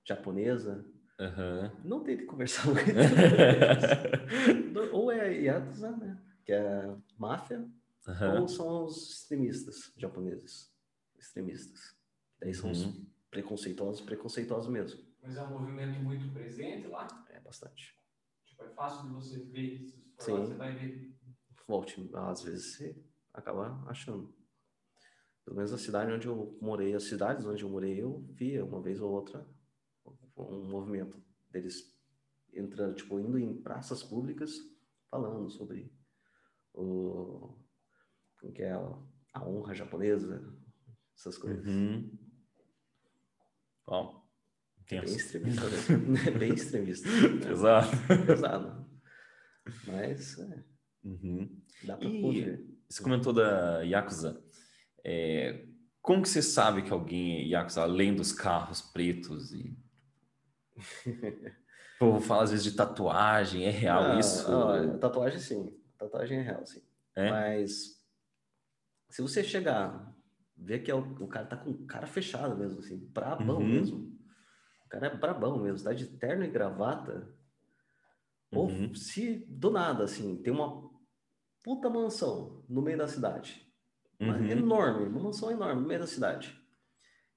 [0.05, 0.85] japonesa,
[1.21, 1.73] Aham.
[1.85, 2.81] não tem que conversar muito.
[4.93, 6.23] ou é Yakuza, né?
[6.45, 7.69] Que é máfia,
[8.07, 8.43] Aham.
[8.43, 10.73] ou são os extremistas japoneses.
[11.19, 11.97] Extremistas.
[12.41, 13.05] Daí são os Uhum.
[13.31, 15.01] preconceituosos, preconceituosos mesmo.
[15.21, 17.09] Mas é um movimento muito presente lá.
[17.31, 17.97] É bastante.
[18.47, 19.81] Tipo, é fácil de você ver.
[19.81, 20.33] Se Sim.
[20.33, 21.15] lá, você vai ver.
[21.67, 22.97] volte, às vezes você
[23.33, 24.35] acaba achando.
[25.45, 28.83] Pelo menos a cidade onde eu morei, as cidades onde eu morei, eu via uma
[28.83, 29.49] vez ou outra
[30.37, 31.21] um movimento
[31.51, 31.97] deles
[32.53, 34.53] entrando, tipo, indo em praças públicas
[35.11, 35.91] falando sobre
[36.75, 37.57] o
[38.55, 40.43] que é a, honra japonesa,
[41.17, 41.67] essas coisas.
[41.67, 42.11] Uhum.
[43.87, 44.29] Bom.
[44.87, 45.17] É bem Tenso.
[45.17, 45.77] extremista, né?
[46.29, 47.09] É bem extremista.
[47.47, 47.89] Pesado.
[48.27, 48.78] Pesado.
[49.87, 50.65] Mas é,
[51.05, 51.61] Uhum.
[51.85, 52.67] dá pra conviver.
[52.89, 54.43] Você comentou da Yakuza.
[55.05, 55.67] É,
[56.03, 59.77] como que você sabe que alguém é Yakuza, além dos carros pretos e...
[62.01, 64.47] O povo fala às vezes de tatuagem, é real Ah, isso?
[64.53, 65.77] ó, tatuagem sim.
[65.99, 66.81] Tatuagem é real, sim.
[67.17, 67.29] É?
[67.29, 68.01] Mas
[69.11, 70.15] se você chegar,
[70.57, 73.69] ver que é o, o cara tá com cara fechado mesmo, assim, brabão Uhum.
[73.69, 74.17] mesmo.
[74.87, 77.37] O cara é brabão mesmo, tá de terno e gravata.
[78.53, 78.95] Ou Uhum.
[78.95, 80.89] se do nada, assim, tem uma
[81.63, 83.67] puta mansão no meio da cidade.
[84.19, 84.47] Uma Uhum.
[84.51, 86.59] enorme, uma mansão enorme no meio da cidade.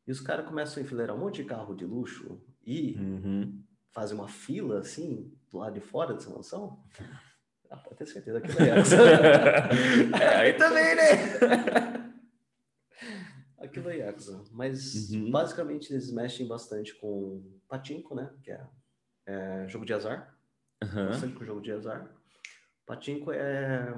[0.08, 3.64] E os caras começam a enfileirar um monte de carro de luxo e Uhum.
[3.92, 6.82] fazem uma fila assim, do lado de fora dessa mansão.
[7.70, 8.54] Ah, pode ter certeza que é.
[10.24, 11.02] É, aí também, né?
[13.58, 14.44] Aquilo é Yakuza.
[14.52, 15.30] Mas Uhum.
[15.32, 18.34] basicamente eles mexem bastante com patinco, né?
[18.44, 18.68] Que é,
[19.28, 20.36] é jogo de azar.
[20.84, 21.08] Aham.
[21.10, 22.12] Bastante jogo de azar.
[22.86, 23.94] Patinco é.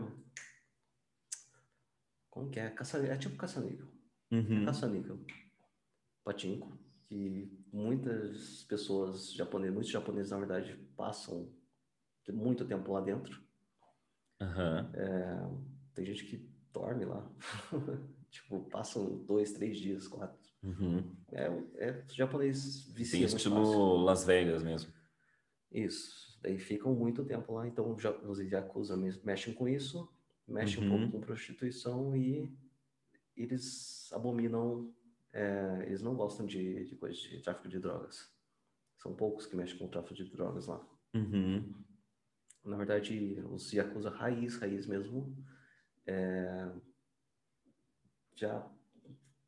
[2.30, 2.70] Como que é?
[2.70, 2.98] Caça...
[3.06, 3.88] É tipo caça-níquel.
[4.32, 4.66] Uhum.
[4.66, 5.20] Caça-níquel.
[6.24, 6.78] Patinco.
[7.06, 11.52] Que muitas pessoas japonesas, muitos japoneses, na verdade, passam
[12.30, 13.42] muito tempo lá dentro.
[14.42, 14.90] Aham.
[15.94, 17.30] Tem gente que dorme lá.
[18.32, 20.42] tipo, passam dois, três dias, quatro.
[20.64, 21.16] Uhum.
[21.32, 21.48] É,
[21.90, 23.38] é japonês Tem vicia fácil.
[23.38, 24.92] estilo Las Vegas mesmo.
[25.72, 26.33] Isso.
[26.44, 30.14] Daí ficam muito tempo lá, então já, os Yakuza mexem com isso,
[30.46, 31.00] mexem um Uhum.
[31.00, 32.54] pouco com prostituição e
[33.36, 34.94] eles abominam,
[35.32, 38.30] é, eles não gostam de, de coisa de tráfico de drogas.
[38.98, 40.86] São poucos que mexem com tráfico de drogas lá.
[41.14, 41.74] Uhum.
[42.66, 45.34] Na verdade, os Yakuza raiz, raiz mesmo,
[46.06, 46.70] é,
[48.36, 48.70] já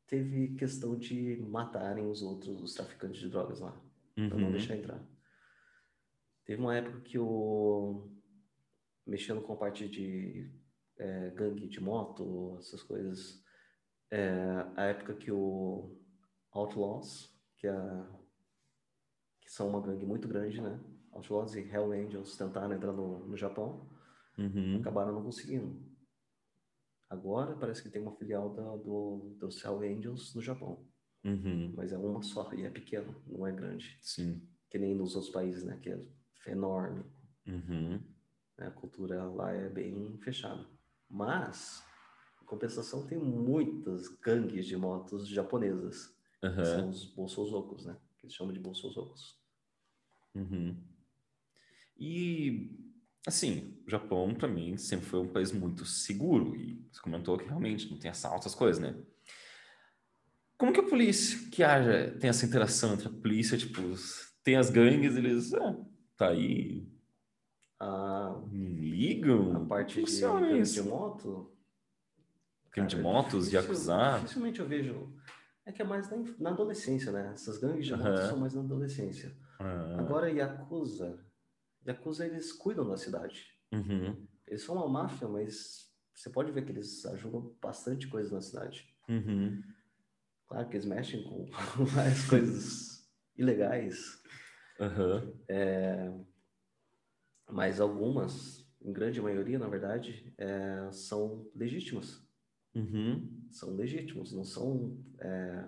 [0.06, 3.78] teve questão de matarem os outros, os traficantes de drogas lá,
[4.14, 4.52] para não Uhum.
[4.52, 5.04] deixar entrar.
[6.46, 8.08] Teve uma época que o
[9.04, 10.50] mexendo com a parte de
[10.96, 13.42] é, gangue de moto, essas coisas,
[14.10, 14.30] é,
[14.76, 16.00] a época que o
[16.52, 18.06] Outlaws, que, é,
[19.40, 20.80] que são uma gangue muito grande, né?
[21.12, 23.88] Outlaws e Hell Angels tentaram entrar no, no Japão,
[24.38, 24.76] Uhum.
[24.80, 25.82] acabaram não conseguindo.
[27.08, 30.86] Agora parece que tem uma filial da, do, dos Hell Angels no Japão,
[31.24, 31.72] Uhum.
[31.74, 34.46] mas é uma só e é pequena, não é grande, Sim.
[34.68, 35.78] que nem nos outros países, né?
[35.82, 36.06] Que é
[36.50, 37.04] enorme.
[37.46, 38.00] Uhum.
[38.58, 40.66] né, A cultura lá é bem fechada.
[41.08, 41.84] Mas,
[42.42, 46.14] em compensação, tem muitas gangues de motos japonesas.
[46.40, 46.64] que Aham.
[46.64, 47.96] São os bolsozocos, né?
[48.18, 49.38] Que eles chamam de bolsozocos.
[50.34, 50.76] Uhum.
[51.98, 52.70] E,
[53.26, 56.54] assim, o Japão, para mim, sempre foi um país muito seguro.
[56.56, 58.94] E você comentou que realmente não tem assalto, essas coisas, né?
[60.58, 63.80] Como que a polícia, que haja, tem essa interação entre a polícia, tipo,
[64.42, 65.76] tem as gangues, eles, ah,
[66.16, 66.88] tá aí,
[67.78, 69.56] A, não ligam?
[69.56, 70.82] a parte de isso?
[70.82, 71.52] de moto...
[72.70, 74.18] Crime de motos, difícil- Yakuza?
[74.20, 75.12] Dificilmente eu vejo...
[75.64, 77.32] É que é mais na, na adolescência, né?
[77.32, 78.28] Essas gangues de moto Aham.
[78.28, 79.36] são mais na adolescência.
[79.58, 81.18] Ah, Agora, Yakuza...
[81.86, 83.46] Yakuza, eles cuidam da cidade.
[83.72, 88.40] uhum, Eles são uma máfia, mas você pode ver que eles ajudam bastante coisa na
[88.40, 88.86] cidade.
[89.08, 89.62] uhum,
[90.48, 91.46] Claro que eles mexem com
[91.86, 94.22] várias coisas ilegais,
[94.80, 95.32] aham,
[97.50, 102.24] mas algumas, em grande maioria, na verdade, é, são legítimas.
[102.74, 105.64] uhum, São legítimos, não são, é,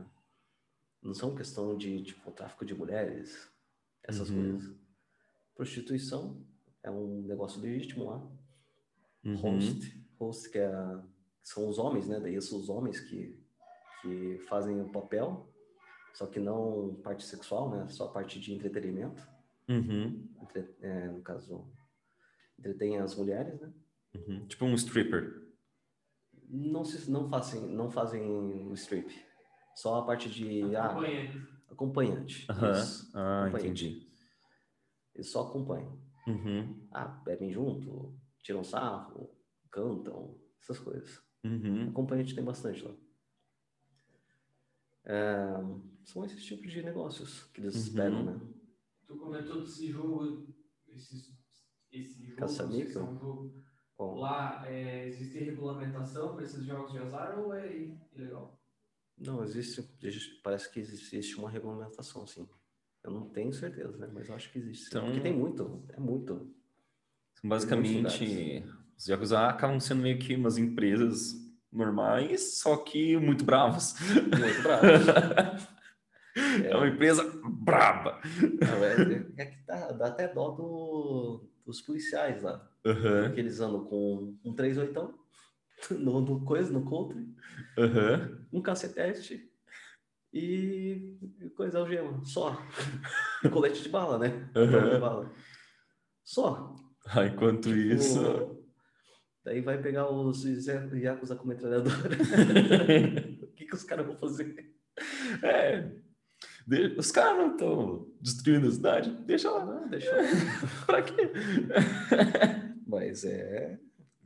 [1.02, 3.50] não são questão de tipo tráfico de mulheres,
[4.02, 4.52] essas Uhum.
[4.52, 4.76] coisas.
[5.54, 6.44] Prostituição
[6.82, 8.30] é um negócio legítimo lá.
[9.24, 10.70] uhum, Host, host que é,
[11.42, 12.20] são os homens, né?
[12.20, 13.38] Daí são os homens que,
[14.02, 15.52] que fazem o papel,
[16.18, 17.86] só que não parte sexual, né?
[17.86, 19.22] Só parte de entretenimento.
[19.68, 21.64] uhum, Entre- é, no caso,
[22.58, 23.72] entretém as mulheres, né?
[24.16, 24.44] uhum.
[24.48, 25.46] Tipo um stripper.
[26.48, 29.14] Não, se, não, fazem, não fazem o strip.
[29.76, 31.48] Só a parte de ah, Acompanhante.
[31.70, 32.46] acompanhante.
[32.50, 33.10] Aham, Isso.
[33.14, 33.86] Ah, acompanhante.
[33.86, 34.08] entendi.
[35.14, 36.00] Eles só acompanham.
[36.26, 39.30] Uhum, Ah, bebem junto, tiram sarro,
[39.70, 41.22] cantam, essas coisas.
[41.44, 42.92] uhum, Acompanhante tem bastante lá.
[45.04, 45.54] É,
[46.08, 47.94] são esses tipos de negócios que eles Uhum.
[47.94, 48.40] pegam, né?
[49.06, 50.46] Tu comentou desse jogo,
[50.88, 51.34] esse,
[51.92, 53.00] esse jogo, Caça-níquel?
[53.02, 53.64] é um jogo.
[53.98, 57.74] Bom, Lá é, existe regulamentação para esses jogos de azar ou é
[58.14, 58.58] ilegal?
[59.18, 59.82] não, existe,
[60.42, 62.48] parece que existe uma regulamentação, sim.
[63.02, 64.08] Eu não tenho certeza, né?
[64.12, 64.86] Mas eu acho que existe.
[64.88, 66.54] Então- Porque tem muito, é muito.
[67.42, 68.64] Basicamente,
[68.96, 71.34] os Yakuza acabam sendo meio que umas empresas
[71.72, 73.94] normais, só que muito bravas.
[74.00, 74.82] Muito bravo.
[76.64, 78.20] É uma empresa braba.
[78.60, 82.66] Não, é, é que dá, até dó do- dos policiais lá.
[82.86, 83.24] Aham.
[83.26, 85.14] Porque eles andam com um 38,
[85.98, 87.26] no, no coisa, no country,
[87.78, 88.46] Aham.
[88.52, 89.50] um cacetete
[90.32, 91.16] e
[91.56, 92.56] coisa algema, só.
[93.44, 94.50] E colete de bala, né?
[94.54, 95.30] De bala.
[96.24, 96.74] Só.
[97.06, 98.20] Ah, enquanto isso.
[98.22, 98.58] O-
[99.44, 101.94] Daí vai pegar os Yakuza com metralhadora.
[103.42, 104.74] o que, que os caras vão fazer?
[105.42, 105.90] É.
[106.68, 109.10] de- Os caras não estão destruindo a cidade.
[109.24, 109.64] Deixa lá.
[109.64, 110.10] Não, deixa.
[110.86, 111.30] pra quê?
[112.86, 113.78] Mas é.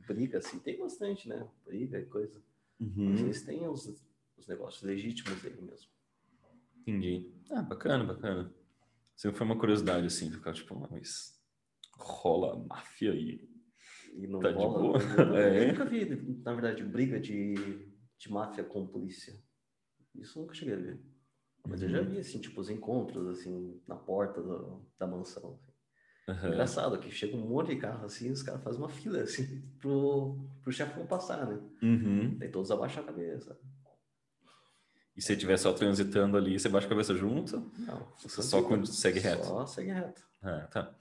[0.07, 1.47] Briga, assim, tem bastante, né?
[1.65, 2.41] Briga e coisa.
[2.79, 3.25] Mas Uhum.
[3.25, 3.87] eles têm os,
[4.37, 5.89] os negócios legítimos dele mesmo.
[6.81, 7.31] Entendi.
[7.51, 8.53] Ah, bacana, bacana.
[9.15, 11.39] Sempre foi uma curiosidade, assim, ficar tipo, "Ah, mas
[11.93, 13.47] rola máfia aí.
[14.15, 14.79] E não Tá de rola.
[14.79, 14.97] boa.
[14.99, 15.63] Eu, É.
[15.63, 16.05] eu nunca vi,
[16.43, 17.53] na verdade, briga de,
[18.17, 19.33] de máfia com polícia.
[20.13, 20.99] Isso eu nunca cheguei a ver.
[21.67, 22.09] Mas eu já Uhum.
[22.09, 25.57] vi, assim, tipo, os encontros, assim, na porta do- da mansão.
[25.61, 25.71] assim.
[26.27, 26.47] Aham.
[26.49, 30.37] Engraçado que chega um monte de carro, assim, os caras fazem uma fila, assim, pro,
[30.61, 31.59] pro chefão passar, né?
[31.81, 32.35] Uhum.
[32.37, 33.57] Daí todos abaixam a cabeça.
[35.15, 37.71] E se estiver só transitando ali, você baixa a cabeça junto?
[37.77, 39.45] Não, Você só con- segue reto?
[39.45, 40.21] Só segue reto.
[40.41, 40.91] Ah, tá.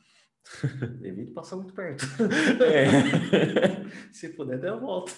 [1.03, 2.05] Evite passar muito perto.
[2.63, 2.87] É.
[4.13, 5.13] Se puder, dê a volta.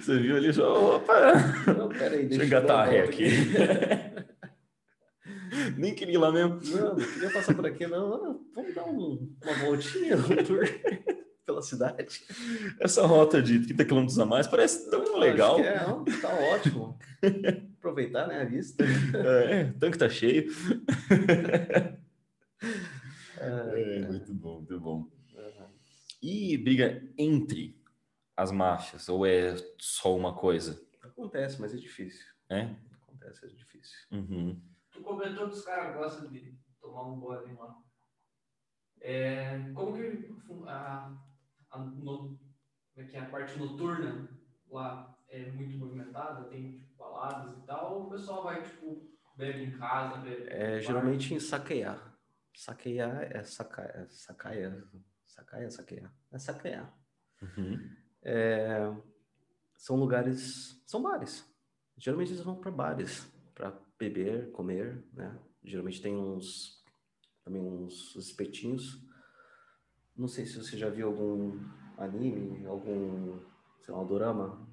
[0.00, 1.32] Você viu ali, já, opa!
[1.76, 3.28] Não, peraí, Deixa eu engatar a ré volta aqui.
[5.78, 6.60] Nem queria ir lá mesmo.
[6.76, 8.44] Não, não queria passar por aqui, não.
[8.54, 10.64] Vamos dar um- uma voltinha, um tour
[11.46, 12.22] pela cidade.
[12.78, 15.58] Essa rota de 30 km a mais parece tão legal.
[15.60, 16.98] é, não, tá ótimo.
[17.78, 18.84] Aproveitar, né, a vista.
[18.84, 20.50] É, o tanque tá cheio.
[23.38, 25.08] É, É, muito bom, muito bom.
[25.36, 25.64] é.
[26.22, 27.80] E briga entre
[28.36, 30.78] as máfias, ou é só uma coisa?
[31.02, 32.26] Acontece, mas é difícil.
[32.50, 32.68] É?
[33.06, 33.96] Acontece, é difícil.
[34.12, 34.60] Uhum.
[35.00, 37.74] Tu comentou que os caras gostam de tomar um gole lá.
[39.00, 40.28] É, como que
[40.68, 41.16] a,
[41.70, 42.38] a, no- como
[42.98, 44.28] é que é, a parte noturna
[44.70, 46.44] lá é muito movimentada?
[46.50, 47.94] Tem tipo, baladas e tal?
[47.94, 50.80] Ou o pessoal vai, tipo, bebe em casa, bebe no É, bar?
[50.82, 52.14] geralmente em saquear.
[52.54, 54.84] Saquear é sacaia, sacaia,
[55.24, 56.12] sacaia, saquear.
[56.30, 56.94] É saquear.
[57.40, 57.96] Uhum.
[58.22, 58.80] É,
[59.78, 61.42] são lugares, são bares.
[61.96, 63.24] Geralmente eles vão para bares
[63.54, 63.72] para
[64.10, 65.38] beber, comer, né?
[65.62, 66.82] Geralmente tem uns
[67.44, 69.06] também uns espetinhos.
[70.16, 71.60] Não sei se você já viu algum
[71.98, 73.38] anime, algum,
[73.82, 74.66] sei lá, um dorama.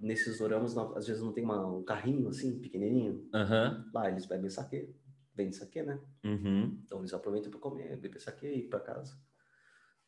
[0.00, 3.28] Nesses doramas, não- às vezes não tem uma- um carrinho assim, pequenininho.
[3.34, 3.90] Aham.
[3.92, 4.90] Lá eles bebem saquê,
[5.34, 6.00] vende saquê, né?
[6.24, 6.80] Uhum.
[6.84, 9.18] Então eles aproveitam para comer, beber saquê e ir para casa.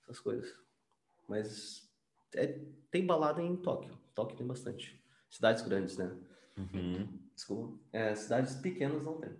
[0.03, 0.55] Essas coisas.
[1.29, 1.91] Mas
[2.35, 2.61] é-
[2.91, 3.99] tem balada em Tóquio.
[4.15, 4.99] Tóquio tem bastante.
[5.31, 6.17] Cidades grandes, né?
[6.57, 7.26] Uhum.
[7.37, 7.79] Desculpa.
[7.93, 9.37] É, cidades pequenas não tem.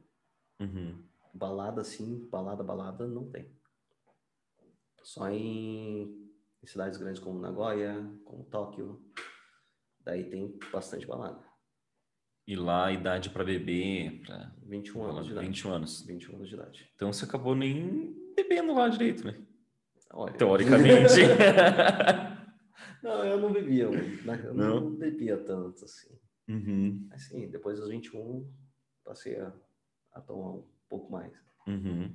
[0.61, 1.03] Uhum.
[1.33, 3.51] Balada assim, balada, balada não tem.
[5.03, 6.31] Só em,
[6.63, 7.95] em cidades grandes como Nagoya,
[8.25, 9.03] como Tóquio.
[10.01, 11.43] Daí tem bastante balada.
[12.47, 15.47] E lá a idade para beber, para 21 anos de idade.
[15.47, 16.03] 21 anos.
[16.07, 16.93] 21 anos de idade.
[16.95, 19.43] Então você acabou nem bebendo lá direito, né?
[20.13, 21.23] Olha, Teoricamente.
[23.03, 23.85] não, eu não bebia?
[23.85, 24.95] Eu não, Não?
[24.95, 26.17] bebia tanto assim.
[26.49, 27.09] Uhum.
[27.13, 28.51] Assim, depois dos 21,
[29.05, 29.53] passei a,
[30.13, 31.33] a tomar um pouco mais.
[31.67, 32.15] Uhum.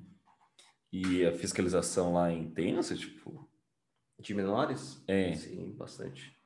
[0.91, 3.49] E a fiscalização lá é intensa, tipo.
[4.19, 5.03] De menores?
[5.07, 5.33] É.
[5.33, 6.37] Sim, bastante.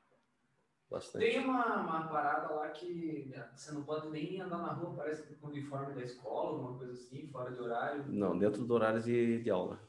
[0.89, 1.25] Bastante.
[1.25, 5.35] Tem uma, uma parada lá que você não pode nem andar na rua, parece que
[5.35, 9.01] com o uniforme da escola, alguma coisa assim, fora de horário, Não, dentro do horário
[9.01, 9.79] de, de aula.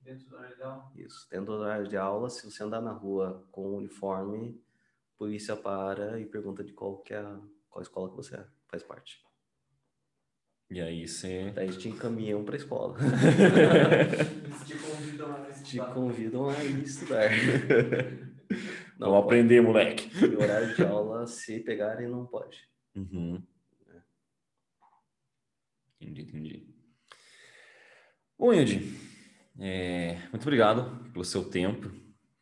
[0.00, 0.90] dentro do horário dela.
[0.96, 1.28] Isso.
[1.30, 4.67] Dentro do horário de aula, se você andar na rua com uniforme, a
[5.18, 8.82] polícia para e pergunta de qual, que é a, qual escola que você é, faz
[8.82, 9.20] parte.
[10.70, 11.50] E aí você.
[11.54, 12.96] Daí te encaminham para a escola.
[13.00, 15.94] Eles te convidam a te estudar.
[15.94, 17.30] convidam a ir estudar.
[18.98, 20.10] Não, Vamos aprender, moleque.
[20.26, 22.68] No horário de aula, se pegarem, não pode.
[22.96, 23.40] Uhum.
[26.00, 26.74] Entendi, entendi.
[28.36, 28.96] Bom, Yudi,
[29.58, 31.90] é, muito obrigado pelo seu tempo,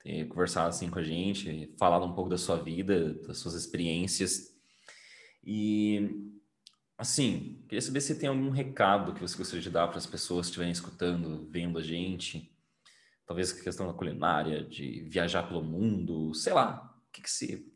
[0.06, 4.56] ter conversado assim com a gente, falado um pouco da sua vida, das suas experiências.
[5.42, 6.32] E,
[6.96, 10.46] assim, queria saber se tem algum recado que você gostaria de dar para as pessoas
[10.46, 12.54] que estiverem escutando, vendo a gente.
[13.26, 16.96] Talvez a questão da culinária, de viajar pelo mundo, sei lá.
[17.12, 17.66] Que, que você.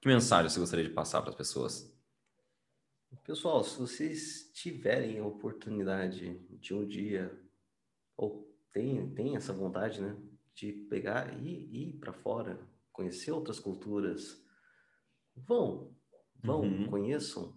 [0.00, 1.96] Que mensagem você gostaria de passar para as pessoas?
[3.22, 7.40] Pessoal, se vocês tiverem a oportunidade de um dia,
[8.16, 10.16] ou tem, tem essa vontade, né,
[10.54, 12.58] de pegar e ir para fora,
[12.92, 14.44] conhecer outras culturas,
[15.34, 15.94] vão,
[16.42, 16.86] vão, Uhum.
[16.90, 17.56] conheçam,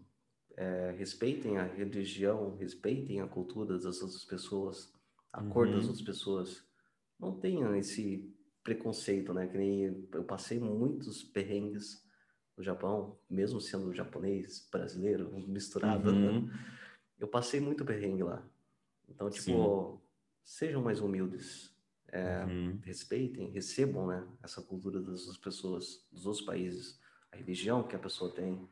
[0.58, 4.94] é, respeitem a religião, respeitem a cultura das outras pessoas,
[5.32, 5.90] a cor das Uhum.
[5.90, 6.68] outras pessoas.
[7.20, 9.48] Não tenham esse preconceito, né?
[9.48, 12.04] Que nem eu passei muitos perrengues
[12.58, 16.10] no Japão, mesmo sendo japonês, brasileiro, misturado.
[16.12, 16.50] Uhum.
[17.20, 18.50] Eu passei muito perrengue lá.
[19.10, 20.02] Então, tipo, Sim.
[20.44, 21.75] sejam mais humildes.
[22.16, 22.80] É, Uhum.
[22.84, 24.26] respeitem, recebam, né?
[24.42, 27.00] Essa cultura das outras pessoas, dos outros países.
[27.32, 28.68] A religião que a pessoa tem.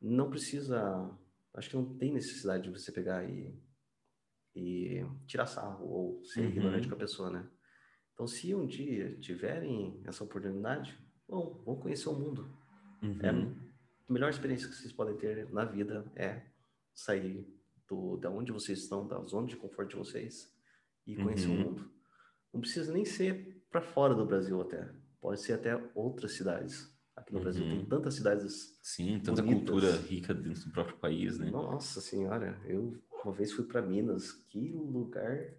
[0.00, 1.10] Não precisa...
[1.54, 3.58] Acho que não tem necessidade de você pegar e,
[4.54, 6.48] e tirar sarro ou ser Uhum.
[6.50, 7.48] ignorante com a pessoa, né?
[8.14, 10.96] Então, se um dia tiverem essa oportunidade,
[11.28, 12.48] bom, vão conhecer o mundo.
[13.22, 13.54] É Uhum.
[14.08, 16.42] a melhor experiência que vocês podem ter na vida é
[16.94, 17.46] sair
[17.88, 20.54] do, da onde vocês estão, da zona de conforto de vocês
[21.06, 21.54] e conhecer Uhum.
[21.54, 21.95] o mundo.
[22.56, 24.88] Não precisa nem ser para fora do Brasil até.
[25.20, 26.90] Pode ser até outras cidades.
[27.14, 27.70] Aqui no Brasil Uhum.
[27.70, 28.78] tem tantas cidades.
[28.82, 29.68] Sim, tanta Bonitas.
[29.68, 31.50] cultura rica dentro do próprio país, né?
[31.50, 35.52] Nossa senhora, eu uma vez fui para Minas, que lugar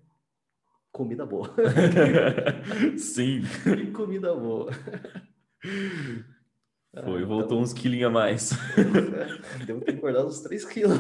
[0.92, 1.54] comida boa.
[2.98, 4.72] Sim, que comida boa.
[5.62, 8.52] foi, Ah, voltou uns quilinhos a mais.
[8.76, 10.98] então, Devo ter engordado uns 3 quilos.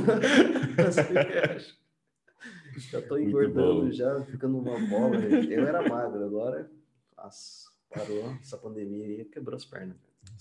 [2.77, 5.17] Já tô engordando, já ficando uma bola.
[5.17, 6.69] Eu era magro, agora
[7.15, 9.97] nossa, parou essa pandemia aí, quebrou as pernas.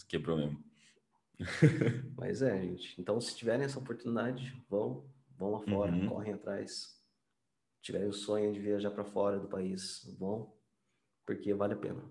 [0.08, 0.62] Quebrou mesmo.
[2.16, 3.00] Mas é, gente.
[3.00, 5.04] Então, se tiverem essa oportunidade, vão,
[5.38, 6.08] vão lá fora, Uhum.
[6.08, 7.00] correm atrás.
[7.82, 10.52] Tiverem o sonho de viajar para fora do país, vão,
[11.24, 12.02] porque vale a pena.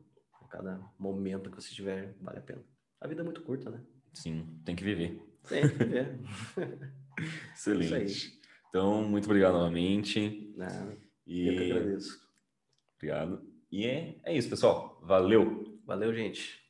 [0.41, 2.63] A cada momento que você tiver, vale a pena.
[3.01, 3.83] A vida é muito curta, né?
[4.13, 5.19] Sim, tem que viver.
[5.49, 6.19] Tem que ver.
[7.53, 8.39] Excelente.
[8.75, 10.53] Então, muito obrigado novamente.
[10.57, 12.19] Não, eu que E agradeço.
[12.97, 13.41] obrigado.
[13.71, 14.99] E é, é isso, pessoal.
[15.01, 15.79] Valeu.
[15.85, 16.61] Valeu, gente.